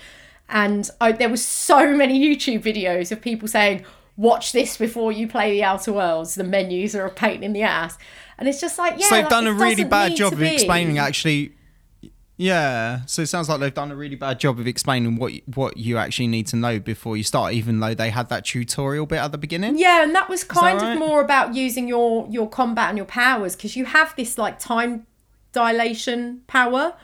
And 0.50 0.88
I, 1.00 1.12
there 1.12 1.30
was 1.30 1.42
so 1.42 1.96
many 1.96 2.20
YouTube 2.20 2.62
videos 2.62 3.10
of 3.10 3.22
people 3.22 3.48
saying, 3.48 3.86
watch 4.18 4.52
this 4.52 4.76
before 4.76 5.10
you 5.10 5.26
play 5.26 5.52
the 5.52 5.64
Outer 5.64 5.94
Worlds. 5.94 6.34
The 6.34 6.44
menus 6.44 6.94
are 6.94 7.06
a 7.06 7.10
pain 7.10 7.42
in 7.42 7.54
the 7.54 7.62
ass, 7.62 7.96
and 8.36 8.46
it's 8.46 8.60
just 8.60 8.78
like, 8.78 9.00
yeah, 9.00 9.08
so 9.08 9.14
they've 9.14 9.24
like, 9.24 9.30
done 9.30 9.46
a 9.46 9.52
really 9.54 9.84
bad 9.84 10.14
job 10.14 10.34
of 10.34 10.42
explaining 10.42 10.98
actually. 10.98 11.54
Yeah, 12.36 13.02
so 13.06 13.22
it 13.22 13.26
sounds 13.26 13.48
like 13.48 13.60
they've 13.60 13.72
done 13.72 13.92
a 13.92 13.96
really 13.96 14.16
bad 14.16 14.40
job 14.40 14.58
of 14.58 14.66
explaining 14.66 15.16
what 15.16 15.32
what 15.54 15.76
you 15.76 15.98
actually 15.98 16.26
need 16.26 16.48
to 16.48 16.56
know 16.56 16.80
before 16.80 17.16
you 17.16 17.22
start, 17.22 17.52
even 17.54 17.78
though 17.78 17.94
they 17.94 18.10
had 18.10 18.28
that 18.30 18.44
tutorial 18.44 19.06
bit 19.06 19.18
at 19.18 19.30
the 19.30 19.38
beginning. 19.38 19.78
Yeah, 19.78 20.02
and 20.02 20.14
that 20.16 20.28
was 20.28 20.42
kind 20.42 20.82
right? 20.82 20.92
of 20.94 20.98
more 20.98 21.20
about 21.22 21.54
using 21.54 21.86
your 21.86 22.26
your 22.28 22.48
combat 22.48 22.88
and 22.88 22.98
your 22.98 23.06
powers 23.06 23.54
because 23.54 23.76
you 23.76 23.84
have 23.84 24.16
this 24.16 24.36
like 24.36 24.58
time 24.58 25.06
dilation 25.52 26.40
power, 26.48 26.94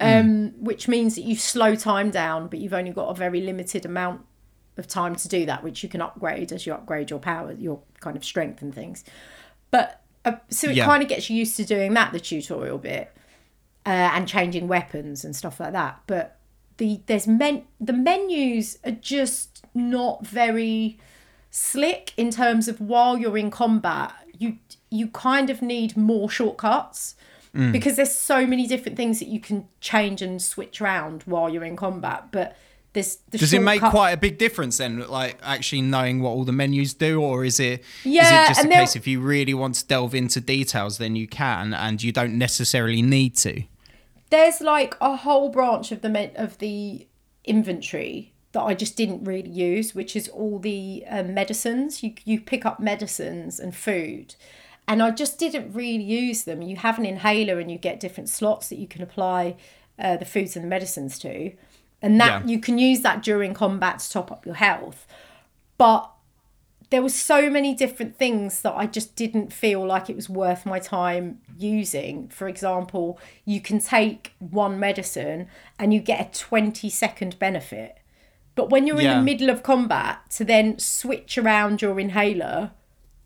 um, 0.00 0.52
which 0.58 0.88
means 0.88 1.14
that 1.14 1.22
you 1.22 1.36
slow 1.36 1.76
time 1.76 2.10
down, 2.10 2.48
but 2.48 2.58
you've 2.58 2.74
only 2.74 2.90
got 2.90 3.08
a 3.08 3.14
very 3.14 3.40
limited 3.40 3.86
amount 3.86 4.22
of 4.76 4.88
time 4.88 5.14
to 5.14 5.28
do 5.28 5.46
that, 5.46 5.62
which 5.62 5.84
you 5.84 5.88
can 5.88 6.00
upgrade 6.00 6.50
as 6.50 6.66
you 6.66 6.72
upgrade 6.72 7.08
your 7.10 7.20
power, 7.20 7.52
your 7.52 7.80
kind 8.00 8.16
of 8.16 8.24
strength 8.24 8.60
and 8.62 8.74
things. 8.74 9.04
But 9.70 10.00
uh, 10.24 10.32
so 10.48 10.70
it 10.70 10.76
Yeah. 10.76 10.86
kind 10.86 11.04
of 11.04 11.08
gets 11.08 11.30
you 11.30 11.36
used 11.36 11.56
to 11.58 11.64
doing 11.64 11.94
that, 11.94 12.12
the 12.12 12.18
tutorial 12.20 12.78
bit, 12.78 13.14
uh, 13.86 13.88
and 14.14 14.28
changing 14.28 14.68
weapons 14.68 15.24
and 15.24 15.34
stuff 15.34 15.60
like 15.60 15.72
that. 15.72 16.00
But 16.06 16.38
the 16.78 17.00
there's 17.06 17.26
men 17.26 17.64
the 17.80 17.92
menus 17.92 18.78
are 18.84 18.92
just 18.92 19.64
not 19.74 20.26
very 20.26 20.98
slick 21.50 22.12
in 22.16 22.30
terms 22.30 22.66
of 22.68 22.80
while 22.80 23.18
you're 23.18 23.36
in 23.36 23.50
combat 23.50 24.12
you 24.38 24.56
you 24.90 25.06
kind 25.08 25.50
of 25.50 25.60
need 25.62 25.96
more 25.96 26.28
shortcuts 26.30 27.14
Mm. 27.54 27.70
because 27.70 27.96
there's 27.96 28.14
so 28.14 28.46
many 28.46 28.66
different 28.66 28.96
things 28.96 29.18
that 29.18 29.28
you 29.28 29.38
can 29.38 29.68
change 29.78 30.22
and 30.22 30.40
switch 30.40 30.80
around 30.80 31.22
while 31.24 31.50
you're 31.50 31.64
in 31.64 31.76
combat 31.76 32.28
but 32.32 32.56
this, 32.94 33.16
the 33.28 33.36
Does 33.36 33.52
it 33.52 33.60
make 33.60 33.82
quite 33.82 34.12
a 34.12 34.16
big 34.16 34.38
difference 34.38 34.78
then, 34.78 35.06
like 35.08 35.38
actually 35.42 35.82
knowing 35.82 36.20
what 36.20 36.30
all 36.30 36.44
the 36.44 36.52
menus 36.52 36.92
do, 36.94 37.22
or 37.22 37.44
is 37.44 37.58
it 37.58 37.80
is 37.80 37.86
Yeah, 38.04 38.44
it 38.44 38.48
just 38.48 38.64
a 38.64 38.68
case 38.68 38.96
if 38.96 39.06
you 39.06 39.20
really 39.20 39.54
want 39.54 39.76
to 39.76 39.86
delve 39.86 40.14
into 40.14 40.40
details, 40.42 40.98
then 40.98 41.16
you 41.16 41.26
can, 41.26 41.72
and 41.72 42.02
you 42.02 42.12
don't 42.12 42.36
necessarily 42.36 43.00
need 43.00 43.36
to? 43.38 43.62
There's 44.32 44.60
like 44.60 44.96
a 45.00 45.14
whole 45.16 45.48
branch 45.50 45.92
of 45.92 46.00
the 46.02 46.30
of 46.34 46.58
the 46.58 47.06
inventory 47.44 48.32
that 48.52 48.60
I 48.62 48.74
just 48.74 48.96
didn't 48.96 49.24
really 49.24 49.48
use, 49.50 49.94
which 49.94 50.14
is 50.14 50.28
all 50.28 50.58
the 50.58 51.04
um, 51.08 51.34
medicines. 51.34 52.02
You 52.02 52.14
you 52.24 52.40
pick 52.40 52.66
up 52.66 52.80
medicines 52.80 53.60
and 53.60 53.74
food, 53.74 54.34
and 54.88 55.02
I 55.02 55.10
just 55.10 55.38
didn't 55.38 55.72
really 55.72 56.02
use 56.04 56.44
them. 56.44 56.62
You 56.62 56.76
have 56.76 56.98
an 56.98 57.06
inhaler, 57.06 57.58
and 57.60 57.70
you 57.70 57.78
get 57.78 58.00
different 58.00 58.28
slots 58.28 58.68
that 58.68 58.78
you 58.78 58.88
can 58.88 59.02
apply 59.02 59.56
uh, 59.98 60.16
the 60.16 60.24
foods 60.24 60.56
and 60.56 60.64
the 60.64 60.68
medicines 60.68 61.18
to, 61.20 61.52
and 62.00 62.20
that 62.20 62.42
Yeah. 62.42 62.46
you 62.52 62.58
can 62.60 62.78
use 62.78 63.00
that 63.02 63.22
during 63.22 63.54
combat 63.54 64.00
to 64.00 64.10
top 64.10 64.32
up 64.32 64.44
your 64.46 64.56
health. 64.56 65.06
But 65.78 66.10
there 66.92 67.00
were 67.02 67.08
so 67.08 67.48
many 67.48 67.74
different 67.74 68.18
things 68.18 68.60
that 68.60 68.74
I 68.76 68.84
just 68.86 69.16
didn't 69.16 69.50
feel 69.50 69.84
like 69.84 70.10
it 70.10 70.14
was 70.14 70.28
worth 70.28 70.66
my 70.66 70.78
time 70.78 71.40
using. 71.58 72.28
For 72.28 72.48
example, 72.48 73.18
you 73.46 73.62
can 73.62 73.78
take 73.80 74.34
one 74.38 74.78
medicine 74.78 75.48
and 75.78 75.94
you 75.94 76.00
get 76.00 76.20
a 76.36 76.38
20 76.38 76.90
second 76.90 77.38
benefit. 77.38 77.96
But 78.54 78.68
when 78.68 78.86
you're 78.86 79.00
in 79.00 79.08
the 79.08 79.22
middle 79.22 79.48
of 79.48 79.62
combat, 79.62 80.18
to 80.32 80.44
then 80.44 80.78
switch 80.78 81.38
around 81.38 81.80
your 81.80 81.98
inhaler 81.98 82.72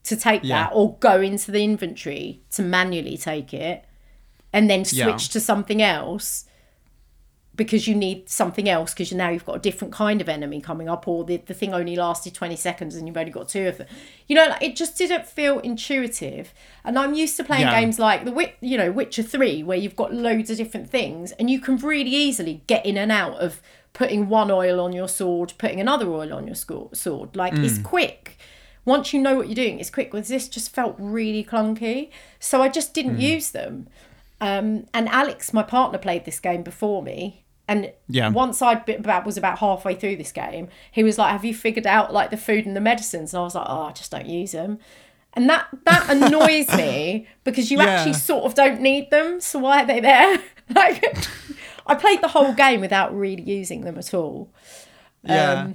to 0.04 0.14
take 0.16 0.44
Yeah. 0.44 0.66
that 0.66 0.70
or 0.72 0.94
go 0.98 1.20
into 1.20 1.50
the 1.50 1.64
inventory 1.64 2.42
to 2.52 2.62
manually 2.62 3.16
take 3.16 3.52
it 3.52 3.84
and 4.52 4.70
then 4.70 4.84
switch 4.84 4.98
Yeah. 5.26 5.32
to 5.32 5.40
something 5.40 5.82
else 5.82 6.44
because 7.56 7.88
you 7.88 7.94
need 7.94 8.28
something 8.28 8.68
else 8.68 8.92
because 8.92 9.12
now 9.12 9.30
you've 9.30 9.44
got 9.46 9.56
a 9.56 9.58
different 9.60 9.92
kind 9.92 10.20
of 10.20 10.28
enemy 10.28 10.60
coming 10.60 10.88
up 10.88 11.08
or 11.08 11.24
the, 11.24 11.38
the 11.38 11.54
thing 11.54 11.72
only 11.72 11.96
lasted 11.96 12.34
20 12.34 12.54
seconds 12.56 12.94
and 12.94 13.06
you've 13.06 13.16
only 13.16 13.30
got 13.32 13.48
two 13.48 13.66
of 13.66 13.78
them. 13.78 13.86
You 14.26 14.36
know 14.36 14.46
like, 14.48 14.62
it 14.62 14.76
just 14.76 14.98
didn't 14.98 15.26
feel 15.26 15.58
intuitive. 15.60 16.52
And 16.84 16.98
i'm 16.98 17.14
used 17.14 17.36
to 17.38 17.44
playing 17.44 17.62
Yeah. 17.62 17.80
games 17.80 17.98
like 17.98 18.24
the 18.24 18.32
Wit- 18.32 18.56
you 18.60 18.76
know 18.76 18.92
witcher 18.92 19.22
3 19.22 19.62
where 19.62 19.78
you've 19.78 19.96
got 19.96 20.12
loads 20.12 20.50
of 20.50 20.56
different 20.56 20.90
things 20.90 21.32
and 21.32 21.50
you 21.50 21.58
can 21.60 21.76
really 21.78 22.10
easily 22.14 22.62
get 22.66 22.84
in 22.84 22.96
and 22.96 23.10
out 23.10 23.36
of 23.38 23.60
putting 23.92 24.28
one 24.28 24.50
oil 24.50 24.78
on 24.80 24.92
your 24.92 25.08
sword 25.08 25.54
putting 25.56 25.80
another 25.80 26.08
oil 26.10 26.32
on 26.34 26.46
your 26.46 26.54
sword. 26.56 27.34
Like 27.36 27.54
it's 27.54 27.78
quick. 27.78 28.38
Once 28.84 29.12
you 29.12 29.20
know 29.20 29.36
what 29.36 29.48
you're 29.48 29.54
doing 29.54 29.80
it's 29.80 29.90
quick. 29.90 30.12
Whereas 30.12 30.28
this 30.28 30.48
just 30.48 30.70
felt 30.74 30.94
really 30.98 31.42
clunky. 31.42 32.10
So 32.38 32.60
i 32.62 32.68
just 32.68 32.92
didn't 32.92 33.18
use 33.20 33.50
them. 33.52 33.88
Um, 34.38 34.86
and 34.92 35.08
Alex, 35.08 35.54
my 35.54 35.62
partner, 35.62 35.98
played 35.98 36.26
this 36.26 36.38
game 36.40 36.62
before 36.62 37.02
me. 37.02 37.42
And 37.68 37.92
Yeah. 38.08 38.28
once 38.28 38.62
I'd 38.62 38.84
been 38.84 39.00
about 39.00 39.26
was 39.26 39.36
about 39.36 39.58
halfway 39.58 39.94
through 39.94 40.16
this 40.16 40.30
game, 40.32 40.68
he 40.92 41.02
was 41.02 41.18
like, 41.18 41.32
"Have 41.32 41.44
you 41.44 41.54
figured 41.54 41.86
out 41.86 42.12
like 42.12 42.30
the 42.30 42.36
food 42.36 42.64
and 42.66 42.76
the 42.76 42.80
medicines?" 42.80 43.34
And 43.34 43.40
I 43.40 43.44
was 43.44 43.54
like, 43.54 43.66
"Oh, 43.68 43.82
I 43.82 43.92
just 43.92 44.10
don't 44.10 44.26
use 44.26 44.52
them." 44.52 44.78
And 45.34 45.48
that 45.50 45.66
that 45.84 46.08
annoys 46.16 46.68
me 46.76 47.26
because 47.44 47.70
you 47.70 47.78
Yeah. 47.78 47.86
actually 47.86 48.14
sort 48.14 48.44
of 48.44 48.54
don't 48.54 48.80
need 48.80 49.10
them. 49.10 49.40
So 49.40 49.58
why 49.58 49.82
are 49.82 49.86
they 49.86 50.00
there? 50.00 50.38
like, 50.74 51.04
I 51.86 51.94
played 51.96 52.20
the 52.22 52.28
whole 52.28 52.52
game 52.52 52.80
without 52.80 53.16
really 53.16 53.42
using 53.42 53.80
them 53.82 53.98
at 53.98 54.14
all. 54.14 54.48
Yeah. 55.22 55.52
Um, 55.62 55.74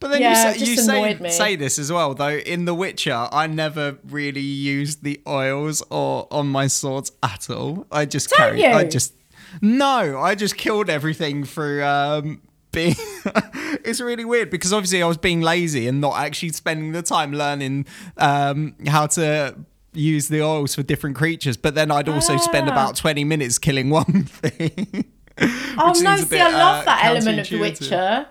but 0.00 0.08
then 0.08 0.20
yeah, 0.22 0.52
you 0.52 0.58
say, 0.58 0.70
you 0.70 0.76
say, 1.18 1.30
say 1.30 1.56
this 1.56 1.78
as 1.78 1.90
well, 1.90 2.14
though. 2.14 2.36
In 2.36 2.66
The 2.66 2.74
Witcher, 2.74 3.28
I 3.32 3.46
never 3.46 3.98
really 4.08 4.40
used 4.42 5.02
the 5.02 5.20
oils 5.26 5.82
or 5.90 6.28
on 6.30 6.48
my 6.48 6.66
swords 6.66 7.12
at 7.22 7.48
all. 7.48 7.86
I 7.90 8.04
just 8.04 8.28
Don't 8.30 8.38
carried. 8.58 8.64
I 8.64 8.84
just 8.84 9.14
no. 9.60 10.18
I 10.20 10.34
just 10.34 10.56
killed 10.56 10.88
everything 10.90 11.44
through 11.44 11.82
um, 11.84 12.40
being. 12.72 12.94
it's 13.84 14.00
really 14.00 14.24
weird 14.24 14.50
because 14.50 14.72
obviously 14.72 15.02
I 15.02 15.06
was 15.06 15.16
being 15.18 15.40
lazy 15.40 15.86
and 15.88 16.00
not 16.00 16.18
actually 16.18 16.50
spending 16.50 16.92
the 16.92 17.02
time 17.02 17.32
learning 17.32 17.86
um, 18.18 18.74
how 18.86 19.06
to 19.08 19.56
use 19.92 20.28
the 20.28 20.42
oils 20.42 20.74
for 20.74 20.82
different 20.82 21.16
creatures. 21.16 21.56
But 21.56 21.74
then 21.74 21.90
I'd 21.90 22.08
also 22.08 22.36
spend 22.36 22.68
Ah. 22.68 22.72
about 22.72 22.96
twenty 22.96 23.24
minutes 23.24 23.58
killing 23.58 23.90
one 24.00 24.24
thing. 24.24 25.04
Oh 25.38 25.92
no! 26.00 26.16
See, 26.16 26.24
bit, 26.26 26.40
I 26.40 26.50
love 26.50 26.82
uh, 26.82 26.84
that 26.86 27.04
element 27.04 27.38
of 27.40 27.48
The. 27.48 27.58
Witcher. 27.58 28.26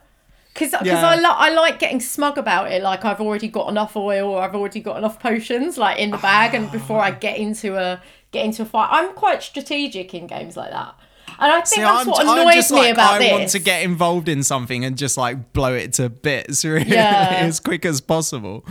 Because 0.53 0.73
Yeah. 0.85 1.05
I, 1.05 1.15
lo- 1.17 1.33
I 1.35 1.49
like 1.53 1.79
getting 1.79 1.99
smug 1.99 2.37
about 2.37 2.71
it. 2.71 2.81
Like 2.81 3.03
I've 3.03 3.19
already 3.19 3.49
got 3.49 3.67
enough 3.67 3.97
oil, 3.97 4.29
or 4.29 4.41
I've 4.41 4.55
already 4.55 4.79
got 4.79 4.97
enough 4.97 5.19
potions, 5.19 5.77
like 5.77 5.99
in 5.99 6.11
the 6.11 6.17
bag, 6.17 6.53
and 6.55 6.71
before 6.71 7.01
I 7.01 7.11
get 7.11 7.37
into 7.37 7.75
a 7.75 8.01
get 8.31 8.45
into 8.45 8.61
a 8.61 8.65
fight, 8.65 8.87
I'm 8.89 9.13
quite 9.15 9.43
strategic 9.43 10.13
in 10.13 10.27
games 10.27 10.55
like 10.55 10.71
that. 10.71 10.95
And 11.39 11.51
I 11.51 11.55
think 11.57 11.67
See, 11.67 11.81
that's 11.81 12.01
I'm, 12.01 12.07
what 12.07 12.25
I'm 12.25 12.39
annoys 12.39 12.53
just 12.55 12.71
me 12.71 12.77
like, 12.77 12.93
about 12.93 13.13
I 13.15 13.19
this. 13.19 13.31
want 13.31 13.49
to 13.49 13.59
get 13.59 13.83
involved 13.83 14.29
in 14.29 14.43
something 14.43 14.85
and 14.85 14.97
just 14.97 15.17
like 15.17 15.53
blow 15.53 15.73
it 15.73 15.93
to 15.93 16.09
bits 16.09 16.63
really 16.65 16.89
Yeah. 16.91 17.39
as 17.41 17.59
quick 17.59 17.85
as 17.85 18.01
possible. 18.01 18.65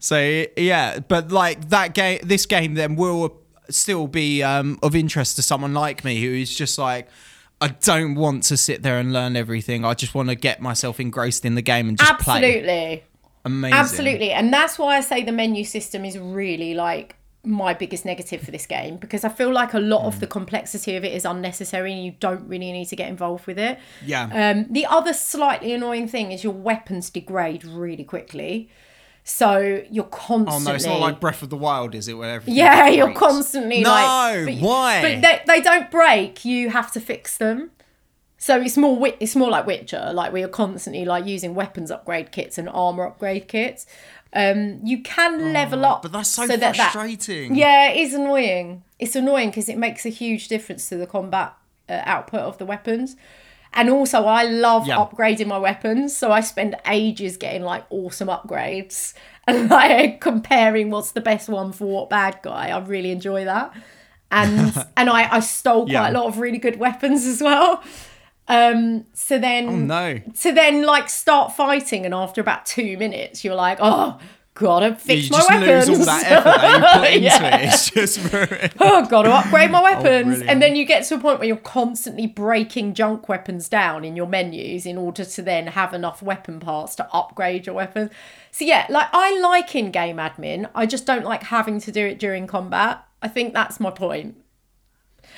So 0.00 0.44
yeah, 0.56 1.00
but 1.00 1.30
like 1.32 1.68
that 1.70 1.94
game, 1.94 2.20
this 2.22 2.46
game 2.46 2.74
then 2.74 2.96
will 2.96 3.36
still 3.70 4.06
be 4.06 4.42
um, 4.42 4.78
of 4.82 4.94
interest 4.94 5.36
to 5.36 5.42
someone 5.42 5.74
like 5.74 6.04
me 6.04 6.20
who 6.22 6.32
is 6.32 6.54
just 6.54 6.78
like. 6.78 7.08
I 7.60 7.66
don't 7.66 8.14
want 8.14 8.44
to 8.44 8.56
sit 8.56 8.84
there 8.84 9.00
and 9.00 9.12
learn 9.12 9.34
everything. 9.34 9.84
I 9.84 9.94
just 9.94 10.14
want 10.14 10.28
to 10.28 10.36
get 10.36 10.62
myself 10.62 11.00
engrossed 11.00 11.44
in 11.44 11.56
the 11.56 11.60
game 11.60 11.88
and 11.88 11.98
just 11.98 12.16
play. 12.20 12.36
Absolutely. 12.36 13.04
Amazing. 13.44 13.74
Absolutely. 13.76 14.30
And 14.30 14.52
that's 14.52 14.78
why 14.78 14.96
I 14.96 15.00
say 15.00 15.24
the 15.24 15.32
menu 15.32 15.64
system 15.64 16.04
is 16.04 16.16
really 16.16 16.74
like 16.74 17.16
my 17.48 17.74
biggest 17.74 18.04
negative 18.04 18.40
for 18.42 18.50
this 18.50 18.66
game 18.66 18.96
because 18.96 19.24
I 19.24 19.28
feel 19.30 19.50
like 19.52 19.74
a 19.74 19.80
lot 19.80 20.02
Mm. 20.02 20.06
of 20.08 20.20
the 20.20 20.26
complexity 20.26 20.94
of 20.96 21.04
it 21.04 21.12
is 21.12 21.24
unnecessary 21.24 21.92
and 21.92 22.04
you 22.04 22.14
don't 22.20 22.46
really 22.48 22.70
need 22.72 22.84
to 22.86 22.96
get 22.96 23.08
involved 23.08 23.46
with 23.46 23.58
it. 23.58 23.78
Yeah. 24.04 24.24
Um, 24.32 24.66
the 24.70 24.86
other 24.86 25.12
slightly 25.12 25.72
annoying 25.72 26.06
thing 26.08 26.30
is 26.32 26.44
your 26.44 26.52
weapons 26.52 27.10
degrade 27.10 27.64
really 27.64 28.04
quickly. 28.04 28.68
So 29.24 29.82
you're 29.90 30.04
constantly. 30.04 30.54
Oh 30.66 30.70
no, 30.70 30.74
it's 30.74 30.86
not 30.86 31.00
like 31.00 31.20
Breath 31.20 31.42
of 31.42 31.50
the 31.50 31.56
Wild, 31.56 31.94
is 31.94 32.08
it? 32.08 32.14
Where 32.14 32.34
everything 32.36 32.54
Yeah, 32.54 32.88
you're 32.88 33.12
constantly 33.12 33.80
No, 33.82 33.90
like. 33.90 34.58
why? 34.60 35.02
But 35.02 35.22
they, 35.22 35.42
they 35.46 35.60
don't 35.60 35.90
break. 35.90 36.44
You 36.46 36.70
have 36.70 36.90
to 36.92 37.00
fix 37.00 37.36
them. 37.36 37.70
So 38.40 38.60
it's 38.60 38.76
more 38.76 39.08
it's 39.18 39.34
more 39.34 39.50
like 39.50 39.66
Witcher, 39.66 40.12
like 40.14 40.32
we 40.32 40.44
are 40.44 40.48
constantly 40.48 41.04
like 41.04 41.26
using 41.26 41.56
weapons 41.56 41.90
upgrade 41.90 42.30
kits 42.30 42.56
and 42.56 42.68
armor 42.68 43.04
upgrade 43.04 43.48
kits. 43.48 43.84
Um, 44.32 44.80
you 44.84 45.02
can 45.02 45.52
level 45.54 45.84
up, 45.86 45.98
Oh, 45.98 46.00
but 46.02 46.12
that's 46.12 46.28
so, 46.28 46.46
that 46.46 46.60
that- 46.60 46.76
frustrating. 46.76 47.54
yeah, 47.54 47.88
it 47.88 47.96
is 48.00 48.14
annoying. 48.14 48.82
It's 48.98 49.16
annoying 49.16 49.48
because 49.50 49.68
it 49.68 49.78
makes 49.78 50.04
a 50.04 50.10
huge 50.10 50.48
difference 50.48 50.88
to 50.90 50.96
the 50.96 51.06
combat 51.06 51.54
uh, 51.88 52.02
output 52.04 52.40
of 52.40 52.58
the 52.58 52.66
weapons. 52.66 53.16
And 53.72 53.90
also, 53.90 54.24
I 54.24 54.42
love 54.44 54.86
Yeah. 54.86 54.96
upgrading 54.96 55.46
my 55.46 55.58
weapons, 55.58 56.16
so 56.16 56.30
I 56.32 56.40
spend 56.40 56.76
ages 56.86 57.36
getting 57.36 57.62
like 57.62 57.84
awesome 57.90 58.28
upgrades 58.28 59.14
and 59.46 59.70
like 59.70 60.20
comparing 60.20 60.90
what's 60.90 61.12
the 61.12 61.20
best 61.20 61.48
one 61.48 61.72
for 61.72 61.86
what 61.86 62.10
bad 62.10 62.38
guy. 62.42 62.68
I 62.70 62.78
really 62.80 63.10
enjoy 63.10 63.44
that, 63.44 63.72
and 64.30 64.74
and 64.96 65.08
I 65.10 65.28
I 65.36 65.40
stole 65.40 65.84
quite 65.84 65.92
Yeah. 65.92 66.10
a 66.10 66.12
lot 66.12 66.26
of 66.26 66.38
really 66.38 66.58
good 66.58 66.78
weapons 66.78 67.24
as 67.26 67.40
well. 67.42 67.82
Um, 68.48 69.04
so 69.12 69.38
then 69.38 69.68
Oh 69.68 69.76
no. 69.76 70.18
to 70.40 70.52
then 70.52 70.84
like 70.84 71.08
start 71.10 71.54
fighting, 71.54 72.04
and 72.04 72.14
after 72.14 72.40
about 72.40 72.64
two 72.66 72.96
minutes, 72.96 73.44
you're 73.44 73.54
like, 73.54 73.78
oh, 73.80 74.18
gotta 74.54 74.94
fix 74.96 75.24
you 75.24 75.30
my 75.32 75.38
just 75.38 75.50
weapons. 75.50 75.88
lose 75.88 75.98
all 76.00 76.04
that 76.06 76.24
effort 76.32 76.60
that 76.60 76.72
you 76.94 77.00
put 77.00 77.10
into 77.12 77.24
Yeah. 77.24 77.56
it. 77.58 77.64
It's 77.74 77.90
just 77.90 78.32
ruined. 78.32 78.72
oh, 78.80 79.06
got 79.06 79.22
to 79.22 79.30
upgrade 79.30 79.70
my 79.70 79.82
weapons. 79.82 80.40
Oh, 80.42 80.46
and 80.48 80.60
then 80.62 80.74
you 80.74 80.84
get 80.84 81.04
to 81.04 81.14
a 81.14 81.18
point 81.18 81.38
where 81.38 81.46
you're 81.46 81.56
constantly 81.58 82.26
breaking 82.26 82.94
junk 82.94 83.28
weapons 83.28 83.68
down 83.68 84.04
in 84.04 84.16
your 84.16 84.26
menus 84.26 84.84
in 84.86 84.96
order 84.98 85.24
to 85.24 85.42
then 85.42 85.68
have 85.68 85.92
enough 85.94 86.22
weapon 86.22 86.58
parts 86.58 86.96
to 86.96 87.08
upgrade 87.12 87.66
your 87.66 87.74
weapons. 87.76 88.10
So, 88.50 88.64
yeah, 88.64 88.86
like 88.88 89.08
I 89.12 89.38
like 89.38 89.76
in 89.76 89.90
game 89.92 90.16
admin, 90.16 90.68
I 90.74 90.86
just 90.86 91.06
don't 91.06 91.24
like 91.24 91.44
having 91.44 91.78
to 91.82 91.92
do 91.92 92.04
it 92.06 92.18
during 92.18 92.46
combat. 92.48 93.04
I 93.22 93.28
think 93.28 93.52
that's 93.54 93.78
my 93.78 93.90
point. 93.90 94.36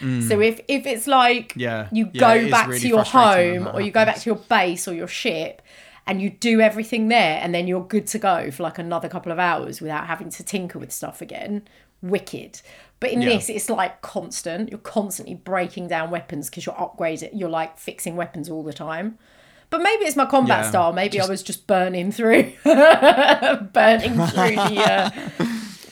So 0.00 0.40
if 0.40 0.60
if 0.68 0.86
it's 0.86 1.06
like 1.06 1.54
Mm. 1.54 1.60
Yeah. 1.60 1.88
you 1.92 2.06
go 2.06 2.50
back 2.50 2.68
really 2.68 2.80
to 2.80 2.88
your 2.88 3.04
home 3.04 3.68
or 3.72 3.80
you 3.80 3.90
go 3.90 4.04
back 4.04 4.16
to 4.18 4.30
your 4.30 4.38
base 4.48 4.88
or 4.88 4.94
your 4.94 5.08
ship 5.08 5.62
and 6.06 6.20
you 6.22 6.30
do 6.30 6.60
everything 6.60 7.08
there 7.08 7.38
and 7.42 7.54
then 7.54 7.66
you're 7.68 7.84
good 7.84 8.06
to 8.08 8.18
go 8.18 8.50
for 8.50 8.62
like 8.62 8.78
another 8.78 9.08
couple 9.08 9.30
of 9.30 9.38
hours 9.38 9.80
without 9.80 10.06
having 10.06 10.30
to 10.30 10.42
tinker 10.42 10.78
with 10.78 10.90
stuff 10.90 11.20
again 11.20 11.62
wicked 12.02 12.62
but 12.98 13.10
in 13.10 13.20
Yeah. 13.20 13.28
this 13.30 13.50
it's 13.50 13.68
like 13.68 14.00
constant 14.00 14.70
you're 14.70 14.78
constantly 14.78 15.34
breaking 15.34 15.88
down 15.88 16.10
weapons 16.10 16.48
because 16.48 16.64
you're 16.64 16.74
upgrading 16.74 17.30
you're 17.34 17.50
like 17.50 17.76
fixing 17.78 18.16
weapons 18.16 18.48
all 18.48 18.62
the 18.62 18.72
time 18.72 19.18
but 19.68 19.82
maybe 19.82 20.04
it's 20.06 20.16
my 20.16 20.24
combat 20.26 20.64
Yeah, 20.64 20.70
style 20.70 20.92
maybe 20.94 21.20
i 21.20 21.26
was 21.26 21.42
just 21.42 21.66
burning 21.66 22.10
through 22.10 22.52
burning 22.64 24.14
through 24.32 24.56
the 24.56 24.82
uh, 24.90 25.10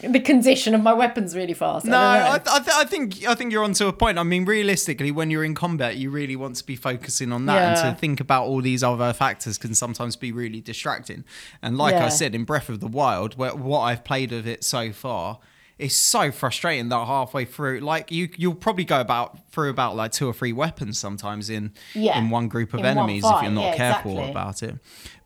the 0.03 0.21
condition 0.21 0.75
of 0.75 0.81
my 0.83 0.93
weapons 0.93 1.35
really 1.37 1.55
fast. 1.55 1.85
No, 1.87 1.97
I, 1.97 2.35
I, 2.35 2.39
th- 2.59 2.77
I 2.77 2.85
think 2.85 3.27
I 3.27 3.35
think 3.35 3.53
you're 3.53 3.65
onto 3.65 3.87
a 3.87 3.93
point. 3.93 4.19
I 4.19 4.23
mean, 4.23 4.45
realistically, 4.45 5.11
when 5.11 5.31
you're 5.31 5.45
in 5.45 5.55
combat, 5.55 5.97
you 5.97 6.11
really 6.11 6.37
want 6.37 6.57
to 6.57 6.65
be 6.67 6.77
focusing 6.77 7.33
on 7.33 7.47
that, 7.47 7.55
Yeah. 7.55 7.87
and 7.89 7.95
to 7.97 8.01
think 8.01 8.21
about 8.21 8.47
all 8.47 8.61
these 8.61 8.83
other 8.83 9.13
factors 9.13 9.59
can 9.59 9.75
sometimes 9.75 10.17
be 10.17 10.33
really 10.33 10.61
distracting. 10.61 11.25
And 11.63 11.77
like 11.79 11.95
I 11.95 12.09
said, 12.09 12.35
in 12.35 12.45
Breath 12.45 12.69
of 12.69 12.81
the 12.81 12.87
Wild, 12.89 13.37
where, 13.37 13.55
what 13.55 13.81
I've 13.81 14.05
played 14.05 14.33
of 14.33 14.47
it 14.47 14.65
so 14.65 14.93
far. 14.93 15.39
It's 15.79 15.95
so 15.95 16.33
frustrating 16.33 16.89
that 16.89 17.07
halfway 17.07 17.45
through, 17.45 17.81
like 17.81 18.11
you, 18.11 18.29
you'll 18.37 18.57
probably 18.57 18.85
go 18.85 19.01
about 19.01 19.39
through 19.53 19.71
about 19.71 19.95
like 19.95 20.11
two 20.11 20.27
or 20.27 20.33
three 20.33 20.53
weapons 20.53 20.99
sometimes 20.99 21.49
in 21.51 21.73
Yeah. 21.95 22.19
in 22.19 22.31
one 22.31 22.49
group 22.49 22.75
of 22.75 22.81
In 22.81 22.87
enemies 22.87 23.23
if 23.25 23.43
you're 23.43 23.53
not 23.53 23.63
yeah, 23.63 23.77
careful 23.77 24.11
exactly. 24.13 24.31
about 24.31 24.63
it. 24.65 24.75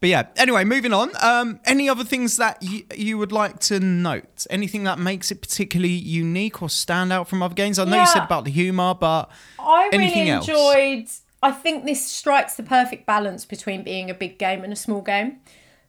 But 0.01 0.09
yeah, 0.11 0.27
anyway, 0.37 0.65
moving 0.65 0.93
on. 0.93 1.11
Um, 1.23 1.61
any 1.65 1.89
other 1.89 2.05
things 2.05 2.37
that 2.37 2.63
you, 2.63 2.85
you 2.95 3.17
would 3.17 3.33
like 3.33 3.61
to 3.61 3.81
note? 3.81 4.47
Anything 4.51 4.85
that 4.85 4.99
makes 4.99 5.31
it 5.31 5.41
particularly 5.41 5.93
unique 5.95 6.61
or 6.61 6.69
stand 6.69 7.13
out 7.13 7.29
from 7.29 7.43
other 7.43 7.55
games? 7.55 7.79
I 7.79 7.85
know 7.85 7.99
you 8.01 8.07
said 8.07 8.25
about 8.25 8.45
the 8.45 8.51
humor, 8.51 8.95
but 8.95 9.31
I 9.59 9.89
anything 9.93 10.19
really 10.27 10.31
else? 10.33 10.49
enjoyed. 10.49 11.07
I 11.43 11.51
think 11.51 11.87
this 11.87 12.07
strikes 12.07 12.55
the 12.57 12.63
perfect 12.63 13.07
balance 13.07 13.45
between 13.45 13.83
being 13.85 14.11
a 14.11 14.15
big 14.15 14.39
game 14.39 14.65
and 14.65 14.73
a 14.73 14.77
small 14.77 15.01
game. 15.01 15.39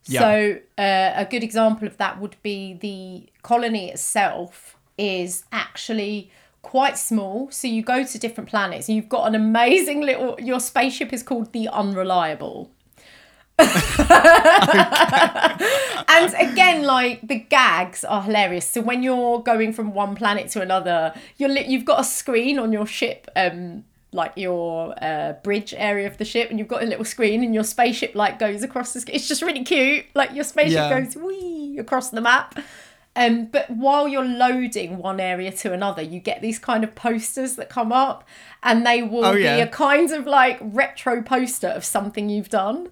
Yeah. 0.06 0.20
So 0.20 0.60
uh, 0.78 1.14
a 1.16 1.26
good 1.30 1.44
example 1.44 1.88
of 1.88 1.98
that 1.98 2.20
would 2.20 2.36
be 2.44 2.74
the 2.74 3.30
colony 3.42 3.90
itself 3.90 4.78
is 4.98 5.46
actually 5.52 6.32
quite 6.62 6.98
small. 6.98 7.50
So 7.52 7.68
you 7.68 7.84
go 7.84 8.04
to 8.04 8.20
different 8.20 8.50
planets 8.50 8.88
and 8.90 8.96
you've 8.96 9.10
got 9.10 9.28
an 9.28 9.36
amazing 9.36 10.02
little. 10.02 10.40
Your 10.40 10.60
spaceship 10.60 11.14
is 11.14 11.24
called 11.24 11.54
the 11.54 11.68
Unreliable. 11.70 12.72
and 13.60 13.70
again, 16.40 16.84
like 16.84 17.22
the 17.28 17.46
gags 17.50 18.04
are 18.04 18.24
hilarious. 18.24 18.68
So 18.68 18.82
when 18.82 19.04
you're 19.04 19.44
going 19.44 19.74
from 19.74 19.94
one 19.94 20.16
planet 20.16 20.50
to 20.52 20.62
another, 20.62 21.14
you're 21.38 21.50
li- 21.50 21.68
you've 21.68 21.86
got 21.86 22.00
a 22.00 22.04
screen 22.04 22.58
on 22.58 22.74
your 22.74 22.88
ship, 22.88 23.30
um, 23.36 23.86
like 24.14 24.34
your 24.36 24.94
uh, 25.04 25.34
bridge 25.44 25.74
area 25.76 26.08
of 26.08 26.18
the 26.18 26.26
ship, 26.26 26.50
and 26.50 26.60
you've 26.60 26.68
got 26.68 26.84
a 26.84 26.86
little 26.86 27.06
screen, 27.06 27.44
and 27.44 27.54
your 27.54 27.64
spaceship 27.64 28.16
like 28.16 28.40
goes 28.40 28.64
across 28.64 28.94
the. 28.94 29.02
sc- 29.02 29.10
It's 29.14 29.28
just 29.28 29.42
really 29.42 29.64
cute. 29.64 30.06
Like 30.16 30.34
your 30.34 30.44
spaceship 30.44 30.74
Yeah. 30.90 31.00
goes 31.02 31.16
wee 31.16 31.78
across 31.80 32.10
the 32.10 32.22
map. 32.22 32.60
Um, 33.16 33.46
but 33.46 33.70
while 33.70 34.08
you're 34.08 34.26
loading 34.26 34.98
one 34.98 35.20
area 35.20 35.52
to 35.52 35.72
another, 35.72 36.02
you 36.02 36.20
get 36.20 36.42
these 36.42 36.58
kind 36.58 36.84
of 36.84 36.96
posters 36.96 37.56
that 37.58 37.70
come 37.70 37.92
up, 37.92 38.24
and 38.64 38.86
they 38.88 39.04
will 39.04 39.26
Oh, 39.26 39.34
be 39.36 39.46
a 39.46 39.68
kind 39.68 40.12
of 40.12 40.26
like 40.26 40.58
retro 40.62 41.22
poster 41.22 41.68
of 41.68 41.86
something 41.86 42.30
you've 42.30 42.50
done. 42.50 42.90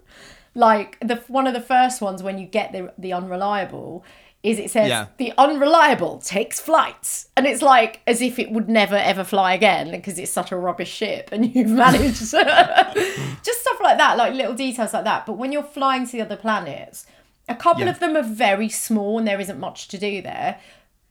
Like 0.54 0.98
the 1.00 1.16
one 1.28 1.46
of 1.46 1.54
the 1.54 1.60
first 1.60 2.00
ones 2.00 2.22
when 2.22 2.38
you 2.38 2.46
get 2.46 2.72
the 2.72 2.92
the 2.98 3.12
unreliable 3.12 4.04
is 4.42 4.58
it 4.58 4.70
says 4.70 4.88
Yeah. 4.88 5.06
the 5.18 5.32
unreliable 5.38 6.18
takes 6.18 6.58
flight, 6.60 7.24
and 7.36 7.46
it's 7.46 7.62
like 7.62 8.00
as 8.06 8.20
if 8.20 8.38
it 8.38 8.50
would 8.50 8.68
never 8.68 8.96
ever 8.96 9.22
fly 9.24 9.54
again 9.54 9.90
because 9.90 10.18
it's 10.18 10.32
such 10.32 10.50
a 10.52 10.56
rubbish 10.56 10.90
ship, 10.92 11.28
and 11.32 11.42
you've 11.54 11.70
managed 11.70 12.16
just 12.20 13.60
stuff 13.60 13.80
like 13.82 13.98
that, 13.98 14.16
like 14.16 14.34
little 14.34 14.54
details 14.54 14.92
like 14.92 15.04
that. 15.04 15.26
But 15.26 15.34
when 15.34 15.52
you're 15.52 15.62
flying 15.62 16.06
to 16.06 16.12
the 16.12 16.22
other 16.22 16.36
planets, 16.36 17.06
a 17.48 17.54
couple 17.54 17.84
Yeah. 17.84 17.90
of 17.90 18.00
them 18.00 18.16
are 18.16 18.22
very 18.22 18.68
small 18.68 19.18
and 19.18 19.26
there 19.26 19.40
isn't 19.40 19.58
much 19.60 19.88
to 19.88 19.98
do 19.98 20.22
there 20.22 20.58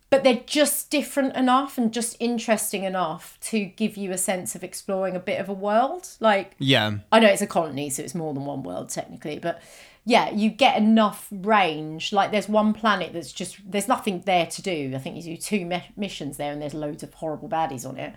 but 0.09 0.25
they're 0.25 0.41
just 0.45 0.89
different 0.89 1.33
enough 1.37 1.77
and 1.77 1.93
just 1.93 2.17
interesting 2.19 2.83
enough 2.83 3.37
to 3.39 3.63
give 3.63 3.95
you 3.95 4.11
a 4.11 4.17
sense 4.17 4.55
of 4.55 4.61
exploring 4.61 5.15
a 5.15 5.19
bit 5.21 5.39
of 5.39 5.47
a 5.47 5.53
world. 5.53 6.05
Like, 6.19 6.53
yeah, 6.59 6.95
I 7.13 7.21
know 7.21 7.29
it's 7.29 7.41
a 7.41 7.47
colony, 7.47 7.89
so 7.89 8.03
it's 8.03 8.13
more 8.13 8.33
than 8.33 8.43
one 8.43 8.61
world 8.61 8.89
technically, 8.89 9.39
but 9.39 9.61
yeah, 10.05 10.31
you 10.31 10.49
get 10.49 10.77
enough 10.77 11.27
range. 11.31 12.11
Like, 12.11 12.31
there's 12.31 12.49
one 12.49 12.73
planet 12.73 13.13
that's 13.13 13.31
just, 13.31 13.57
there's 13.69 13.87
nothing 13.87 14.23
there 14.25 14.47
to 14.47 14.61
do. 14.61 14.93
I 14.95 14.97
think 14.97 15.15
you 15.15 15.35
do 15.35 15.37
two 15.37 15.65
me- 15.65 15.91
missions 15.95 16.37
there 16.37 16.51
and 16.51 16.61
there's 16.61 16.73
loads 16.73 17.03
of 17.03 17.13
horrible 17.13 17.47
baddies 17.47 17.87
on 17.87 17.97
it. 17.97 18.13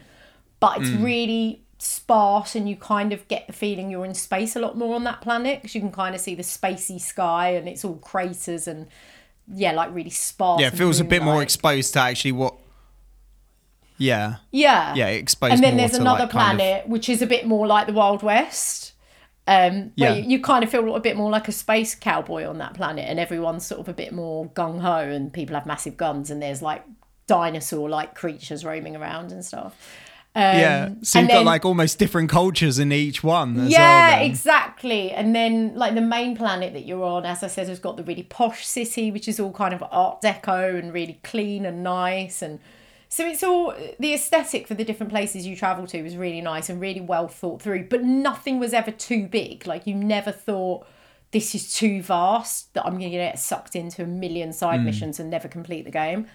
But 0.60 0.80
it's 0.80 0.88
mm. 0.88 1.04
really 1.04 1.64
sparse 1.78 2.54
and 2.54 2.68
you 2.68 2.76
kind 2.76 3.12
of 3.12 3.28
get 3.28 3.46
the 3.46 3.52
feeling 3.52 3.90
you're 3.90 4.06
in 4.06 4.14
space 4.14 4.56
a 4.56 4.60
lot 4.60 4.78
more 4.78 4.94
on 4.94 5.04
that 5.04 5.20
planet 5.20 5.60
because 5.60 5.74
you 5.74 5.80
can 5.80 5.92
kind 5.92 6.14
of 6.14 6.20
see 6.20 6.34
the 6.34 6.42
spacey 6.42 6.98
sky 6.98 7.50
and 7.50 7.68
it's 7.68 7.84
all 7.84 7.96
craters 7.96 8.66
and 8.66 8.86
yeah, 9.52 9.72
like 9.72 9.94
really 9.94 10.10
sparse. 10.10 10.62
yeah. 10.62 10.68
It 10.68 10.74
feels 10.74 11.00
a 11.00 11.04
bit 11.04 11.22
more 11.22 11.42
exposed 11.42 11.92
to 11.94 12.00
actually 12.00 12.32
what. 12.32 12.54
Yeah, 13.98 14.36
Yeah. 14.50 14.94
yeah, 14.94 15.08
exposed. 15.08 15.52
and 15.52 15.62
then 15.62 15.76
there's 15.76 15.94
another 15.94 16.24
like, 16.24 16.30
kind 16.30 16.52
of- 16.52 16.58
planet 16.58 16.88
which 16.88 17.08
is 17.10 17.20
a 17.20 17.26
bit 17.26 17.46
more 17.46 17.66
like 17.66 17.86
the 17.86 17.92
Wild 17.92 18.22
West. 18.22 18.93
Um, 19.46 19.92
Yeah. 19.96 20.14
you, 20.14 20.22
you 20.22 20.40
kind 20.40 20.64
of 20.64 20.70
feel 20.70 20.94
a 20.94 21.00
bit 21.00 21.16
more 21.16 21.30
like 21.30 21.48
a 21.48 21.52
space 21.52 21.94
cowboy 21.94 22.46
on 22.46 22.58
that 22.58 22.74
planet, 22.74 23.06
and 23.08 23.20
everyone's 23.20 23.66
sort 23.66 23.80
of 23.80 23.88
a 23.88 23.92
bit 23.92 24.12
more 24.12 24.48
gung 24.50 24.80
ho, 24.80 24.96
and 24.98 25.32
people 25.32 25.54
have 25.54 25.66
massive 25.66 25.96
guns, 25.96 26.30
and 26.30 26.40
there's 26.40 26.62
like 26.62 26.84
dinosaur 27.26 27.88
like 27.88 28.14
creatures 28.14 28.64
roaming 28.64 28.96
around 28.96 29.32
and 29.32 29.44
stuff. 29.44 29.76
Um, 30.36 30.56
yeah, 30.58 30.88
so 31.02 31.20
and 31.20 31.28
you've 31.28 31.36
got 31.36 31.44
like 31.44 31.64
almost 31.64 31.98
different 32.00 32.28
cultures 32.28 32.80
in 32.80 32.90
each 32.90 33.22
one. 33.22 33.60
As 33.60 33.70
yeah, 33.70 34.16
well, 34.16 34.26
exactly. 34.26 35.12
And 35.12 35.32
then 35.32 35.76
like 35.76 35.94
the 35.94 36.00
main 36.00 36.36
planet 36.36 36.72
that 36.72 36.84
you're 36.84 37.04
on, 37.04 37.24
as 37.24 37.44
I 37.44 37.46
said, 37.46 37.68
has 37.68 37.78
got 37.78 37.96
the 37.96 38.02
really 38.02 38.24
posh 38.24 38.66
city, 38.66 39.12
which 39.12 39.28
is 39.28 39.38
all 39.38 39.52
kind 39.52 39.72
of 39.72 39.84
Art 39.92 40.22
Deco 40.22 40.76
and 40.76 40.92
really 40.92 41.20
clean 41.22 41.64
and 41.64 41.84
nice. 41.84 42.42
And 42.42 42.58
so 43.14 43.24
it's 43.24 43.44
all 43.44 43.72
the 44.00 44.12
aesthetic 44.12 44.66
for 44.66 44.74
the 44.74 44.82
different 44.84 45.10
places 45.12 45.46
you 45.46 45.54
travel 45.54 45.86
to 45.86 46.02
was 46.02 46.16
really 46.16 46.40
nice 46.40 46.68
and 46.68 46.80
really 46.80 47.00
well 47.00 47.28
thought 47.28 47.62
through. 47.62 47.84
But 47.88 48.02
nothing 48.02 48.58
was 48.58 48.72
ever 48.72 48.90
too 48.90 49.28
big. 49.28 49.68
Like 49.68 49.86
you 49.86 49.94
never 49.94 50.32
thought 50.32 50.84
this 51.30 51.54
is 51.54 51.72
too 51.72 52.02
vast 52.02 52.74
that 52.74 52.84
I'm 52.84 52.98
going 52.98 53.12
to 53.12 53.16
get 53.16 53.38
sucked 53.38 53.76
into 53.76 54.02
a 54.02 54.06
million 54.06 54.52
side 54.52 54.80
Hmm. 54.80 54.86
missions 54.86 55.20
and 55.20 55.30
never 55.30 55.46
complete 55.46 55.84
the 55.84 55.92
game. 55.92 56.26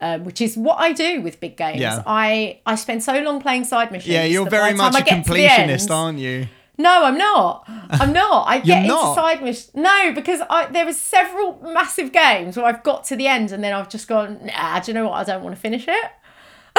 Um, 0.00 0.22
which 0.22 0.40
is 0.40 0.56
what 0.56 0.78
I 0.78 0.92
do 0.92 1.20
with 1.20 1.40
big 1.40 1.56
games. 1.56 1.80
Yeah. 1.80 2.04
I 2.06 2.60
I 2.64 2.76
spend 2.76 3.02
so 3.02 3.18
long 3.20 3.40
playing 3.40 3.64
side 3.64 3.90
missions. 3.90 4.12
yeah, 4.14 4.22
you're 4.24 4.48
very 4.48 4.72
much 4.72 4.94
a 4.94 5.02
completionist, 5.02 5.90
aren't 5.90 6.20
you? 6.20 6.46
no, 6.78 7.04
I'm 7.04 7.18
not. 7.18 7.64
I'm 7.90 8.12
not. 8.12 8.46
I 8.48 8.60
get 8.70 8.84
into 8.84 8.94
not? 8.94 9.14
side 9.16 9.42
missions. 9.42 9.72
No, 9.74 10.12
because 10.14 10.40
I 10.48 10.66
there 10.66 10.86
was 10.86 10.96
several 10.98 11.60
massive 11.62 12.12
games 12.12 12.56
where 12.56 12.66
I've 12.66 12.82
got 12.84 13.04
to 13.06 13.16
the 13.16 13.26
end 13.26 13.50
and 13.52 13.62
then 13.64 13.72
I've 13.74 13.88
just 13.90 14.06
gone, 14.08 14.40
nah, 14.46 14.78
do 14.80 14.90
you 14.90 14.94
know 14.94 15.08
what? 15.08 15.14
I 15.14 15.24
don't 15.24 15.42
want 15.42 15.54
to 15.56 15.60
finish 15.60 15.86
it. 15.88 16.10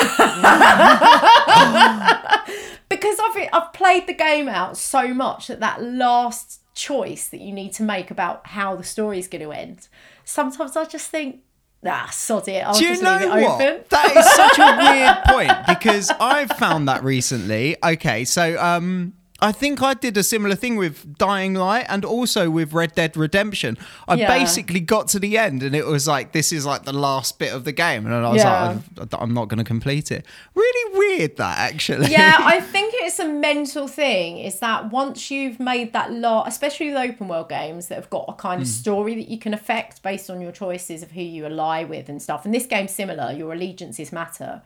because 2.90 3.18
I've 3.20 3.50
I've 3.54 3.74
played 3.74 4.08
the 4.08 4.14
game 4.14 4.48
out 4.50 4.78
so 4.78 5.14
much 5.14 5.48
that 5.48 5.60
that 5.60 5.84
last 5.84 6.62
choice 6.74 7.28
that 7.30 7.42
you 7.42 7.52
need 7.52 7.74
to 7.74 7.84
make 7.84 8.10
about 8.12 8.48
how 8.48 8.76
the 8.76 8.84
story's 8.84 9.28
going 9.28 9.44
to 9.44 9.52
end. 9.52 9.88
Sometimes 10.24 10.76
I 10.78 10.86
just 10.86 11.10
think, 11.10 11.42
nah, 11.84 12.08
sod 12.10 12.48
it. 12.48 12.66
I'll 12.66 12.74
Do 12.74 12.84
you 12.86 12.92
just 12.92 13.04
know 13.04 13.14
leave 13.18 13.22
it 13.24 13.30
what? 13.30 13.62
open. 13.62 13.84
That 13.90 14.16
is 14.18 14.26
such 14.32 14.58
a 14.60 14.78
weird 14.94 15.18
point 15.26 15.52
because 15.68 16.10
I've 16.20 16.52
found 16.58 16.88
that 16.88 17.04
recently. 17.04 17.76
Okay, 17.84 18.24
so 18.26 18.58
um 18.62 19.14
I 19.44 19.52
think 19.52 19.82
I 19.82 19.96
did 19.96 20.16
a 20.18 20.24
similar 20.24 20.56
thing 20.56 20.76
with 20.76 21.18
Dying 21.18 21.56
Light 21.56 21.86
and 21.90 22.06
also 22.06 22.50
with 22.52 22.74
Red 22.74 22.94
Dead 22.94 23.18
Redemption. 23.18 23.76
I 24.08 24.14
Yeah. 24.14 24.28
basically 24.28 24.80
got 24.80 25.08
to 25.10 25.20
the 25.20 25.38
end 25.38 25.64
and 25.64 25.76
it 25.76 25.86
was 25.88 26.08
like 26.08 26.32
this 26.32 26.52
is 26.52 26.64
like 26.66 26.84
the 26.84 26.94
last 26.94 27.40
bit 27.40 27.52
of 27.52 27.64
the 27.64 27.72
game 27.72 28.06
and 28.06 28.14
I 28.14 28.30
was 28.30 28.44
Yeah. 28.44 28.78
like 28.98 29.10
I'm 29.20 29.34
not 29.34 29.48
going 29.48 29.58
to 29.58 29.64
complete 29.64 30.12
it. 30.12 30.26
Really 30.54 30.98
weird 30.98 31.38
that 31.38 31.58
actually. 31.58 32.12
yeah, 32.12 32.36
I 32.40 32.62
think 32.62 32.94
it's 32.98 33.18
a 33.20 33.28
mental 33.28 33.88
thing. 33.88 34.38
Is 34.38 34.60
that 34.60 34.92
once 34.92 35.32
you've 35.32 35.60
made 35.60 35.92
that 35.94 36.12
lot, 36.12 36.48
especially 36.48 36.90
with 36.90 36.98
open 36.98 37.28
world 37.28 37.50
games 37.50 37.88
that 37.88 37.96
have 37.96 38.10
got 38.12 38.26
a 38.28 38.34
kind 38.34 38.62
of 38.62 38.68
Hmm. 38.68 38.72
story 38.74 39.16
that 39.16 39.28
you 39.30 39.40
can 39.40 39.54
affect 39.56 40.04
based 40.04 40.30
on 40.30 40.42
your 40.42 40.52
choices 40.52 41.02
of 41.02 41.12
who 41.12 41.22
you 41.22 41.46
ally 41.48 41.84
with 41.84 42.10
and 42.10 42.22
stuff. 42.22 42.46
And 42.46 42.54
this 42.54 42.68
game's 42.68 42.92
similar. 42.92 43.32
Your 43.32 43.54
allegiances 43.54 44.12
matter. 44.12 44.62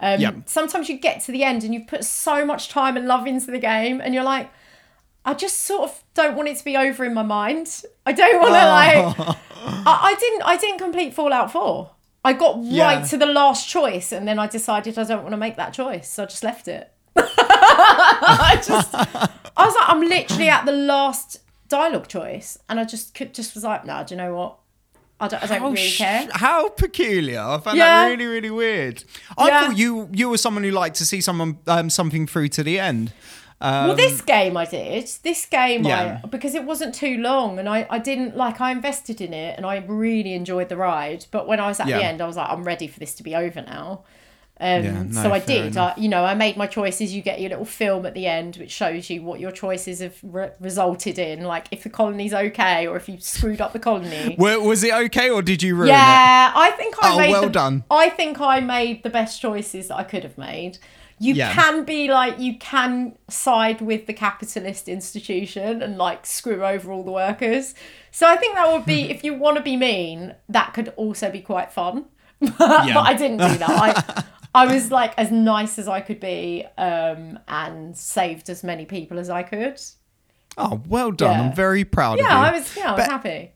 Um. 0.00 0.44
Sometimes 0.46 0.88
you 0.88 0.98
get 0.98 1.20
to 1.22 1.32
the 1.32 1.42
end 1.44 1.64
and 1.64 1.74
you've 1.74 1.86
put 1.86 2.04
so 2.04 2.44
much 2.44 2.68
time 2.68 2.96
and 2.96 3.06
love 3.06 3.26
into 3.26 3.50
the 3.50 3.58
game, 3.58 4.00
and 4.00 4.14
you're 4.14 4.22
like, 4.24 4.50
I 5.24 5.34
just 5.34 5.60
sort 5.60 5.82
of 5.90 6.02
don't 6.14 6.36
want 6.36 6.48
it 6.48 6.56
to 6.58 6.64
be 6.64 6.76
over 6.76 7.04
in 7.04 7.14
my 7.14 7.22
mind. 7.22 7.82
I 8.06 8.12
don't 8.12 8.38
want 8.40 8.54
to 8.54 8.64
like. 9.20 9.36
I, 9.86 9.98
I 10.12 10.14
didn't. 10.18 10.42
I 10.42 10.56
didn't 10.56 10.78
complete 10.78 11.14
Fallout 11.14 11.50
Four. 11.52 11.90
I 12.24 12.32
got 12.32 12.58
Yeah. 12.62 12.84
right 12.84 13.04
to 13.08 13.16
the 13.16 13.26
last 13.26 13.68
choice, 13.68 14.12
and 14.12 14.26
then 14.26 14.38
I 14.38 14.46
decided 14.46 14.98
I 14.98 15.04
don't 15.04 15.22
want 15.22 15.32
to 15.32 15.36
make 15.38 15.56
that 15.56 15.72
choice, 15.72 16.10
so 16.10 16.22
I 16.24 16.26
just 16.26 16.42
left 16.44 16.68
it. 16.68 16.92
I 17.16 18.60
just, 18.64 18.94
I 18.94 19.66
was 19.66 19.74
like, 19.74 19.88
I'm 19.88 20.00
literally 20.02 20.48
at 20.48 20.64
the 20.66 20.72
last 20.72 21.40
dialogue 21.68 22.08
choice, 22.08 22.58
and 22.68 22.78
I 22.80 22.84
just 22.84 23.14
could 23.14 23.34
just 23.34 23.54
was 23.54 23.64
like, 23.64 23.84
no, 23.84 24.04
do 24.04 24.14
you 24.14 24.18
know 24.18 24.34
what? 24.34 24.58
I 25.20 25.28
don't, 25.28 25.42
I 25.42 25.46
don't 25.46 25.62
really 25.72 25.76
sh- 25.76 25.98
care. 25.98 26.28
how 26.32 26.68
peculiar! 26.68 27.40
I 27.40 27.58
found 27.58 27.76
Yeah. 27.78 28.02
that 28.04 28.10
really, 28.10 28.26
really 28.26 28.50
weird. 28.50 29.02
I 29.36 29.48
Yeah. 29.48 29.60
thought 29.66 29.76
you 29.78 30.08
you 30.12 30.28
were 30.28 30.38
someone 30.38 30.62
who 30.64 30.70
liked 30.70 30.96
to 30.96 31.04
see 31.06 31.20
someone 31.20 31.58
um, 31.66 31.90
something 31.90 32.26
through 32.26 32.48
to 32.50 32.62
the 32.62 32.78
end. 32.78 33.12
well, 33.60 33.96
this 33.96 34.20
game 34.20 34.56
I 34.56 34.64
did. 34.64 35.10
This 35.24 35.44
game, 35.46 35.80
Um, 35.80 35.86
Yeah. 35.90 36.20
I 36.22 36.26
because 36.28 36.54
it 36.54 36.62
wasn't 36.64 36.94
too 36.94 37.16
long, 37.18 37.58
and 37.58 37.68
I 37.68 37.86
I 37.90 37.98
didn't 37.98 38.36
like 38.36 38.60
I 38.60 38.70
invested 38.70 39.20
in 39.20 39.32
it, 39.34 39.56
and 39.56 39.66
I 39.66 39.78
really 39.88 40.34
enjoyed 40.34 40.68
the 40.68 40.76
ride. 40.76 41.26
But 41.32 41.48
when 41.48 41.58
I 41.58 41.66
was 41.66 41.80
at 41.80 41.88
Yeah. 41.88 41.98
the 41.98 42.04
end, 42.04 42.20
I 42.22 42.26
was 42.26 42.36
like, 42.36 42.48
I'm 42.48 42.62
ready 42.62 42.86
for 42.86 43.00
this 43.00 43.14
to 43.14 43.22
be 43.24 43.34
over 43.34 43.60
now. 43.62 44.02
Um, 44.60 44.84
Yeah, 44.84 45.02
no, 45.04 45.22
so 45.22 45.32
I 45.32 45.38
did. 45.38 45.76
I, 45.76 45.94
you 45.96 46.08
know, 46.08 46.24
I 46.24 46.34
made 46.34 46.56
my 46.56 46.66
choices. 46.66 47.14
You 47.14 47.22
get 47.22 47.40
your 47.40 47.50
little 47.50 47.64
film 47.64 48.04
at 48.06 48.14
the 48.14 48.26
end, 48.26 48.56
which 48.56 48.70
shows 48.72 49.08
you 49.08 49.22
what 49.22 49.38
your 49.38 49.52
choices 49.52 50.00
have 50.00 50.16
re- 50.22 50.50
resulted 50.60 51.18
in. 51.18 51.42
Like 51.44 51.66
if 51.70 51.84
the 51.84 51.90
colony's 51.90 52.34
okay, 52.34 52.86
or 52.86 52.96
if 52.96 53.08
you 53.08 53.20
screwed 53.20 53.60
up 53.60 53.72
the 53.72 53.78
colony. 53.78 54.34
Wa- 54.38 54.58
Was 54.58 54.82
it 54.82 54.92
okay 54.92 55.30
or 55.30 55.42
did 55.42 55.62
you 55.62 55.74
ruin 55.76 55.88
it? 55.88 55.92
Yeah, 55.92 56.52
I 56.54 56.70
think 56.72 56.96
I 57.02 57.12
Oh, 57.12 57.18
made. 57.18 57.30
well 57.30 57.42
the, 57.42 57.50
done. 57.50 57.84
I 57.90 58.08
think 58.10 58.40
I 58.40 58.60
made 58.60 59.02
the 59.04 59.10
best 59.10 59.40
choices 59.40 59.88
that 59.88 59.96
I 59.96 60.02
could 60.04 60.24
have 60.24 60.36
made. 60.36 60.78
You 61.20 61.34
Yeah. 61.34 61.52
can 61.52 61.84
be 61.84 62.08
like 62.08 62.38
you 62.38 62.58
can 62.58 63.16
side 63.28 63.80
with 63.80 64.06
the 64.06 64.12
capitalist 64.12 64.88
institution 64.88 65.82
and 65.82 65.98
like 65.98 66.24
screw 66.26 66.64
over 66.64 66.92
all 66.92 67.02
the 67.04 67.10
workers. 67.10 67.74
So 68.12 68.26
I 68.28 68.36
think 68.36 68.54
that 68.54 68.70
would 68.72 68.86
be 68.86 69.02
if 69.10 69.22
you 69.24 69.34
want 69.34 69.56
to 69.56 69.62
be 69.62 69.76
mean, 69.76 70.34
that 70.48 70.74
could 70.74 70.92
also 70.96 71.30
be 71.30 71.40
quite 71.40 71.72
fun. 71.72 72.04
but 72.40 72.60
I 72.60 73.14
didn't 73.14 73.38
do 73.38 73.58
that. 73.58 73.68
I 73.68 74.24
I 74.58 74.74
was 74.74 74.90
like 74.90 75.12
as 75.16 75.30
nice 75.30 75.78
as 75.78 75.88
I 75.88 76.00
could 76.00 76.20
be, 76.20 76.64
um, 76.76 77.38
and 77.48 77.96
saved 77.96 78.48
as 78.50 78.62
many 78.64 78.84
people 78.84 79.18
as 79.18 79.30
I 79.30 79.42
could. 79.42 79.80
Oh, 80.56 80.80
well 80.88 81.12
done. 81.12 81.38
Yeah. 81.38 81.42
I'm 81.46 81.54
very 81.54 81.84
proud 81.84 82.14
of 82.14 82.18
you. 82.20 82.26
Yeah, 82.26 82.38
I 82.40 82.52
was. 82.52 82.76
Yeah, 82.76 82.88
I 82.88 82.94
was 82.94 83.04
But- 83.06 83.10
happy. 83.10 83.52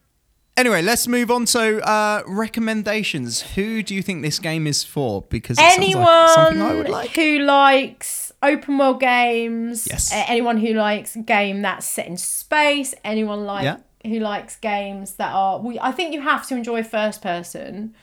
Anyway, 0.55 0.82
let's 0.82 1.09
move 1.09 1.30
on 1.30 1.46
to 1.46 1.80
uh, 1.88 2.22
recommendations. 2.26 3.40
Who 3.55 3.82
do 3.82 3.94
you 3.94 4.03
think 4.03 4.22
this 4.22 4.38
game 4.38 4.66
is 4.66 4.84
for? 4.84 5.22
Because 5.22 5.59
anyone 5.59 6.05
like 6.05 6.28
something 6.34 6.62
I 6.62 6.74
would 6.74 6.88
like. 6.90 7.11
who 7.11 7.38
likes 7.38 8.32
open 8.42 8.76
world 8.76 9.00
games 9.00 9.86
Yes. 9.88 10.11
anyone 10.12 10.59
who 10.59 10.74
likes 10.74 11.16
a 11.16 11.20
game 11.20 11.62
that's 11.62 11.86
set 11.86 12.07
in 12.07 12.16
space 12.16 12.92
anyone 13.05 13.46
like 13.46 13.64
Yeah. 13.64 13.76
who 14.05 14.18
likes 14.18 14.57
games 14.57 15.12
that 15.14 15.32
are 15.32 15.61
we 15.61 15.78
i 15.78 15.92
think 15.92 16.12
you 16.12 16.20
have 16.22 16.44
to 16.48 16.57
enjoy 16.57 16.82
first 16.82 17.22
person 17.22 17.94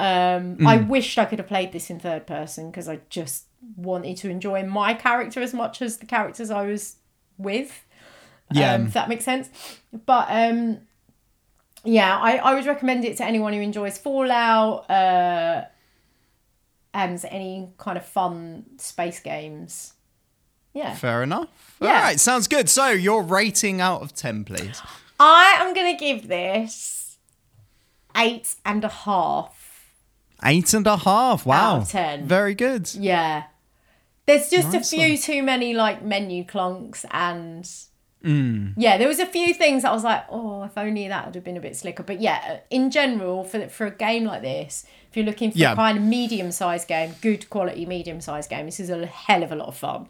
um 0.00 0.56
i 0.66 0.78
Mm. 0.78 0.88
wished 0.88 1.18
i 1.18 1.24
could 1.24 1.38
have 1.38 1.48
played 1.48 1.70
this 1.72 1.90
in 1.90 1.98
third 2.00 2.26
person 2.26 2.70
because 2.70 2.88
i 2.88 3.00
just 3.10 3.44
wanted 3.76 4.16
to 4.16 4.28
enjoy 4.30 4.64
my 4.64 4.94
character 4.94 5.40
as 5.42 5.52
much 5.52 5.82
as 5.82 5.98
the 5.98 6.06
characters 6.06 6.50
i 6.50 6.64
was 6.66 6.96
with 7.36 7.84
Yeah. 8.52 8.74
um, 8.74 8.86
if 8.86 8.94
that 8.94 9.08
makes 9.08 9.24
sense. 9.24 9.48
But 10.06 10.26
um, 10.30 10.78
yeah, 11.84 12.18
I, 12.18 12.36
I 12.38 12.54
would 12.54 12.66
recommend 12.66 13.04
it 13.04 13.16
to 13.18 13.24
anyone 13.24 13.52
who 13.54 13.60
enjoys 13.60 13.96
Fallout 13.98 14.90
uh, 14.90 15.64
and 16.92 17.24
any 17.30 17.70
kind 17.78 17.96
of 17.96 18.04
fun 18.04 18.64
space 18.78 19.20
games. 19.20 19.94
Yeah. 20.74 20.94
Fair 20.94 21.22
enough. 21.22 21.48
Yeah. 21.80 21.88
All 21.88 22.02
right, 22.02 22.20
sounds 22.20 22.48
good. 22.48 22.68
So, 22.68 22.88
your 22.90 23.22
rating 23.22 23.80
out 23.80 24.02
of 24.02 24.14
10, 24.14 24.44
please. 24.44 24.82
I 25.18 25.56
am 25.60 25.72
going 25.74 25.96
to 25.96 25.98
give 26.04 26.28
this 26.28 27.18
eight 28.16 28.54
and 28.64 28.82
a 28.84 28.88
half. 28.88 29.59
Eight 30.44 30.72
and 30.74 30.86
a 30.86 30.96
half. 30.96 31.44
Wow. 31.46 31.78
of 31.78 31.88
10. 31.90 32.26
Very 32.26 32.54
good. 32.54 32.92
Yeah. 32.94 33.44
There's 34.26 34.48
just 34.48 34.72
Nice 34.72 34.92
a 34.92 34.96
few 34.96 35.08
one. 35.14 35.18
too 35.18 35.42
many 35.42 35.74
like 35.74 36.02
menu 36.02 36.44
clunks 36.44 37.04
and 37.10 37.68
Mm. 38.24 38.74
yeah, 38.76 38.98
there 38.98 39.08
was 39.08 39.18
a 39.18 39.24
few 39.24 39.54
things 39.54 39.82
I 39.82 39.92
was 39.92 40.04
like, 40.04 40.24
oh, 40.28 40.64
if 40.64 40.76
only 40.76 41.08
that 41.08 41.24
would 41.24 41.34
have 41.36 41.42
been 41.42 41.56
a 41.56 41.60
bit 41.60 41.74
slicker. 41.74 42.02
But 42.02 42.20
yeah, 42.20 42.58
in 42.68 42.90
general, 42.90 43.44
for 43.44 43.66
for 43.68 43.86
a 43.86 43.90
game 43.90 44.24
like 44.24 44.42
this, 44.42 44.84
if 45.08 45.16
you're 45.16 45.24
looking 45.24 45.52
for 45.52 45.56
Yeah. 45.58 45.72
a 45.72 45.76
kind 45.76 45.96
of 45.96 46.04
medium 46.04 46.52
sized 46.52 46.86
game, 46.86 47.14
good 47.22 47.48
quality 47.48 47.86
medium 47.86 48.20
sized 48.20 48.50
game, 48.50 48.66
this 48.66 48.78
is 48.78 48.90
a 48.90 49.06
hell 49.06 49.42
of 49.42 49.52
a 49.52 49.56
lot 49.56 49.68
of 49.68 49.76
fun. 49.76 50.06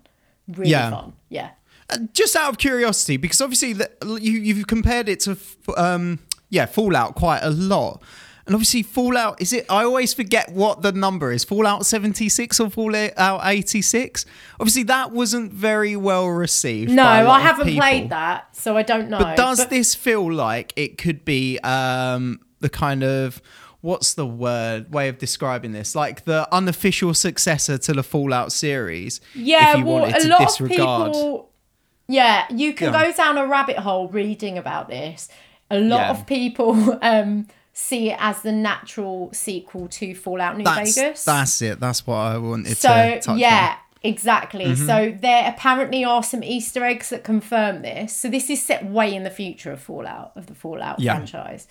Really 0.49 0.72
Yeah. 0.72 0.91
fun. 0.91 1.12
Yeah. 1.28 1.51
Uh, 1.89 1.99
just 2.12 2.35
out 2.35 2.49
of 2.51 2.59
curiosity, 2.59 3.16
because 3.16 3.41
obviously 3.41 3.74
the, 3.74 3.89
you 4.20 4.33
you've 4.41 4.66
compared 4.66 5.09
it 5.09 5.20
to 5.20 5.37
um 5.76 6.18
yeah 6.49 6.66
Fallout 6.66 7.14
quite 7.14 7.43
a 7.45 7.51
lot, 7.51 8.03
and 8.51 8.57
obviously 8.57 8.82
Fallout 8.82 9.40
is 9.40 9.53
it? 9.53 9.64
I 9.70 9.84
always 9.84 10.12
forget 10.12 10.51
what 10.51 10.82
the 10.82 10.90
number 10.90 11.30
is. 11.30 11.44
Fallout 11.44 11.86
seventy 11.86 12.28
six 12.28 12.59
or 12.59 12.68
Fallout 12.68 13.12
eighty 13.44 13.80
six. 13.80 14.26
Obviously 14.59 14.82
that 14.84 15.12
wasn't 15.12 15.53
very 15.53 15.94
well 15.94 16.26
received. 16.26 16.90
No, 16.90 17.05
by 17.05 17.18
a 17.20 17.24
lot 17.24 17.40
I 17.40 17.42
haven't 17.42 17.76
played 17.76 18.11
that, 18.11 18.57
so 18.57 18.76
I 18.76 18.82
don't 18.82 19.09
know. 19.09 19.18
But 19.18 19.36
does 19.36 19.59
But- 19.61 19.70
this 19.70 19.94
feel 19.94 20.32
like 20.32 20.72
it 20.74 20.98
could 20.98 21.24
be 21.24 21.61
um 21.61 22.40
the 22.59 22.68
kind 22.68 23.05
of 23.05 23.40
what's 23.82 24.14
the 24.14 24.26
word 24.26 24.92
way 24.92 25.09
of 25.09 25.16
describing 25.18 25.70
this 25.70 25.94
like 25.94 26.24
the 26.24 26.48
unofficial 26.53 27.14
successor 27.14 27.78
to 27.78 27.92
the 27.92 28.03
fallout 28.03 28.51
series 28.53 29.20
Yeah, 29.34 29.72
if 29.74 29.78
you 29.78 29.84
well, 29.86 30.01
wanted 30.01 30.24
a 30.24 30.28
lot 30.28 30.40
disregard 30.40 31.09
of 31.11 31.12
people. 31.14 31.51
Yeah, 32.09 32.46
you 32.51 32.74
can 32.74 32.92
Yeah. 32.92 33.05
go 33.07 33.12
down 33.16 33.38
a 33.38 33.46
rabbit 33.46 33.78
hole 33.78 34.09
reading 34.09 34.59
about 34.59 34.88
this. 34.88 35.28
A 35.70 35.78
lot 35.78 36.01
Yeah. 36.01 36.11
of 36.11 36.26
people 36.26 36.98
um, 37.03 37.46
see 37.81 38.11
it 38.11 38.16
as 38.20 38.43
the 38.43 38.53
natural 38.53 39.31
sequel 39.33 39.89
to 39.89 40.14
Fallout 40.14 40.57
New 40.59 40.64
that's, 40.64 40.95
Vegas. 40.95 41.24
that's 41.24 41.62
it 41.62 41.81
that's 41.81 42.07
what 42.07 42.16
i 42.16 42.37
wanted 42.39 42.76
so 42.76 42.89
to 42.89 43.20
touch 43.20 43.39
yeah, 43.39 43.76
exactly. 44.03 44.64
Mm-hmm. 44.66 44.87
So 44.87 45.16
there 45.18 45.49
apparently 45.49 46.05
are 46.05 46.22
some 46.22 46.43
Easter 46.43 46.85
eggs 46.85 47.11
that 47.11 47.24
confirm 47.24 47.83
this. 47.83 48.14
So 48.16 48.28
this 48.28 48.49
is 48.51 48.62
set 48.62 48.85
way 48.85 49.14
in 49.14 49.24
the 49.24 49.31
future 49.31 49.72
of 49.72 49.81
Fallout 49.81 50.33
of 50.37 50.47
the 50.47 50.55
Fallout 50.55 51.01
Yeah. 51.01 51.16
franchise. 51.16 51.68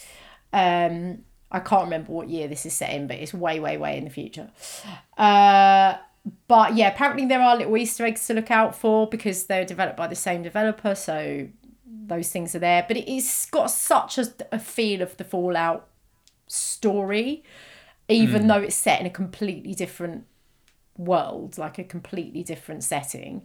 Um, 0.53 1.20
I 1.51 1.60
can't 1.60 1.86
remember 1.86 2.12
what 2.12 2.30
year 2.30 2.47
this 2.47 2.66
is 2.66 2.74
set 2.74 2.91
in, 2.91 3.07
but 3.07 3.18
it's 3.18 3.34
way, 3.34 3.60
way, 3.60 3.78
way 3.78 3.97
in 3.97 4.03
the 4.03 4.10
future. 4.12 4.49
Uh, 5.18 5.95
but 6.47 6.76
yeah, 6.76 6.89
apparently 6.89 7.26
there 7.26 7.41
are 7.41 7.55
little 7.57 7.76
Easter 7.78 8.05
eggs 8.05 8.28
to 8.28 8.34
look 8.34 8.51
out 8.51 8.76
for 8.76 9.07
because 9.07 9.45
they're 9.45 9.66
developed 9.66 9.97
by 9.97 10.07
the 10.07 10.16
same 10.16 10.43
developer, 10.43 10.93
so 10.93 11.47
those 11.86 12.30
things 12.30 12.53
are 12.53 12.60
there. 12.60 12.86
But 12.88 12.97
it 12.97 13.12
is 13.12 13.47
got 13.49 13.72
such 13.72 14.18
a, 14.18 14.26
a 14.51 14.60
feel 14.60 15.01
of 15.01 15.18
the 15.18 15.24
Fallout 15.24 15.88
story, 16.50 17.43
even 18.10 18.41
Hmm. 18.41 18.47
though 18.47 18.62
it's 18.62 18.76
set 18.76 19.00
in 19.00 19.06
a 19.08 19.12
completely 19.12 19.74
different 19.76 20.26
world, 20.97 21.58
like 21.58 21.80
a 21.80 21.84
completely 21.84 22.43
different 22.43 22.84
setting, 22.84 23.43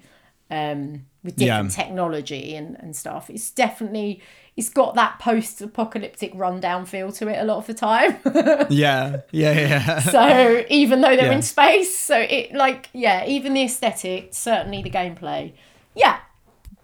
um, 0.51 1.07
with 1.23 1.37
Yeah. 1.37 1.47
different 1.47 1.71
technology 1.71 2.55
and, 2.57 2.77
and 2.81 2.95
stuff. 2.97 3.31
It's 3.31 3.51
definitely 3.51 4.23
it's 4.57 4.69
got 4.69 4.95
that 4.95 5.19
post 5.19 5.61
apocalyptic 5.63 6.33
rundown 6.35 6.87
feel 6.87 7.13
to 7.13 7.29
it 7.29 7.39
a 7.41 7.45
lot 7.45 7.59
of 7.59 7.67
the 7.67 7.75
time. 7.75 8.19
yeah 8.71 9.21
yeah 9.33 9.53
yeah 9.53 9.99
so 9.99 10.65
even 10.69 11.01
though 11.01 11.17
they're 11.17 11.27
Yeah. 11.27 11.33
in 11.33 11.43
space, 11.43 11.97
so 11.99 12.19
it 12.19 12.53
like 12.55 12.89
yeah, 12.93 13.27
even 13.27 13.55
the 13.55 13.63
aesthetic, 13.65 14.29
certainly 14.35 14.83
the 14.83 14.91
gameplay. 14.91 15.53
Yeah. 15.95 16.19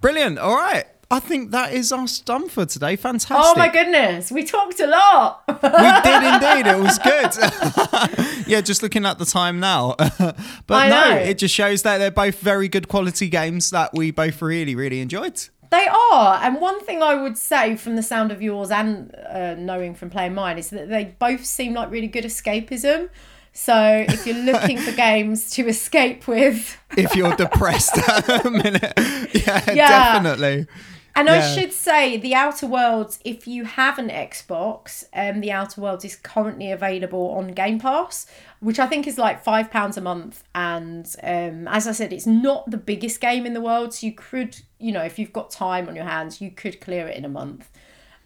brilliant 0.01 0.39
all 0.39 0.55
right 0.57 0.87
i 1.11 1.18
think 1.20 1.50
that 1.50 1.72
is 1.72 1.92
us 1.92 2.20
done 2.20 2.48
for 2.48 2.64
today 2.66 2.96
fantastic 2.96 3.36
Oh 3.38 3.54
my 3.56 3.68
goodness, 3.68 4.30
we 4.30 4.44
talked 4.44 4.80
a 4.80 4.86
lot. 4.86 5.42
we 5.48 5.54
did 5.54 6.22
indeed 6.34 6.66
it 6.66 6.78
was 6.78 6.98
good 6.98 8.46
yeah 8.46 8.61
just 8.61 8.82
looking 8.82 9.04
at 9.06 9.18
the 9.18 9.24
time 9.24 9.61
now 9.61 9.94
but 9.98 10.34
I 10.70 10.88
no 10.88 11.11
know. 11.11 11.16
it 11.16 11.38
just 11.38 11.54
shows 11.54 11.82
that 11.82 11.98
they're 11.98 12.11
both 12.11 12.38
very 12.40 12.68
good 12.68 12.88
quality 12.88 13.28
games 13.28 13.70
that 13.70 13.90
we 13.94 14.11
both 14.11 14.40
really 14.42 14.74
really 14.74 15.00
enjoyed 15.00 15.40
They 15.70 15.86
are, 15.86 16.40
and 16.42 16.61
one 16.61 16.80
thing 16.84 17.00
I 17.02 17.14
would 17.14 17.38
say 17.38 17.76
from 17.76 17.94
the 17.96 18.02
sound 18.02 18.32
of 18.32 18.42
yours 18.42 18.70
and 18.72 19.14
uh, 19.14 19.54
knowing 19.54 19.94
from 19.94 20.11
playing 20.11 20.34
mine 20.34 20.58
is 20.58 20.70
that 20.70 20.88
they 20.88 21.14
both 21.18 21.44
seem 21.44 21.74
like 21.74 21.90
really 21.92 22.08
good 22.08 22.24
escapism. 22.24 23.08
So 23.52 24.04
if 24.08 24.26
you're 24.26 24.44
looking 24.44 24.78
for 24.78 24.90
games 24.92 25.50
to 25.52 25.68
escape 25.68 26.26
with, 26.26 26.76
if 26.96 27.14
you're 27.14 27.36
depressed 27.36 27.96
at 27.98 28.44
a 28.46 28.50
minute. 28.50 28.92
Yeah, 29.32 29.62
Yeah. 29.72 29.88
definitely. 30.12 30.66
And 31.14 31.28
I 31.28 31.40
should 31.54 31.72
say 31.72 32.16
the 32.16 32.34
Outer 32.34 32.66
Worlds, 32.66 33.18
if 33.24 33.46
you 33.46 33.64
have 33.64 33.98
an 33.98 34.08
Xbox, 34.08 35.04
um, 35.12 35.40
the 35.40 35.52
Outer 35.52 35.80
Worlds 35.80 36.04
is 36.04 36.16
currently 36.16 36.70
available 36.70 37.30
on 37.30 37.48
Game 37.48 37.78
Pass, 37.78 38.26
which 38.61 38.78
I 38.78 38.86
think 38.86 39.06
is 39.06 39.18
like 39.18 39.42
five 39.42 39.70
pounds 39.70 39.96
a 39.96 40.00
month. 40.00 40.44
And 40.54 41.06
um, 41.22 41.68
as 41.68 41.86
I 41.86 41.92
said, 41.92 42.12
it's 42.12 42.26
not 42.26 42.70
the 42.70 42.76
biggest 42.76 43.20
game 43.20 43.46
in 43.46 43.54
the 43.54 43.61
world, 43.61 43.94
so 43.94 44.06
you 44.06 44.12
could, 44.12 44.56
you 44.78 44.92
know, 44.92 45.02
if 45.02 45.18
you've 45.18 45.32
got 45.32 45.50
time 45.50 45.88
on 45.88 45.96
your 45.96 46.04
hands, 46.04 46.40
you 46.40 46.50
could 46.50 46.80
clear 46.80 47.06
it 47.06 47.16
in 47.16 47.24
a 47.24 47.28
month. 47.28 47.68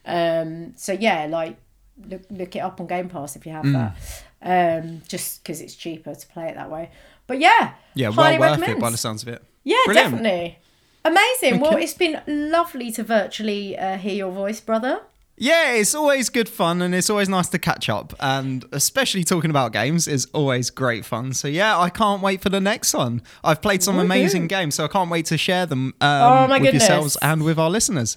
Um, 0.07 0.75
so 0.77 0.93
yeah, 0.93 1.27
like 1.27 1.57
look 2.09 2.23
look 2.31 2.57
it 2.57 2.61
up 2.61 2.81
on 2.81 2.87
Game 2.87 3.09
Pass 3.09 3.37
if 3.37 3.47
you 3.47 3.53
have 3.53 3.71
that. 3.73 3.97
Um, 4.43 5.01
just 5.09 5.43
because 5.43 5.61
it's 5.63 5.75
cheaper 5.75 6.15
to 6.15 6.27
play 6.29 6.49
it 6.49 6.57
that 6.57 6.71
way. 6.71 6.91
But 7.27 7.39
yeah, 7.39 7.75
Yeah, 7.95 8.11
well 8.11 8.39
worth 8.39 8.69
it 8.69 8.79
by 8.79 8.91
the 8.91 8.99
sounds 8.99 9.23
of 9.23 9.29
it. 9.29 9.43
Yeah, 9.65 9.79
Brilliant. 9.87 10.11
definitely. 10.13 10.59
Amazing. 11.05 11.61
Well, 11.61 11.77
it's 11.77 11.95
been 11.95 12.21
lovely 12.27 12.91
to 12.93 13.03
virtually 13.03 13.77
uh, 13.79 13.99
hear 13.99 14.15
your 14.15 14.33
voice, 14.33 14.61
brother. 14.61 15.01
Yeah, 15.37 15.73
it's 15.73 15.97
always 15.97 16.29
good 16.31 16.49
fun 16.49 16.81
and 16.81 16.95
it's 16.95 17.11
always 17.11 17.29
nice 17.29 17.49
to 17.49 17.59
catch 17.59 17.89
up. 17.89 18.15
And 18.21 18.65
especially 18.71 19.25
talking 19.25 19.51
about 19.51 19.73
games 19.73 20.07
is 20.07 20.29
always 20.33 20.71
great 20.71 21.05
fun. 21.05 21.33
So, 21.35 21.49
yeah, 21.49 21.77
I 21.77 21.91
can't 21.91 22.23
wait 22.23 22.41
for 22.41 22.51
the 22.51 22.61
next 22.61 22.95
one. 22.95 23.21
I've 23.43 23.61
played 23.61 23.83
some 23.83 23.99
amazing 23.99 24.47
games, 24.47 24.77
so 24.77 24.85
I 24.85 24.89
can't 24.89 25.11
wait 25.11 25.27
to 25.27 25.37
share 25.37 25.67
them 25.67 25.93
um, 26.01 26.23
Oh, 26.23 26.47
my 26.47 26.59
with 26.59 26.63
goodness. 26.69 26.83
yourselves 26.85 27.17
and 27.21 27.43
with 27.43 27.59
our 27.59 27.69
listeners. 27.69 28.17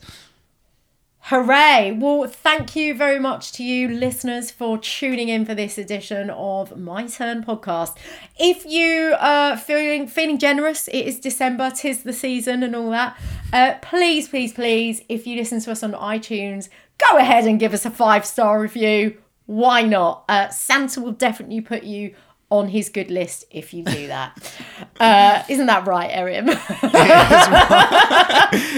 Hooray! 1.30 1.92
Well, 1.92 2.26
thank 2.26 2.74
you 2.74 2.96
very 2.96 3.20
much 3.20 3.52
to 3.54 3.64
you 3.66 3.90
listeners 3.90 4.50
for 4.50 4.78
tuning 4.78 5.28
in 5.28 5.44
for 5.44 5.54
this 5.54 5.78
edition 5.78 6.30
of 6.30 6.78
My 6.78 7.06
Turn 7.06 7.44
podcast. 7.44 7.98
If 8.40 8.66
you 8.66 9.14
are 9.20 9.58
feeling 9.58 10.08
feeling 10.08 10.38
generous, 10.38 10.88
it 10.88 11.06
is 11.06 11.20
December, 11.20 11.70
tis 11.70 12.04
the 12.04 12.14
season 12.14 12.64
and 12.64 12.74
all 12.74 12.92
that. 12.92 13.20
Uh, 13.52 13.74
please, 13.82 14.30
please, 14.30 14.54
please, 14.54 15.02
if 15.10 15.28
you 15.28 15.36
listen 15.36 15.60
to 15.60 15.72
us 15.74 15.84
on 15.84 15.92
iTunes, 15.92 16.70
go 16.98 17.18
ahead 17.18 17.44
and 17.44 17.60
give 17.60 17.74
us 17.74 17.86
a 17.86 17.92
five 17.92 18.26
star 18.26 18.62
review. 18.62 19.18
Why 19.48 19.82
not? 19.82 20.24
Uh, 20.30 20.48
Santa 20.48 21.02
will 21.02 21.12
definitely 21.12 21.60
put 21.60 21.84
you 21.84 22.16
on 22.50 22.70
his 22.70 22.89
good 22.89 23.12
list 23.12 23.45
if 23.52 23.74
you 23.74 23.84
do 23.84 24.08
that. 24.08 24.54
uh, 25.00 25.43
isn't 25.50 25.66
that 25.68 25.86
right, 25.86 26.10
Erin? 26.12 26.50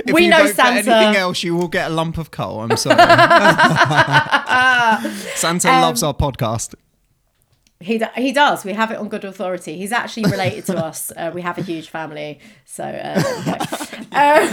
If 0.05 0.13
We 0.13 0.27
know 0.27 0.47
Santa. 0.47 0.91
anything 0.91 1.15
else, 1.15 1.43
you 1.43 1.55
will 1.55 1.67
get 1.67 1.91
a 1.91 1.93
lump 1.93 2.17
of 2.17 2.31
coal. 2.31 2.61
I'm 2.61 2.75
sorry. 2.77 2.97
Santa 5.35 5.69
Um, 5.69 5.81
loves 5.81 6.03
our 6.03 6.13
podcast. 6.13 6.73
He, 7.81 8.01
he 8.17 8.33
does. 8.33 8.65
We 8.65 8.73
have 8.73 8.91
it 8.91 8.97
on 8.97 9.07
good 9.07 9.23
authority. 9.23 9.77
He's 9.77 9.93
actually 9.93 10.29
related 10.29 10.65
to 10.65 10.77
us. 10.83 11.13
Uh, 11.15 11.31
we 11.33 11.41
have 11.43 11.57
a 11.57 11.61
huge 11.61 11.89
family, 11.89 12.39
so 12.65 12.83
uh. 12.83 13.21
Um, 14.11 14.49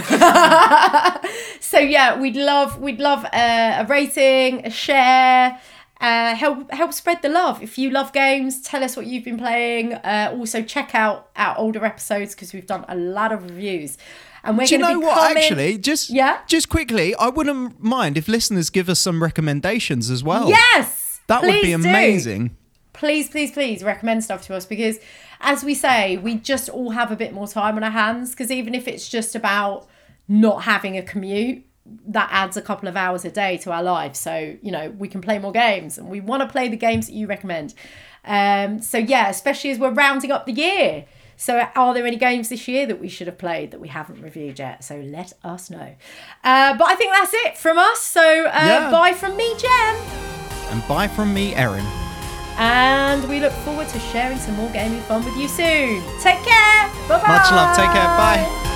so 1.59 1.79
yeah, 1.79 2.17
we'd 2.19 2.37
love 2.37 2.79
we'd 2.79 2.99
love 2.99 3.25
uh, 3.25 3.83
a 3.83 3.85
rating, 3.89 4.65
a 4.65 4.69
share. 4.69 5.59
Uh, 5.99 6.35
help 6.35 6.69
help 6.71 6.93
spread 6.93 7.21
the 7.23 7.29
love. 7.29 7.61
If 7.63 7.77
you 7.77 7.89
love 7.89 8.13
games, 8.13 8.61
tell 8.61 8.83
us 8.83 8.95
what 8.95 9.07
you've 9.07 9.23
been 9.23 9.37
playing. 9.37 9.93
Uh, 9.93 10.33
also, 10.37 10.61
check 10.61 10.93
out 10.93 11.29
our 11.35 11.57
older 11.57 11.83
episodes 11.83 12.35
because 12.35 12.53
we've 12.53 12.67
done 12.67 12.85
a 12.87 12.95
lot 12.95 13.31
of 13.31 13.43
reviews. 13.43 13.97
And 14.43 14.57
we're 14.57 14.67
Do 14.67 14.75
you 14.75 14.79
know 14.79 14.99
what? 14.99 15.15
coming- 15.17 15.37
Actually, 15.43 15.77
just 15.79 16.09
Yeah? 16.11 16.37
just 16.47 16.69
quickly, 16.69 17.15
I 17.15 17.29
wouldn't 17.29 17.83
mind 17.83 18.15
if 18.17 18.27
listeners 18.27 18.69
give 18.69 18.89
us 18.89 18.99
some 18.99 19.21
recommendations 19.23 20.09
as 20.11 20.23
well. 20.23 20.49
Yes, 20.49 21.19
that 21.27 21.41
would 21.41 21.51
be 21.51 21.61
please 21.61 21.83
do. 21.83 21.89
amazing. 21.89 22.51
please, 22.93 23.29
please, 23.29 23.51
please 23.51 23.83
recommend 23.83 24.23
stuff 24.23 24.43
to 24.47 24.55
us 24.55 24.65
because, 24.65 24.99
as 25.41 25.63
we 25.63 25.73
say, 25.73 26.17
we 26.17 26.35
just 26.35 26.69
all 26.69 26.91
have 26.91 27.11
a 27.11 27.15
bit 27.15 27.33
more 27.33 27.47
time 27.47 27.75
on 27.75 27.83
our 27.83 27.91
hands. 27.91 28.31
Because 28.31 28.51
even 28.51 28.73
if 28.75 28.87
it's 28.87 29.09
just 29.09 29.35
about 29.35 29.87
not 30.27 30.63
having 30.63 30.95
a 30.97 31.01
commute, 31.01 31.63
that 32.07 32.29
adds 32.31 32.57
a 32.57 32.61
couple 32.61 32.87
of 32.89 32.95
hours 32.95 33.25
a 33.25 33.31
day 33.31 33.57
to 33.57 33.71
our 33.71 33.83
lives. 33.83 34.19
So, 34.19 34.55
you 34.61 34.71
know, 34.71 34.89
we 34.97 35.07
can 35.07 35.21
play 35.21 35.39
more 35.39 35.51
games 35.51 35.97
and 35.97 36.09
we 36.09 36.19
want 36.21 36.41
to 36.41 36.47
play 36.47 36.67
the 36.67 36.77
games 36.77 37.07
that 37.07 37.13
you 37.13 37.27
recommend. 37.27 37.73
Um, 38.25 38.81
so, 38.81 38.97
yeah, 38.97 39.29
especially 39.29 39.69
as 39.71 39.79
we're 39.79 39.91
rounding 39.93 40.31
up 40.31 40.45
the 40.45 40.53
year. 40.53 41.05
So, 41.39 41.67
are 41.75 41.93
there 41.93 42.05
any 42.05 42.17
games 42.17 42.49
this 42.49 42.67
year 42.67 42.85
that 42.87 42.99
we 42.99 43.07
should 43.09 43.27
have 43.27 43.37
played 43.37 43.71
that 43.71 43.79
we 43.79 43.87
haven't 43.89 44.21
reviewed 44.21 44.57
yet? 44.59 44.83
So, 44.83 44.97
let 44.97 45.33
us 45.43 45.69
know. 45.69 45.95
Uh, 46.43 46.75
but 46.77 46.87
I 46.87 46.95
think 46.95 47.13
that's 47.13 47.33
it 47.33 47.57
from 47.57 47.77
us. 47.77 48.01
So, 48.01 48.21
uh, 48.47 48.61
Yeah. 48.65 48.91
bye 48.91 49.13
from 49.13 49.37
me, 49.37 49.53
Jen. 49.57 49.95
And 50.71 50.85
bye 50.87 51.07
from 51.07 51.33
me, 51.33 51.53
Erin. 51.55 51.85
And 52.57 53.29
we 53.29 53.39
look 53.39 53.53
forward 53.63 53.87
to 53.89 53.99
sharing 53.99 54.39
some 54.39 54.55
more 54.55 54.69
gaming 54.71 55.01
fun 55.01 55.23
with 55.23 55.37
you 55.37 55.47
soon. 55.47 56.01
Take 56.21 56.43
care. 56.43 56.89
Bye 57.07 57.21
bye. 57.21 57.27
Much 57.27 57.51
love. 57.51 57.75
Take 57.77 57.91
care. 57.91 58.07
Bye. 58.17 58.73